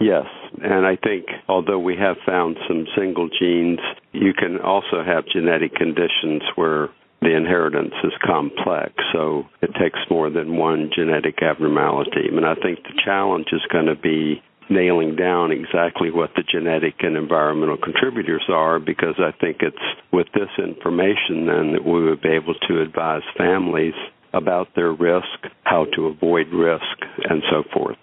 Yes, 0.00 0.24
and 0.62 0.86
I 0.86 0.96
think 0.96 1.26
although 1.46 1.78
we 1.78 1.94
have 1.96 2.16
found 2.24 2.56
some 2.66 2.86
single 2.96 3.28
genes, 3.28 3.80
you 4.12 4.32
can 4.32 4.58
also 4.58 5.04
have 5.04 5.24
genetic 5.26 5.74
conditions 5.74 6.42
where 6.56 6.88
the 7.20 7.36
inheritance 7.36 7.94
is 8.02 8.12
complex, 8.24 8.94
so 9.12 9.44
it 9.60 9.70
takes 9.78 9.98
more 10.10 10.30
than 10.30 10.56
one 10.56 10.90
genetic 10.94 11.42
abnormality. 11.42 12.28
And 12.28 12.46
I 12.46 12.54
think 12.54 12.82
the 12.82 12.98
challenge 13.04 13.46
is 13.52 13.60
going 13.70 13.86
to 13.86 13.96
be 13.96 14.42
nailing 14.70 15.16
down 15.16 15.50
exactly 15.50 16.10
what 16.10 16.30
the 16.36 16.44
genetic 16.50 16.94
and 17.00 17.16
environmental 17.16 17.76
contributors 17.76 18.44
are 18.48 18.78
because 18.78 19.16
I 19.18 19.32
think 19.40 19.58
it's 19.60 19.76
with 20.12 20.28
this 20.32 20.48
information 20.58 21.46
then 21.46 21.72
that 21.72 21.84
we 21.84 22.04
would 22.04 22.22
be 22.22 22.30
able 22.30 22.54
to 22.68 22.80
advise 22.80 23.22
families 23.36 23.94
about 24.32 24.68
their 24.76 24.92
risk, 24.92 25.26
how 25.64 25.86
to 25.96 26.06
avoid 26.06 26.46
risk, 26.52 26.84
and 27.28 27.42
so 27.50 27.64
forth. 27.74 27.98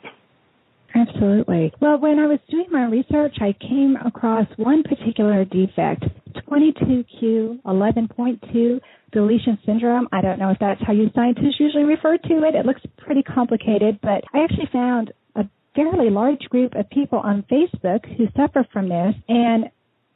Absolutely. 0.93 1.72
Well, 1.80 1.99
when 1.99 2.20
I 2.20 2.28
was 2.28 2.39
doing 2.49 2.68
my 2.72 2.86
research, 2.86 3.38
I 3.39 3.53
came 3.59 3.97
across 4.05 4.47
one 4.57 4.84
particular 4.84 5.45
defect, 5.45 6.05
22q11.2 6.49 8.79
deletion 9.11 9.57
syndrome. 9.65 10.07
I 10.11 10.21
don't 10.21 10.39
know 10.39 10.49
if 10.49 10.57
that's 10.59 10.81
how 10.85 10.93
you 10.93 11.09
scientists 11.15 11.59
usually 11.59 11.83
refer 11.83 12.17
to 12.17 12.43
it. 12.43 12.55
It 12.55 12.65
looks 12.65 12.81
pretty 12.97 13.23
complicated, 13.23 13.99
but 14.01 14.23
I 14.33 14.43
actually 14.43 14.69
found 14.71 15.11
a 15.35 15.45
fairly 15.75 16.09
large 16.09 16.41
group 16.49 16.75
of 16.75 16.89
people 16.89 17.19
on 17.19 17.43
Facebook 17.51 18.05
who 18.17 18.27
suffer 18.35 18.65
from 18.71 18.89
this, 18.89 19.15
and 19.27 19.65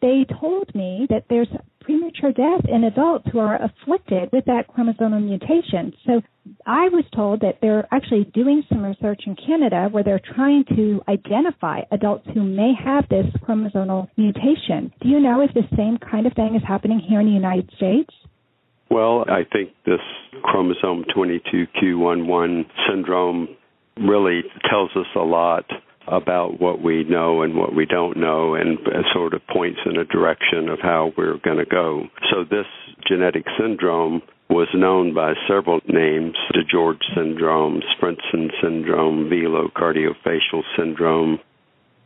they 0.01 0.25
told 0.39 0.73
me 0.75 1.07
that 1.09 1.25
there's 1.29 1.47
premature 1.81 2.31
death 2.31 2.65
in 2.67 2.85
adults 2.85 3.27
who 3.31 3.39
are 3.39 3.59
afflicted 3.61 4.29
with 4.31 4.45
that 4.45 4.67
chromosomal 4.67 5.23
mutation. 5.23 5.93
So 6.05 6.21
I 6.65 6.89
was 6.89 7.05
told 7.15 7.41
that 7.41 7.59
they're 7.61 7.87
actually 7.91 8.25
doing 8.33 8.63
some 8.69 8.83
research 8.83 9.21
in 9.25 9.35
Canada 9.35 9.87
where 9.91 10.03
they're 10.03 10.21
trying 10.35 10.63
to 10.75 11.01
identify 11.07 11.81
adults 11.91 12.27
who 12.33 12.43
may 12.43 12.73
have 12.83 13.07
this 13.09 13.25
chromosomal 13.43 14.07
mutation. 14.17 14.93
Do 15.01 15.09
you 15.09 15.19
know 15.19 15.41
if 15.41 15.53
the 15.53 15.67
same 15.75 15.97
kind 15.97 16.25
of 16.27 16.33
thing 16.33 16.55
is 16.55 16.61
happening 16.67 16.99
here 16.99 17.19
in 17.19 17.25
the 17.25 17.33
United 17.33 17.69
States? 17.75 18.09
Well, 18.89 19.25
I 19.29 19.43
think 19.51 19.69
this 19.85 20.01
chromosome 20.43 21.05
22q11 21.15 22.65
syndrome 22.89 23.47
really 23.97 24.41
tells 24.69 24.89
us 24.95 25.05
a 25.15 25.19
lot 25.19 25.65
about 26.07 26.59
what 26.59 26.81
we 26.81 27.03
know 27.03 27.43
and 27.43 27.55
what 27.55 27.75
we 27.75 27.85
don't 27.85 28.17
know 28.17 28.55
and 28.55 28.79
sort 29.13 29.33
of 29.33 29.41
points 29.47 29.79
in 29.85 29.97
a 29.97 30.03
direction 30.05 30.67
of 30.67 30.79
how 30.81 31.13
we're 31.17 31.37
going 31.37 31.59
to 31.59 31.65
go. 31.65 32.03
So 32.31 32.43
this 32.43 32.65
genetic 33.07 33.45
syndrome 33.57 34.21
was 34.51 34.67
known 34.75 35.13
by 35.13 35.33
several 35.47 35.79
names, 35.87 36.35
DiGeorge 36.53 36.99
syndrome, 37.15 37.81
Shprintzen 37.95 38.51
syndrome, 38.61 39.29
velocardiofacial 39.29 40.63
syndrome, 40.77 41.39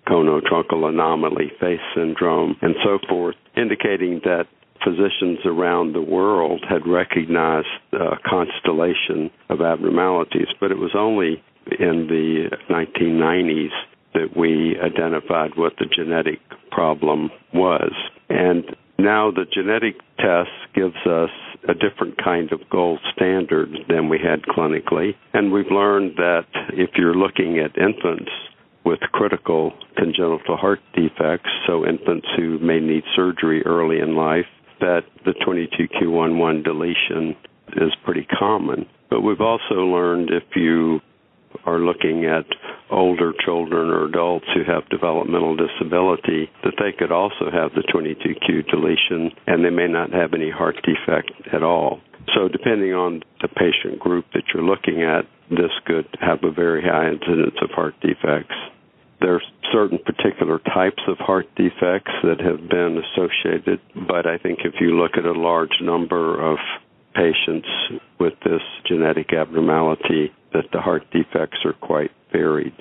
conotruncal 0.08 0.88
anomaly 0.88 1.52
face 1.60 1.80
syndrome, 1.96 2.56
and 2.62 2.76
so 2.84 3.00
forth, 3.10 3.36
indicating 3.58 4.22
that 4.24 4.46
physicians 4.84 5.40
around 5.46 5.94
the 5.94 6.02
world 6.02 6.64
had 6.70 6.86
recognized 6.86 7.68
a 7.94 8.18
constellation 8.24 9.32
of 9.50 9.62
abnormalities, 9.62 10.48
but 10.60 10.72
it 10.72 10.78
was 10.78 10.92
only 10.96 11.44
in 11.80 12.06
the 12.08 12.56
1990s 12.70 13.74
that 14.14 14.38
we 14.38 14.78
identified 14.80 15.52
what 15.56 15.74
the 15.80 15.86
genetic 15.86 16.40
problem 16.70 17.32
was. 17.54 17.92
And 18.30 18.64
now 19.00 19.32
the 19.32 19.46
genetic 19.52 19.96
test 20.18 20.52
gives 20.76 20.96
us 21.08 21.32
a 21.68 21.74
different 21.74 22.18
kind 22.24 22.52
of 22.52 22.60
gold 22.70 23.00
standard 23.16 23.70
than 23.90 24.10
we 24.10 24.20
had 24.20 24.44
clinically. 24.44 25.16
And 25.34 25.52
we've 25.52 25.72
learned 25.72 26.16
that 26.18 26.46
if 26.74 26.92
you're 26.96 27.16
looking 27.16 27.60
at 27.60 27.78
infants 27.78 28.32
with 28.84 29.00
critical 29.12 29.74
congenital 29.98 30.58
heart 30.58 30.80
defects, 30.94 31.50
so 31.66 31.86
infants 31.86 32.28
who 32.38 32.60
may 32.60 32.80
need 32.80 33.04
surgery 33.16 33.64
early 33.66 34.00
in 34.00 34.16
life, 34.16 34.46
that 34.80 35.04
the 35.26 35.34
22q11 35.34 36.64
deletion 36.64 37.36
is 37.78 37.92
pretty 38.04 38.28
common. 38.38 38.86
But 39.10 39.22
we've 39.22 39.42
also 39.42 39.76
learned 39.76 40.30
if 40.32 40.44
you 40.56 41.00
are 41.66 41.80
looking 41.80 42.26
at 42.26 42.46
older 42.92 43.34
children 43.44 43.90
or 43.90 44.06
adults 44.06 44.46
who 44.54 44.64
have 44.64 44.88
developmental 44.90 45.56
disability 45.56 46.50
that 46.64 46.74
they 46.80 46.92
could 46.98 47.12
also 47.12 47.50
have 47.52 47.72
the 47.74 47.84
22q 47.94 48.68
deletion 48.70 49.32
and 49.48 49.66
they 49.66 49.70
may 49.70 49.88
not 49.88 50.12
have 50.12 50.34
any 50.34 50.50
heart 50.50 50.76
defect 50.84 51.32
at 51.54 51.64
all. 51.64 52.00
So 52.34 52.48
depending 52.48 52.94
on 52.94 53.22
the 53.42 53.48
patient 53.48 54.00
group 54.00 54.26
that 54.34 54.44
you're 54.54 54.64
looking 54.64 55.04
at, 55.04 55.26
this 55.50 55.72
could 55.86 56.08
have 56.20 56.44
a 56.44 56.52
very 56.52 56.82
high 56.82 57.10
incidence 57.10 57.56
of 57.62 57.70
heart 57.72 57.96
defects. 58.02 58.56
There 59.22 59.36
are 59.36 59.42
certain 59.72 60.00
particular 60.00 60.60
types 60.60 61.02
of 61.08 61.18
heart 61.18 61.48
defects 61.56 62.12
that 62.24 62.40
have 62.42 62.68
been 62.70 63.02
associated, 63.02 63.80
but 64.08 64.28
I 64.28 64.38
think 64.38 64.60
if 64.66 64.76
you 64.80 65.00
look 65.00 65.18
at 65.18 65.26
a 65.26 65.32
large 65.32 65.82
number 65.82 66.42
of 66.42 66.58
patients 67.16 67.68
with 68.20 68.34
this 68.44 68.62
genetic 68.88 69.34
abnormality, 69.34 70.32
that 70.54 70.66
the 70.72 70.82
heart 70.82 71.04
defects 71.12 71.58
are 71.66 71.74
quite 71.74 72.12
varied. 72.32 72.76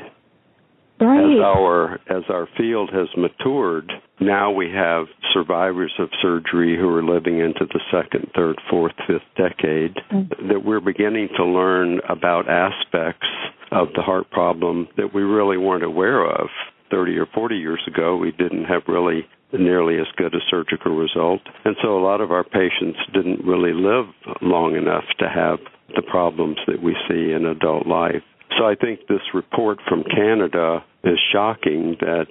Right. 1.00 1.24
As 1.24 1.40
our 1.42 1.94
as 2.08 2.22
our 2.28 2.48
field 2.56 2.90
has 2.92 3.08
matured, 3.16 3.90
now 4.20 4.52
we 4.52 4.70
have 4.70 5.06
survivors 5.32 5.92
of 5.98 6.08
surgery 6.22 6.76
who 6.78 6.88
are 6.88 7.02
living 7.02 7.40
into 7.40 7.66
the 7.66 7.80
second, 7.90 8.30
third, 8.34 8.56
fourth, 8.70 8.94
fifth 9.06 9.22
decade 9.36 9.96
mm-hmm. 10.12 10.48
that 10.48 10.64
we're 10.64 10.80
beginning 10.80 11.28
to 11.36 11.44
learn 11.44 12.00
about 12.08 12.48
aspects 12.48 13.26
of 13.72 13.88
the 13.96 14.02
heart 14.02 14.30
problem 14.30 14.86
that 14.96 15.12
we 15.12 15.22
really 15.22 15.58
weren't 15.58 15.82
aware 15.82 16.24
of 16.24 16.46
30 16.92 17.18
or 17.18 17.26
40 17.34 17.56
years 17.56 17.82
ago. 17.88 18.16
We 18.16 18.30
didn't 18.30 18.64
have 18.64 18.82
really 18.86 19.26
nearly 19.58 19.98
as 19.98 20.06
good 20.16 20.34
a 20.34 20.40
surgical 20.50 20.96
result. 20.96 21.40
And 21.64 21.76
so 21.82 21.98
a 21.98 22.02
lot 22.02 22.20
of 22.20 22.30
our 22.30 22.44
patients 22.44 22.98
didn't 23.12 23.44
really 23.44 23.72
live 23.72 24.06
long 24.42 24.76
enough 24.76 25.04
to 25.18 25.28
have 25.28 25.58
the 25.94 26.02
problems 26.02 26.56
that 26.66 26.82
we 26.82 26.96
see 27.08 27.32
in 27.32 27.44
adult 27.46 27.86
life. 27.86 28.22
So 28.58 28.66
I 28.66 28.74
think 28.74 29.00
this 29.08 29.22
report 29.32 29.78
from 29.88 30.04
Canada 30.04 30.84
is 31.02 31.18
shocking 31.32 31.96
that 32.00 32.26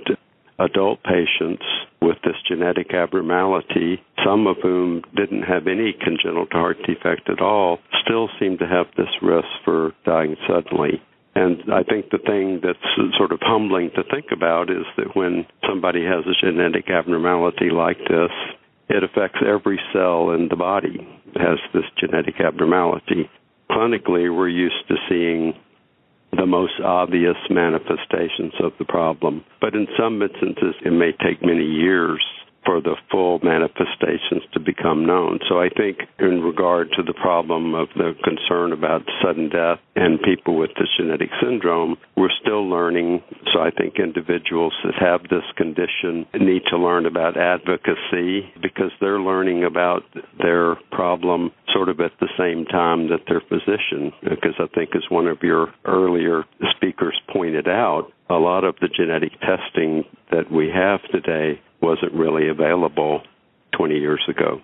adult 0.60 1.00
patients 1.04 1.64
with 2.02 2.18
this 2.24 2.36
genetic 2.48 2.94
abnormality, 2.94 4.02
some 4.26 4.48
of 4.48 4.58
whom 4.62 5.02
didn't 5.16 5.44
have 5.44 5.68
any 5.68 5.94
congenital 5.94 6.46
heart 6.52 6.78
defect 6.86 7.30
at 7.30 7.42
all, 7.42 7.80
still 8.04 8.30
seem 8.40 8.58
to 8.58 8.68
have 8.68 8.88
this 8.96 9.10
risk 9.22 9.48
for 9.66 9.92
dying 10.06 10.36
suddenly. 10.48 11.02
And 11.36 11.74
I 11.74 11.84
think 11.84 12.12
the 12.12 12.20
thing 12.20 12.62
that's 12.62 13.18
sort 13.18 13.32
of 13.32 13.40
humbling 13.42 13.90
to 13.96 14.04
think 14.04 14.28
about 14.32 14.70
is 14.70 14.86
that 14.98 15.16
when 15.16 15.46
somebody 15.68 16.06
has 16.06 16.26
a 16.26 16.46
genetic 16.46 16.90
abnormality 16.90 17.72
like 17.72 17.98
this, 17.98 18.32
it 18.90 19.04
affects 19.04 19.40
every 19.46 19.80
cell 19.92 20.32
in 20.32 20.48
the 20.50 20.56
body 20.56 21.08
has 21.36 21.58
this 21.74 21.86
genetic 22.00 22.40
abnormality. 22.40 23.30
Clinically, 23.72 24.36
we're 24.36 24.50
used 24.50 24.88
to 24.88 24.96
seeing 25.10 25.54
the 26.32 26.46
most 26.46 26.74
obvious 26.84 27.38
manifestations 27.50 28.54
of 28.62 28.74
the 28.78 28.86
problem. 28.86 29.44
But 29.62 29.74
in 29.76 29.88
some 29.98 30.22
instances, 30.22 30.76
it 30.86 30.92
may 30.92 31.12
take 31.12 31.42
many 31.42 31.66
years 31.66 32.24
for 32.66 32.82
the 32.82 32.96
full 33.12 33.40
manifestations 33.44 34.44
to 34.54 34.60
become 34.60 35.06
known. 35.06 35.40
So 35.50 35.60
I 35.60 35.70
think 35.70 36.00
in 36.20 36.42
regard 36.42 36.90
to 36.96 37.04
the 37.04 37.14
problem 37.14 37.74
of 37.74 37.90
the 37.96 38.14
concern 38.24 38.72
about 38.72 39.04
sudden 39.24 39.50
death 39.50 39.80
and 39.96 40.22
people 40.22 40.58
with 40.58 40.72
this 40.78 40.90
genetic 40.98 41.30
syndrome, 41.42 41.98
we're 42.16 42.34
still 42.42 42.68
learning. 42.70 43.22
So 43.54 43.60
I 43.60 43.72
think 43.72 44.00
individuals 44.00 44.74
that 44.84 44.96
have 45.00 45.24
this 45.24 45.46
condition 45.56 46.26
need 46.34 46.64
to 46.70 46.78
learn 46.78 47.06
about 47.06 47.38
advocacy 47.38 48.52
because 48.62 48.92
they're 49.00 49.22
learning 49.22 49.64
about 49.64 50.04
their 50.42 50.76
problem 50.92 51.52
sort 51.74 51.90
of 51.90 52.00
at 52.00 52.12
the 52.20 52.30
same 52.38 52.66
time 52.66 53.10
that 53.10 53.22
their 53.28 53.42
physician, 53.42 54.12
because 54.22 54.56
I 54.60 54.68
think 54.76 54.96
as 54.96 55.04
one 55.10 55.28
of 55.28 55.42
your 55.42 55.74
earlier 55.86 56.44
speakers 56.76 57.20
pointed 57.32 57.68
out, 57.68 58.12
a 58.30 58.36
lot 58.36 58.64
of 58.64 58.76
the 58.82 58.88
genetic 58.88 59.32
testing 59.42 60.06
that 60.32 60.52
we 60.52 60.70
have 60.74 61.02
today 61.12 61.60
wasn't 61.84 62.14
really 62.14 62.48
available 62.50 63.22
20 63.78 63.96
years 63.96 64.24
ago. 64.30 64.62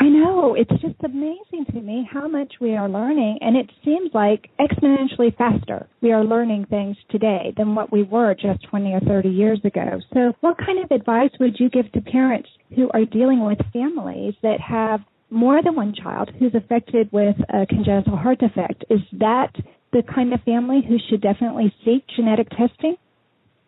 I 0.00 0.04
know. 0.04 0.54
It's 0.54 0.70
just 0.80 0.94
amazing 1.04 1.66
to 1.72 1.80
me 1.80 2.08
how 2.10 2.28
much 2.28 2.54
we 2.60 2.76
are 2.76 2.88
learning, 2.88 3.38
and 3.40 3.56
it 3.56 3.68
seems 3.84 4.12
like 4.14 4.48
exponentially 4.60 5.36
faster. 5.36 5.88
We 6.00 6.12
are 6.12 6.24
learning 6.24 6.66
things 6.70 6.96
today 7.10 7.52
than 7.56 7.74
what 7.74 7.90
we 7.90 8.04
were 8.04 8.34
just 8.34 8.62
20 8.70 8.94
or 8.94 9.00
30 9.00 9.28
years 9.28 9.60
ago. 9.64 9.98
So, 10.14 10.34
what 10.40 10.56
kind 10.56 10.78
of 10.78 10.92
advice 10.92 11.32
would 11.40 11.56
you 11.58 11.68
give 11.68 11.90
to 11.92 12.00
parents 12.00 12.48
who 12.76 12.88
are 12.94 13.04
dealing 13.04 13.44
with 13.44 13.58
families 13.72 14.34
that 14.42 14.60
have 14.60 15.00
more 15.30 15.60
than 15.64 15.74
one 15.74 15.94
child 16.00 16.30
who's 16.38 16.54
affected 16.54 17.10
with 17.10 17.36
a 17.48 17.66
congenital 17.66 18.16
heart 18.16 18.38
defect? 18.38 18.84
Is 18.88 19.00
that 19.18 19.52
the 19.92 20.02
kind 20.14 20.32
of 20.32 20.40
family 20.42 20.80
who 20.86 20.98
should 21.10 21.22
definitely 21.22 21.74
seek 21.84 22.04
genetic 22.14 22.48
testing? 22.50 22.96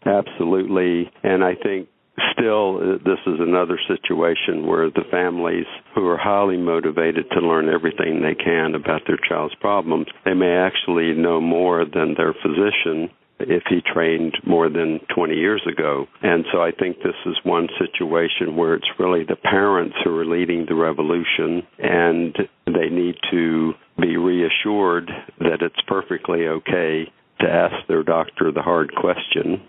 Absolutely. 0.07 1.11
And 1.25 1.43
I 1.43 1.55
think 1.61 1.89
still, 2.33 2.77
uh, 2.77 2.99
this 3.05 3.21
is 3.27 3.41
another 3.41 3.79
situation 3.87 4.67
where 4.67 4.91
the 4.91 5.05
families 5.11 5.67
who 5.95 6.07
are 6.07 6.17
highly 6.17 6.57
motivated 6.57 7.31
to 7.31 7.41
learn 7.41 7.69
everything 7.69 8.23
they 8.23 8.35
can 8.35 8.75
about 8.75 9.03
their 9.07 9.19
child's 9.29 9.55
problems, 9.57 10.07
they 10.25 10.35
may 10.35 10.57
actually 10.57 11.15
know 11.15 11.41
more 11.41 11.85
than 11.85 12.15
their 12.17 12.35
physician 12.35 13.11
if 13.41 13.63
he 13.69 13.81
trained 13.81 14.37
more 14.47 14.69
than 14.69 15.01
20 15.15 15.35
years 15.35 15.63
ago. 15.67 16.07
And 16.23 16.45
so 16.53 16.61
I 16.63 16.73
think 16.73 16.99
this 16.99 17.17
is 17.25 17.37
one 17.43 17.69
situation 17.79 18.57
where 18.57 18.75
it's 18.75 18.99
really 18.99 19.25
the 19.25 19.37
parents 19.37 19.97
who 20.05 20.17
are 20.19 20.27
leading 20.27 20.67
the 20.67 20.75
revolution 20.75 21.63
and 21.79 22.37
they 22.67 22.91
need 22.91 23.17
to 23.31 23.73
be 23.99 24.17
reassured 24.17 25.11
that 25.39 25.63
it's 25.63 25.81
perfectly 25.87 26.47
okay 26.49 27.11
to 27.41 27.47
ask 27.47 27.87
their 27.89 28.03
doctor 28.03 28.53
the 28.53 28.63
hard 28.63 28.95
question 28.95 29.63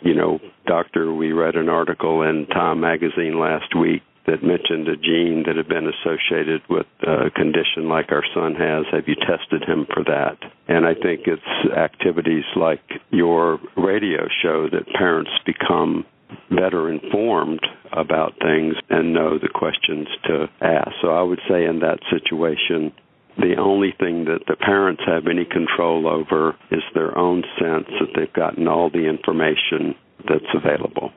you 0.00 0.14
know, 0.14 0.40
doctor, 0.66 1.12
we 1.12 1.32
read 1.32 1.56
an 1.56 1.68
article 1.68 2.22
in 2.22 2.46
Time 2.46 2.80
magazine 2.80 3.38
last 3.38 3.74
week 3.78 4.02
that 4.26 4.42
mentioned 4.42 4.88
a 4.88 4.96
gene 4.96 5.44
that 5.46 5.56
had 5.56 5.68
been 5.68 5.86
associated 5.86 6.60
with 6.68 6.86
a 7.02 7.30
condition 7.30 7.88
like 7.88 8.10
our 8.10 8.24
son 8.34 8.54
has. 8.54 8.84
Have 8.90 9.06
you 9.06 9.14
tested 9.14 9.62
him 9.62 9.86
for 9.92 10.02
that? 10.04 10.36
And 10.68 10.84
I 10.84 10.94
think 10.94 11.22
it's 11.26 11.72
activities 11.76 12.44
like 12.56 12.82
your 13.10 13.60
radio 13.76 14.26
show 14.42 14.68
that 14.68 14.92
parents 14.98 15.30
become 15.44 16.04
better 16.50 16.90
informed 16.90 17.60
about 17.92 18.34
things 18.40 18.74
and 18.90 19.14
know 19.14 19.38
the 19.38 19.48
questions 19.48 20.08
to 20.24 20.48
ask. 20.60 20.90
So 21.00 21.10
I 21.10 21.22
would 21.22 21.40
say 21.48 21.64
in 21.64 21.80
that 21.80 22.00
situation, 22.10 22.92
the 23.38 23.56
only 23.58 23.94
thing 23.98 24.24
that 24.24 24.40
the 24.46 24.56
parents 24.56 25.02
have 25.06 25.26
any 25.26 25.44
control 25.44 26.08
over 26.08 26.56
is 26.70 26.82
their 26.94 27.16
own 27.16 27.42
sense 27.58 27.86
that 28.00 28.08
they've 28.14 28.32
gotten 28.32 28.66
all 28.66 28.90
the 28.90 29.06
information 29.06 29.94
that's 30.28 30.52
available. 30.54 31.12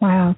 Wow. 0.00 0.36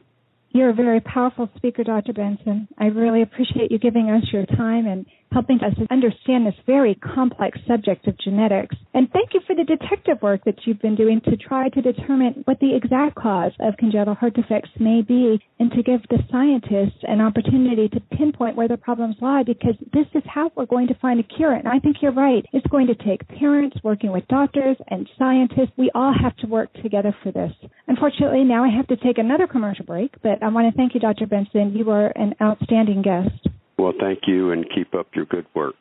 You're 0.51 0.71
a 0.71 0.75
very 0.75 1.01
powerful 1.01 1.51
speaker, 1.57 1.83
Dr. 1.83 2.13
Benson. 2.13 2.69
I 2.79 2.87
really 2.87 3.23
appreciate 3.23 3.73
you 3.73 3.79
giving 3.79 4.09
us 4.09 4.23
your 4.33 4.47
time 4.47 4.87
and 4.87 5.05
helping 5.35 5.59
us 5.61 5.75
to 5.77 5.93
understand 5.93 6.47
this 6.47 6.55
very 6.65 6.95
complex 6.95 7.59
subject 7.67 8.07
of 8.07 8.17
genetics. 8.19 8.77
And 8.95 9.11
thank 9.11 9.35
you 9.35 9.41
for 9.47 9.57
the 9.57 9.65
detective 9.65 10.23
work 10.23 10.45
that 10.45 10.61
you've 10.65 10.81
been 10.81 10.95
doing 10.95 11.21
to 11.25 11.37
try 11.37 11.69
to 11.71 11.83
determine 11.83 12.43
what 12.45 12.61
the 12.61 12.77
exact 12.77 13.17
cause 13.17 13.51
of 13.59 13.77
congenital 13.77 14.15
heart 14.15 14.35
defects 14.35 14.71
may 14.79 15.03
be 15.03 15.43
and 15.59 15.73
to 15.73 15.83
give 15.83 16.01
the 16.09 16.23
scientists 16.31 17.03
an 17.03 17.21
opportunity 17.21 17.89
to 17.89 18.01
pinpoint 18.17 18.57
where 18.57 18.69
the 18.69 18.77
problems 18.77 19.17
lie 19.21 19.43
because 19.43 19.75
this 19.93 20.07
is 20.15 20.23
how 20.25 20.53
we're 20.55 20.67
going 20.67 20.87
to 20.87 20.95
find 21.03 21.19
a 21.19 21.25
cure. 21.25 21.53
And 21.53 21.67
I 21.67 21.81
think 21.81 21.97
you're 22.01 22.13
right. 22.13 22.47
It's 22.53 22.67
going 22.69 22.87
to 22.87 22.95
take 22.95 23.27
parents 23.27 23.77
working 23.83 24.13
with 24.13 24.29
doctors 24.29 24.77
and 24.89 25.09
scientists. 25.19 25.73
We 25.77 25.91
all 25.97 26.15
have 26.23 26.37
to 26.39 26.47
work 26.47 26.73
together 26.75 27.15
for 27.25 27.33
this. 27.33 27.51
Unfortunately, 27.89 28.45
now 28.45 28.63
I 28.63 28.69
have 28.69 28.87
to 28.87 28.97
take 28.97 29.19
another 29.19 29.49
commercial 29.49 29.85
break, 29.85 30.15
but 30.23 30.43
I 30.43 30.49
want 30.49 30.73
to 30.73 30.77
thank 30.77 30.95
you, 30.95 31.01
Dr. 31.01 31.27
Benson. 31.27 31.75
You 31.75 31.91
are 31.91 32.13
an 32.15 32.35
outstanding 32.41 33.03
guest. 33.03 33.49
Well, 33.77 33.93
thank 33.99 34.21
you 34.27 34.53
and 34.53 34.65
keep 34.75 34.95
up 34.95 35.09
your 35.15 35.25
good 35.27 35.47
work. 35.55 35.77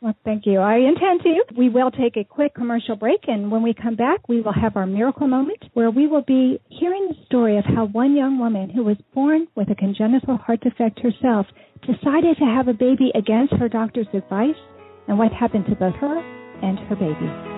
Well, 0.00 0.14
thank 0.24 0.46
you. 0.46 0.60
I 0.60 0.76
intend 0.76 1.22
to. 1.22 1.42
We 1.56 1.68
will 1.68 1.90
take 1.90 2.16
a 2.16 2.22
quick 2.22 2.54
commercial 2.54 2.94
break, 2.94 3.20
and 3.26 3.50
when 3.50 3.64
we 3.64 3.74
come 3.74 3.96
back, 3.96 4.28
we 4.28 4.40
will 4.40 4.52
have 4.52 4.76
our 4.76 4.86
miracle 4.86 5.26
moment 5.26 5.64
where 5.74 5.90
we 5.90 6.06
will 6.06 6.22
be 6.22 6.60
hearing 6.68 7.08
the 7.08 7.16
story 7.26 7.58
of 7.58 7.64
how 7.64 7.86
one 7.86 8.14
young 8.14 8.38
woman 8.38 8.70
who 8.70 8.84
was 8.84 8.96
born 9.12 9.48
with 9.56 9.70
a 9.70 9.74
congenital 9.74 10.36
heart 10.36 10.60
defect 10.60 11.00
herself 11.00 11.46
decided 11.82 12.36
to 12.36 12.44
have 12.44 12.68
a 12.68 12.74
baby 12.74 13.10
against 13.16 13.54
her 13.54 13.68
doctor's 13.68 14.06
advice 14.14 14.54
and 15.08 15.18
what 15.18 15.32
happened 15.32 15.66
to 15.66 15.74
both 15.74 15.94
her 15.94 16.18
and 16.62 16.78
her 16.78 16.94
baby. 16.94 17.57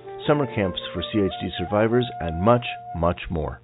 summer 0.27 0.47
camps 0.55 0.79
for 0.93 1.03
CHD 1.13 1.49
survivors, 1.57 2.05
and 2.19 2.41
much, 2.41 2.65
much 2.95 3.21
more. 3.29 3.61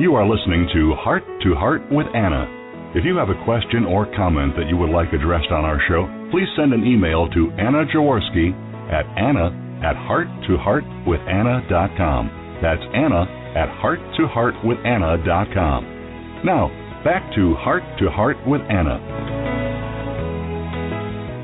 You 0.00 0.16
are 0.16 0.26
listening 0.26 0.68
to 0.74 0.94
Heart 0.96 1.22
to 1.44 1.54
Heart 1.54 1.82
with 1.92 2.06
Anna. 2.14 2.48
If 2.94 3.04
you 3.04 3.16
have 3.16 3.28
a 3.28 3.44
question 3.44 3.84
or 3.84 4.06
comment 4.16 4.56
that 4.56 4.68
you 4.68 4.76
would 4.76 4.90
like 4.90 5.12
addressed 5.12 5.52
on 5.52 5.64
our 5.64 5.78
show, 5.88 6.08
please 6.32 6.48
send 6.56 6.72
an 6.72 6.84
email 6.84 7.28
to 7.28 7.52
Anna 7.58 7.84
Jaworski 7.86 8.50
at 8.90 9.06
anna 9.16 9.54
at 9.84 9.96
heart 9.96 10.26
to 10.48 10.56
heart 10.56 10.84
with 11.06 11.20
hearttoheartwithanna.com. 11.20 12.58
That's 12.60 12.82
Anna 12.92 13.39
at 13.56 13.68
hearttoheartwithanna.com. 13.82 16.44
Now, 16.44 16.68
back 17.04 17.34
to 17.34 17.54
Heart 17.54 17.82
to 17.98 18.10
Heart 18.10 18.36
with 18.46 18.60
Anna. 18.70 19.00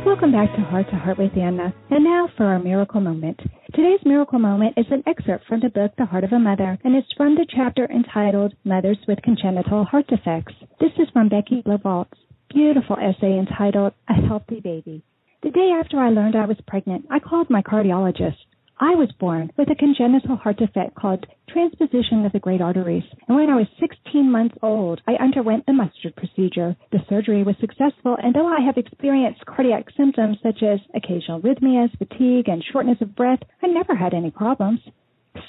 Welcome 0.06 0.32
back 0.32 0.54
to 0.54 0.62
Heart 0.62 0.88
to 0.90 0.96
Heart 0.96 1.18
with 1.18 1.36
Anna. 1.36 1.74
And 1.90 2.04
now 2.04 2.28
for 2.36 2.46
our 2.46 2.58
miracle 2.58 3.00
moment. 3.00 3.40
Today's 3.74 4.00
miracle 4.04 4.38
moment 4.38 4.78
is 4.78 4.86
an 4.90 5.02
excerpt 5.06 5.46
from 5.46 5.60
the 5.60 5.68
book 5.68 5.92
The 5.98 6.06
Heart 6.06 6.24
of 6.24 6.32
a 6.32 6.38
Mother, 6.38 6.78
and 6.84 6.94
it's 6.94 7.12
from 7.16 7.34
the 7.34 7.46
chapter 7.50 7.90
entitled 7.90 8.54
Mothers 8.64 8.98
with 9.08 9.20
Congenital 9.22 9.84
Heart 9.84 10.06
Defects. 10.06 10.54
This 10.80 10.92
is 10.98 11.08
from 11.12 11.28
Becky 11.28 11.60
Blavalt's 11.60 12.18
beautiful 12.54 12.96
essay 12.96 13.38
entitled 13.38 13.92
A 14.08 14.14
Healthy 14.14 14.60
Baby. 14.60 15.02
The 15.42 15.50
day 15.50 15.72
after 15.78 15.98
I 15.98 16.10
learned 16.10 16.36
I 16.36 16.46
was 16.46 16.56
pregnant, 16.66 17.06
I 17.10 17.18
called 17.18 17.50
my 17.50 17.62
cardiologist. 17.62 18.36
I 18.78 18.94
was 18.94 19.10
born 19.18 19.50
with 19.56 19.70
a 19.70 19.74
congenital 19.74 20.36
heart 20.36 20.58
defect 20.58 20.96
called 20.96 21.24
transposition 21.48 22.26
of 22.26 22.32
the 22.32 22.40
great 22.40 22.60
arteries. 22.60 23.04
And 23.26 23.34
when 23.34 23.48
I 23.48 23.56
was 23.56 23.66
16 23.80 24.30
months 24.30 24.54
old, 24.62 25.00
I 25.08 25.14
underwent 25.14 25.64
the 25.64 25.72
Mustard 25.72 26.14
procedure. 26.14 26.76
The 26.92 27.02
surgery 27.08 27.42
was 27.42 27.56
successful, 27.58 28.18
and 28.22 28.34
though 28.34 28.46
I 28.46 28.60
have 28.60 28.76
experienced 28.76 29.46
cardiac 29.46 29.86
symptoms 29.96 30.36
such 30.42 30.62
as 30.62 30.80
occasional 30.94 31.40
arrhythmias, 31.40 31.96
fatigue, 31.96 32.48
and 32.48 32.62
shortness 32.62 33.00
of 33.00 33.16
breath, 33.16 33.40
I 33.62 33.68
never 33.68 33.96
had 33.96 34.12
any 34.12 34.30
problems. 34.30 34.80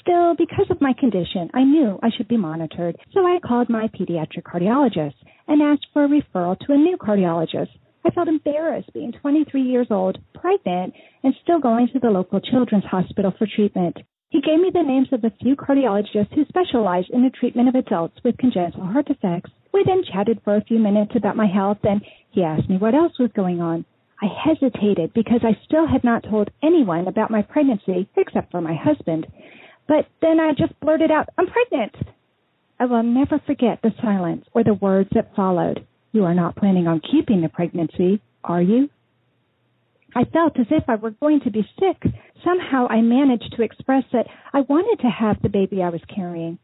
Still, 0.00 0.34
because 0.34 0.70
of 0.70 0.80
my 0.80 0.94
condition, 0.94 1.50
I 1.52 1.64
knew 1.64 1.98
I 2.02 2.08
should 2.16 2.28
be 2.28 2.38
monitored, 2.38 2.96
so 3.12 3.26
I 3.26 3.40
called 3.46 3.68
my 3.68 3.88
pediatric 3.88 4.44
cardiologist 4.44 5.16
and 5.46 5.60
asked 5.60 5.88
for 5.92 6.04
a 6.04 6.08
referral 6.08 6.58
to 6.60 6.72
a 6.72 6.78
new 6.78 6.96
cardiologist. 6.96 7.76
I 8.08 8.10
felt 8.10 8.28
embarrassed 8.28 8.90
being 8.94 9.12
23 9.12 9.60
years 9.60 9.88
old, 9.90 10.16
pregnant, 10.32 10.94
and 11.22 11.34
still 11.42 11.60
going 11.60 11.88
to 11.92 11.98
the 11.98 12.08
local 12.08 12.40
children's 12.40 12.86
hospital 12.86 13.34
for 13.36 13.46
treatment. 13.46 13.98
He 14.30 14.40
gave 14.40 14.58
me 14.60 14.70
the 14.72 14.82
names 14.82 15.08
of 15.12 15.24
a 15.24 15.32
few 15.42 15.54
cardiologists 15.54 16.32
who 16.34 16.46
specialize 16.46 17.04
in 17.10 17.22
the 17.22 17.28
treatment 17.38 17.68
of 17.68 17.74
adults 17.74 18.16
with 18.24 18.38
congenital 18.38 18.86
heart 18.86 19.08
defects. 19.08 19.50
We 19.74 19.84
then 19.84 20.04
chatted 20.10 20.40
for 20.42 20.56
a 20.56 20.64
few 20.64 20.78
minutes 20.78 21.12
about 21.16 21.36
my 21.36 21.46
health, 21.46 21.80
and 21.82 22.00
he 22.30 22.42
asked 22.42 22.70
me 22.70 22.78
what 22.78 22.94
else 22.94 23.12
was 23.18 23.30
going 23.36 23.60
on. 23.60 23.84
I 24.22 24.28
hesitated 24.42 25.12
because 25.12 25.40
I 25.42 25.60
still 25.66 25.86
had 25.86 26.02
not 26.02 26.22
told 26.22 26.48
anyone 26.62 27.08
about 27.08 27.30
my 27.30 27.42
pregnancy 27.42 28.08
except 28.16 28.50
for 28.50 28.62
my 28.62 28.74
husband. 28.74 29.26
But 29.86 30.06
then 30.22 30.40
I 30.40 30.52
just 30.56 30.80
blurted 30.80 31.10
out, 31.10 31.28
I'm 31.36 31.46
pregnant. 31.46 31.94
I 32.80 32.86
will 32.86 33.02
never 33.02 33.38
forget 33.46 33.80
the 33.82 33.92
silence 34.00 34.46
or 34.54 34.64
the 34.64 34.72
words 34.72 35.10
that 35.12 35.36
followed. 35.36 35.86
You 36.18 36.24
are 36.24 36.34
not 36.34 36.56
planning 36.56 36.88
on 36.88 37.00
keeping 37.00 37.42
the 37.42 37.48
pregnancy, 37.48 38.20
are 38.42 38.60
you? 38.60 38.90
I 40.16 40.24
felt 40.24 40.58
as 40.58 40.66
if 40.68 40.82
I 40.88 40.96
were 40.96 41.12
going 41.12 41.38
to 41.42 41.50
be 41.52 41.64
sick. 41.78 42.12
Somehow 42.44 42.88
I 42.90 43.02
managed 43.02 43.54
to 43.54 43.62
express 43.62 44.02
that 44.12 44.26
I 44.52 44.62
wanted 44.62 45.00
to 45.02 45.08
have 45.08 45.40
the 45.40 45.48
baby 45.48 45.80
I 45.80 45.90
was 45.90 46.00
carrying. 46.12 46.58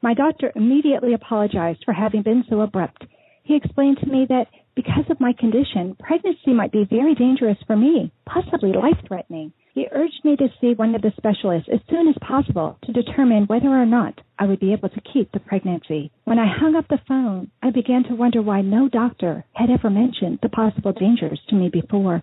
My 0.00 0.14
doctor 0.14 0.50
immediately 0.56 1.12
apologized 1.12 1.82
for 1.84 1.92
having 1.92 2.22
been 2.22 2.44
so 2.48 2.62
abrupt. 2.62 3.04
He 3.42 3.56
explained 3.56 3.98
to 3.98 4.06
me 4.06 4.24
that 4.30 4.46
because 4.74 5.04
of 5.10 5.20
my 5.20 5.34
condition, 5.38 5.98
pregnancy 6.00 6.54
might 6.54 6.72
be 6.72 6.88
very 6.88 7.14
dangerous 7.14 7.58
for 7.66 7.76
me, 7.76 8.10
possibly 8.24 8.72
life 8.72 8.96
threatening. 9.06 9.52
He 9.74 9.88
urged 9.90 10.24
me 10.24 10.36
to 10.36 10.52
see 10.60 10.72
one 10.74 10.94
of 10.94 11.02
the 11.02 11.12
specialists 11.16 11.68
as 11.68 11.80
soon 11.90 12.06
as 12.06 12.14
possible 12.20 12.78
to 12.82 12.92
determine 12.92 13.46
whether 13.46 13.70
or 13.70 13.84
not 13.84 14.20
I 14.38 14.46
would 14.46 14.60
be 14.60 14.72
able 14.72 14.88
to 14.88 15.00
keep 15.00 15.32
the 15.32 15.40
pregnancy. 15.40 16.12
When 16.22 16.38
I 16.38 16.46
hung 16.46 16.76
up 16.76 16.86
the 16.86 17.00
phone, 17.08 17.50
I 17.60 17.70
began 17.70 18.04
to 18.04 18.14
wonder 18.14 18.40
why 18.40 18.60
no 18.60 18.88
doctor 18.88 19.44
had 19.52 19.70
ever 19.70 19.90
mentioned 19.90 20.38
the 20.42 20.48
possible 20.48 20.92
dangers 20.92 21.40
to 21.48 21.56
me 21.56 21.70
before. 21.70 22.22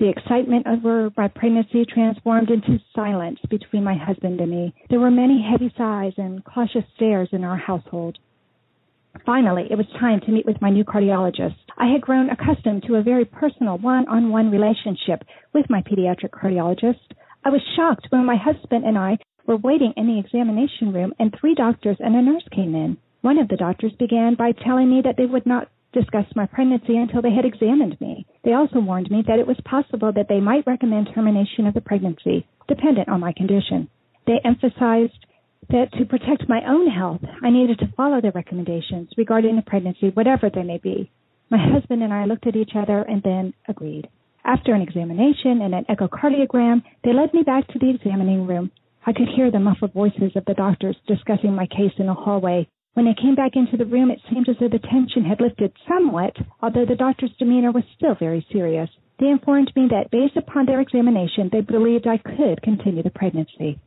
The 0.00 0.08
excitement 0.08 0.66
over 0.66 1.12
my 1.16 1.28
pregnancy 1.28 1.84
transformed 1.84 2.50
into 2.50 2.80
silence 2.92 3.38
between 3.48 3.84
my 3.84 3.94
husband 3.94 4.40
and 4.40 4.50
me. 4.50 4.74
There 4.90 4.98
were 4.98 5.12
many 5.12 5.40
heavy 5.40 5.72
sighs 5.78 6.14
and 6.16 6.44
cautious 6.44 6.84
stares 6.96 7.28
in 7.30 7.44
our 7.44 7.56
household. 7.56 8.18
Finally, 9.24 9.66
it 9.70 9.76
was 9.76 9.86
time 10.00 10.20
to 10.20 10.30
meet 10.30 10.46
with 10.46 10.60
my 10.60 10.70
new 10.70 10.84
cardiologist. 10.84 11.56
I 11.76 11.86
had 11.92 12.00
grown 12.00 12.30
accustomed 12.30 12.84
to 12.84 12.96
a 12.96 13.02
very 13.02 13.24
personal 13.24 13.78
one-on-one 13.78 14.50
relationship 14.50 15.22
with 15.52 15.68
my 15.68 15.82
pediatric 15.82 16.30
cardiologist. 16.30 17.14
I 17.44 17.50
was 17.50 17.60
shocked 17.76 18.06
when 18.10 18.24
my 18.24 18.36
husband 18.36 18.84
and 18.84 18.98
I 18.98 19.18
were 19.46 19.56
waiting 19.56 19.92
in 19.96 20.06
the 20.06 20.18
examination 20.18 20.92
room 20.92 21.14
and 21.18 21.32
three 21.32 21.54
doctors 21.54 21.96
and 22.00 22.14
a 22.14 22.22
nurse 22.22 22.46
came 22.54 22.74
in. 22.74 22.96
One 23.20 23.38
of 23.38 23.48
the 23.48 23.56
doctors 23.56 23.92
began 23.98 24.34
by 24.34 24.52
telling 24.52 24.90
me 24.90 25.02
that 25.04 25.16
they 25.16 25.26
would 25.26 25.46
not 25.46 25.68
discuss 25.92 26.26
my 26.36 26.46
pregnancy 26.46 26.96
until 26.96 27.22
they 27.22 27.32
had 27.32 27.44
examined 27.44 28.00
me. 28.00 28.26
They 28.44 28.52
also 28.52 28.80
warned 28.80 29.10
me 29.10 29.22
that 29.26 29.38
it 29.38 29.46
was 29.46 29.56
possible 29.64 30.12
that 30.12 30.28
they 30.28 30.40
might 30.40 30.66
recommend 30.66 31.08
termination 31.14 31.66
of 31.66 31.74
the 31.74 31.80
pregnancy, 31.80 32.46
dependent 32.68 33.08
on 33.08 33.20
my 33.20 33.32
condition. 33.32 33.88
They 34.26 34.40
emphasized 34.44 35.24
that 35.70 35.92
to 35.92 36.04
protect 36.06 36.48
my 36.48 36.60
own 36.66 36.86
health, 36.88 37.20
I 37.42 37.50
needed 37.50 37.78
to 37.80 37.92
follow 37.96 38.20
their 38.20 38.32
recommendations 38.32 39.10
regarding 39.16 39.56
the 39.56 39.62
pregnancy, 39.62 40.10
whatever 40.10 40.50
they 40.50 40.62
may 40.62 40.78
be. 40.78 41.10
My 41.50 41.58
husband 41.58 42.02
and 42.02 42.12
I 42.12 42.24
looked 42.24 42.46
at 42.46 42.56
each 42.56 42.72
other 42.74 43.02
and 43.02 43.22
then 43.22 43.54
agreed. 43.68 44.08
After 44.44 44.74
an 44.74 44.82
examination 44.82 45.60
and 45.60 45.74
an 45.74 45.84
echocardiogram, 45.90 46.82
they 47.04 47.12
led 47.12 47.34
me 47.34 47.42
back 47.42 47.66
to 47.68 47.78
the 47.78 47.90
examining 47.90 48.46
room. 48.46 48.70
I 49.06 49.12
could 49.12 49.28
hear 49.28 49.50
the 49.50 49.58
muffled 49.58 49.92
voices 49.92 50.32
of 50.36 50.44
the 50.46 50.54
doctors 50.54 50.96
discussing 51.06 51.54
my 51.54 51.66
case 51.66 51.92
in 51.98 52.06
the 52.06 52.14
hallway. 52.14 52.68
When 52.94 53.04
they 53.04 53.14
came 53.14 53.34
back 53.34 53.52
into 53.54 53.76
the 53.76 53.84
room, 53.84 54.10
it 54.10 54.20
seemed 54.30 54.48
as 54.48 54.56
though 54.58 54.68
the 54.68 54.78
tension 54.78 55.24
had 55.24 55.40
lifted 55.40 55.72
somewhat, 55.86 56.36
although 56.62 56.84
the 56.84 56.96
doctor's 56.96 57.34
demeanor 57.38 57.70
was 57.70 57.84
still 57.96 58.14
very 58.14 58.44
serious. 58.52 58.90
They 59.20 59.28
informed 59.28 59.72
me 59.76 59.88
that 59.90 60.10
based 60.10 60.36
upon 60.36 60.66
their 60.66 60.80
examination, 60.80 61.50
they 61.52 61.60
believed 61.60 62.06
I 62.06 62.18
could 62.18 62.62
continue 62.62 63.02
the 63.02 63.10
pregnancy. 63.10 63.78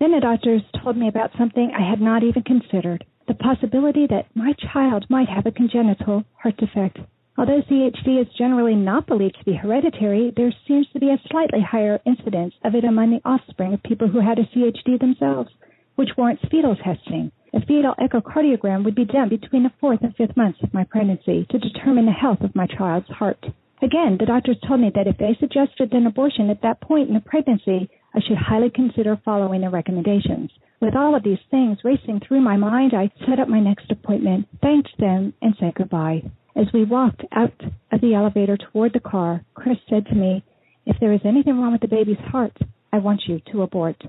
Then 0.00 0.12
the 0.12 0.20
doctors 0.20 0.62
told 0.82 0.96
me 0.96 1.08
about 1.08 1.32
something 1.36 1.72
I 1.72 1.88
had 1.88 2.00
not 2.00 2.22
even 2.22 2.42
considered 2.42 3.04
the 3.26 3.34
possibility 3.34 4.06
that 4.06 4.26
my 4.34 4.54
child 4.72 5.04
might 5.10 5.28
have 5.28 5.44
a 5.44 5.52
congenital 5.52 6.24
heart 6.42 6.56
defect. 6.56 6.98
Although 7.36 7.62
CHD 7.62 8.20
is 8.20 8.34
generally 8.36 8.74
not 8.74 9.06
believed 9.06 9.38
to 9.38 9.44
be 9.44 9.52
hereditary, 9.52 10.32
there 10.36 10.52
seems 10.66 10.88
to 10.92 10.98
be 10.98 11.10
a 11.10 11.20
slightly 11.30 11.60
higher 11.60 12.00
incidence 12.04 12.54
of 12.64 12.74
it 12.74 12.84
among 12.84 13.10
the 13.10 13.20
offspring 13.24 13.74
of 13.74 13.82
people 13.82 14.08
who 14.08 14.18
had 14.18 14.38
a 14.38 14.44
CHD 14.46 14.98
themselves, 14.98 15.50
which 15.94 16.16
warrants 16.16 16.42
fetal 16.50 16.74
testing. 16.74 17.30
A 17.52 17.60
fetal 17.60 17.94
echocardiogram 18.00 18.84
would 18.84 18.94
be 18.94 19.04
done 19.04 19.28
between 19.28 19.62
the 19.62 19.72
fourth 19.80 20.02
and 20.02 20.16
fifth 20.16 20.36
months 20.36 20.58
of 20.62 20.74
my 20.74 20.84
pregnancy 20.84 21.46
to 21.50 21.58
determine 21.58 22.06
the 22.06 22.12
health 22.12 22.40
of 22.40 22.56
my 22.56 22.66
child's 22.66 23.08
heart. 23.08 23.44
Again, 23.80 24.16
the 24.18 24.26
doctors 24.26 24.56
told 24.66 24.80
me 24.80 24.90
that 24.94 25.06
if 25.06 25.18
they 25.18 25.36
suggested 25.38 25.92
an 25.92 26.06
abortion 26.06 26.50
at 26.50 26.62
that 26.62 26.80
point 26.80 27.08
in 27.08 27.14
the 27.14 27.20
pregnancy, 27.20 27.88
I 28.14 28.20
should 28.20 28.36
highly 28.36 28.70
consider 28.70 29.20
following 29.24 29.60
their 29.60 29.70
recommendations. 29.70 30.50
With 30.80 30.96
all 30.96 31.14
of 31.14 31.22
these 31.22 31.38
things 31.50 31.84
racing 31.84 32.20
through 32.20 32.40
my 32.40 32.56
mind, 32.56 32.92
I 32.94 33.10
set 33.26 33.38
up 33.38 33.48
my 33.48 33.60
next 33.60 33.90
appointment, 33.90 34.48
thanked 34.60 34.98
them, 34.98 35.34
and 35.42 35.54
said 35.58 35.74
goodbye. 35.74 36.22
As 36.56 36.66
we 36.72 36.84
walked 36.84 37.22
out 37.32 37.54
of 37.92 38.00
the 38.00 38.14
elevator 38.14 38.56
toward 38.56 38.92
the 38.92 39.00
car, 39.00 39.44
Chris 39.54 39.78
said 39.88 40.06
to 40.06 40.14
me, 40.14 40.42
If 40.86 40.98
there 40.98 41.12
is 41.12 41.20
anything 41.24 41.60
wrong 41.60 41.72
with 41.72 41.80
the 41.80 41.88
baby's 41.88 42.18
heart, 42.18 42.56
I 42.92 42.98
want 42.98 43.22
you 43.28 43.40
to 43.52 43.62
abort. 43.62 44.02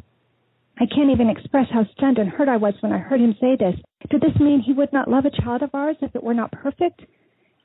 I 0.79 0.85
can't 0.85 1.11
even 1.11 1.29
express 1.29 1.67
how 1.71 1.85
stunned 1.95 2.17
and 2.17 2.29
hurt 2.29 2.47
I 2.47 2.57
was 2.57 2.73
when 2.79 2.93
I 2.93 2.97
heard 2.97 3.19
him 3.19 3.35
say 3.39 3.55
this. 3.55 3.75
Did 4.09 4.21
this 4.21 4.39
mean 4.39 4.61
he 4.61 4.73
would 4.73 4.93
not 4.93 5.09
love 5.09 5.25
a 5.25 5.41
child 5.41 5.61
of 5.61 5.75
ours 5.75 5.97
if 6.01 6.15
it 6.15 6.23
were 6.23 6.33
not 6.33 6.51
perfect? 6.51 7.01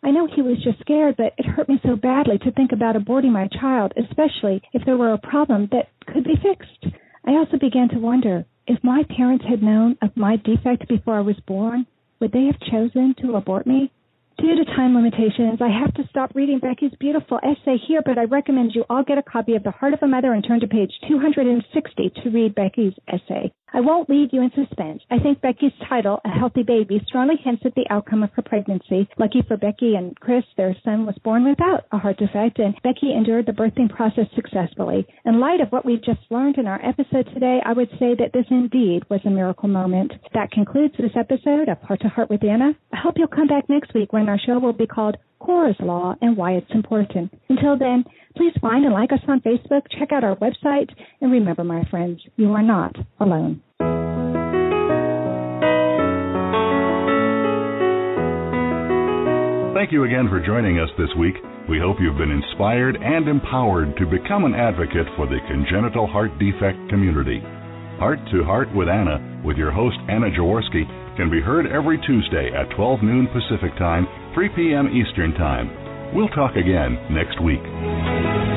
I 0.05 0.11
know 0.11 0.27
he 0.27 0.43
was 0.43 0.63
just 0.63 0.81
scared, 0.81 1.17
but 1.17 1.33
it 1.39 1.47
hurt 1.47 1.67
me 1.67 1.81
so 1.83 1.97
badly 1.97 2.37
to 2.39 2.53
think 2.53 2.73
about 2.73 2.95
aborting 2.95 3.33
my 3.33 3.49
child, 3.49 3.95
especially 3.97 4.63
if 4.75 4.85
there 4.85 4.99
were 4.99 5.15
a 5.15 5.19
problem 5.19 5.69
that 5.73 5.89
could 6.07 6.25
be 6.25 6.37
fixed. 6.37 6.95
I 7.25 7.33
also 7.33 7.57
began 7.57 7.89
to 7.89 7.99
wonder 7.99 8.45
if 8.67 8.85
my 8.85 9.03
parents 9.17 9.47
had 9.49 9.63
known 9.63 9.97
of 10.03 10.15
my 10.15 10.37
defect 10.37 10.89
before 10.89 11.15
I 11.15 11.23
was 11.23 11.41
born, 11.47 11.87
would 12.21 12.33
they 12.33 12.45
have 12.45 12.61
chosen 12.61 13.15
to 13.23 13.37
abort 13.37 13.67
me? 13.67 13.91
Due 14.39 14.57
to 14.57 14.65
time 14.65 14.97
limitations, 14.97 15.61
I 15.61 15.69
have 15.69 15.95
to 15.95 16.09
stop 16.11 16.33
reading 16.35 16.59
Becky's 16.59 16.93
beautiful 16.99 17.39
essay 17.39 17.77
here, 17.87 18.03
but 18.05 18.19
I 18.19 18.25
recommend 18.25 18.75
you 18.75 18.85
all 18.91 19.05
get 19.05 19.17
a 19.17 19.23
copy 19.23 19.55
of 19.55 19.63
The 19.63 19.71
Heart 19.71 19.95
of 19.95 20.03
a 20.03 20.09
Mother 20.09 20.33
and 20.33 20.45
turn 20.45 20.59
to 20.61 20.67
page 20.67 20.91
260 21.09 22.11
to 22.23 22.31
read 22.31 22.55
Becky's 22.55 22.95
essay. 23.07 23.53
I 23.73 23.81
won't 23.81 24.09
leave 24.09 24.29
you 24.33 24.41
in 24.41 24.53
suspense. 24.55 25.03
I 25.11 25.19
think 25.19 25.41
Becky's 25.41 25.73
title, 25.89 26.21
A 26.25 26.29
Healthy 26.29 26.63
Baby, 26.63 27.03
strongly 27.07 27.35
hints 27.43 27.63
at 27.65 27.75
the 27.75 27.87
outcome 27.91 28.23
of 28.23 28.31
her 28.35 28.43
pregnancy. 28.43 29.09
Lucky 29.19 29.43
for 29.49 29.57
Becky 29.57 29.97
and 29.97 30.19
Chris, 30.21 30.45
their 30.57 30.77
son 30.85 31.07
was 31.07 31.19
born 31.25 31.45
without 31.45 31.87
a 31.91 31.99
heart 31.99 32.19
defect, 32.19 32.61
and 32.61 32.81
Becky 32.85 33.13
endured 33.13 33.47
the 33.47 33.53
birthing 33.53 33.91
process 33.91 34.27
successfully. 34.37 35.05
In 35.25 35.41
light 35.41 35.61
of 35.61 35.71
what 35.71 35.85
we've 35.85 36.05
just 36.05 36.21
learned 36.31 36.59
in 36.59 36.69
our 36.69 36.81
episode 36.87 37.27
today, 37.35 37.61
I 37.67 37.73
would 37.73 37.91
say 37.99 38.15
that 38.15 38.31
this 38.33 38.47
indeed 38.49 39.03
was 39.11 39.21
a 39.25 39.31
miracle 39.31 39.69
moment. 39.69 40.13
That 40.35 40.53
concludes 40.53 40.95
this 40.97 41.17
episode 41.17 41.69
of 41.69 41.81
Heart 41.83 42.03
to 42.03 42.09
Heart 42.09 42.31
with 42.31 42.45
Anna. 42.45 42.75
I 42.93 42.99
hope 43.03 43.15
you'll 43.17 43.27
come 43.27 43.49
back 43.49 43.69
next 43.69 43.93
week 43.93 44.13
when 44.13 44.24
our 44.29 44.39
show 44.39 44.59
will 44.59 44.73
be 44.73 44.87
called 44.87 45.17
Cora's 45.39 45.77
Law 45.81 46.15
and 46.21 46.37
Why 46.37 46.53
It's 46.53 46.71
Important. 46.75 47.33
Until 47.49 47.79
then, 47.79 48.05
please 48.37 48.53
find 48.61 48.85
and 48.85 48.95
like 48.95 49.13
us 49.13 49.21
on 49.29 49.41
Facebook, 49.41 49.83
check 49.99 50.13
out 50.13 50.25
our 50.25 50.37
website, 50.37 50.91
and 51.21 51.31
remember, 51.31 51.65
my 51.65 51.85
friends, 51.91 52.21
you 52.37 52.51
are 52.53 52.63
not 52.63 52.97
alone. 53.21 53.63
Thank 59.75 59.93
you 59.93 60.05
again 60.05 60.29
for 60.31 60.41
joining 60.41 60.79
us 60.79 60.89
this 60.97 61.11
week. 61.19 61.35
We 61.69 61.79
hope 61.79 61.97
you've 62.01 62.17
been 62.17 62.31
inspired 62.31 62.97
and 62.97 63.29
empowered 63.29 63.97
to 63.99 64.07
become 64.07 64.45
an 64.45 64.55
advocate 64.55 65.07
for 65.17 65.27
the 65.27 65.41
congenital 65.47 66.07
heart 66.07 66.31
defect 66.39 66.89
community. 66.89 67.41
Heart 68.01 68.21
to 68.33 68.45
Heart 68.45 68.75
with 68.75 68.89
Anna, 68.89 69.43
with 69.45 69.57
your 69.57 69.71
host 69.71 69.97
Anna 70.09 70.31
Jaworski, 70.31 70.89
can 71.17 71.31
be 71.31 71.41
heard 71.41 71.67
every 71.67 71.99
Tuesday 72.07 72.51
at 72.55 72.75
12 72.77 73.03
noon 73.03 73.29
Pacific 73.29 73.77
Time, 73.79 74.07
3 74.35 74.49
p.m. 74.57 74.89
Eastern 74.89 75.33
Time. 75.35 76.15
We'll 76.15 76.29
talk 76.29 76.57
again 76.57 76.99
next 77.11 77.43
week. 77.43 78.54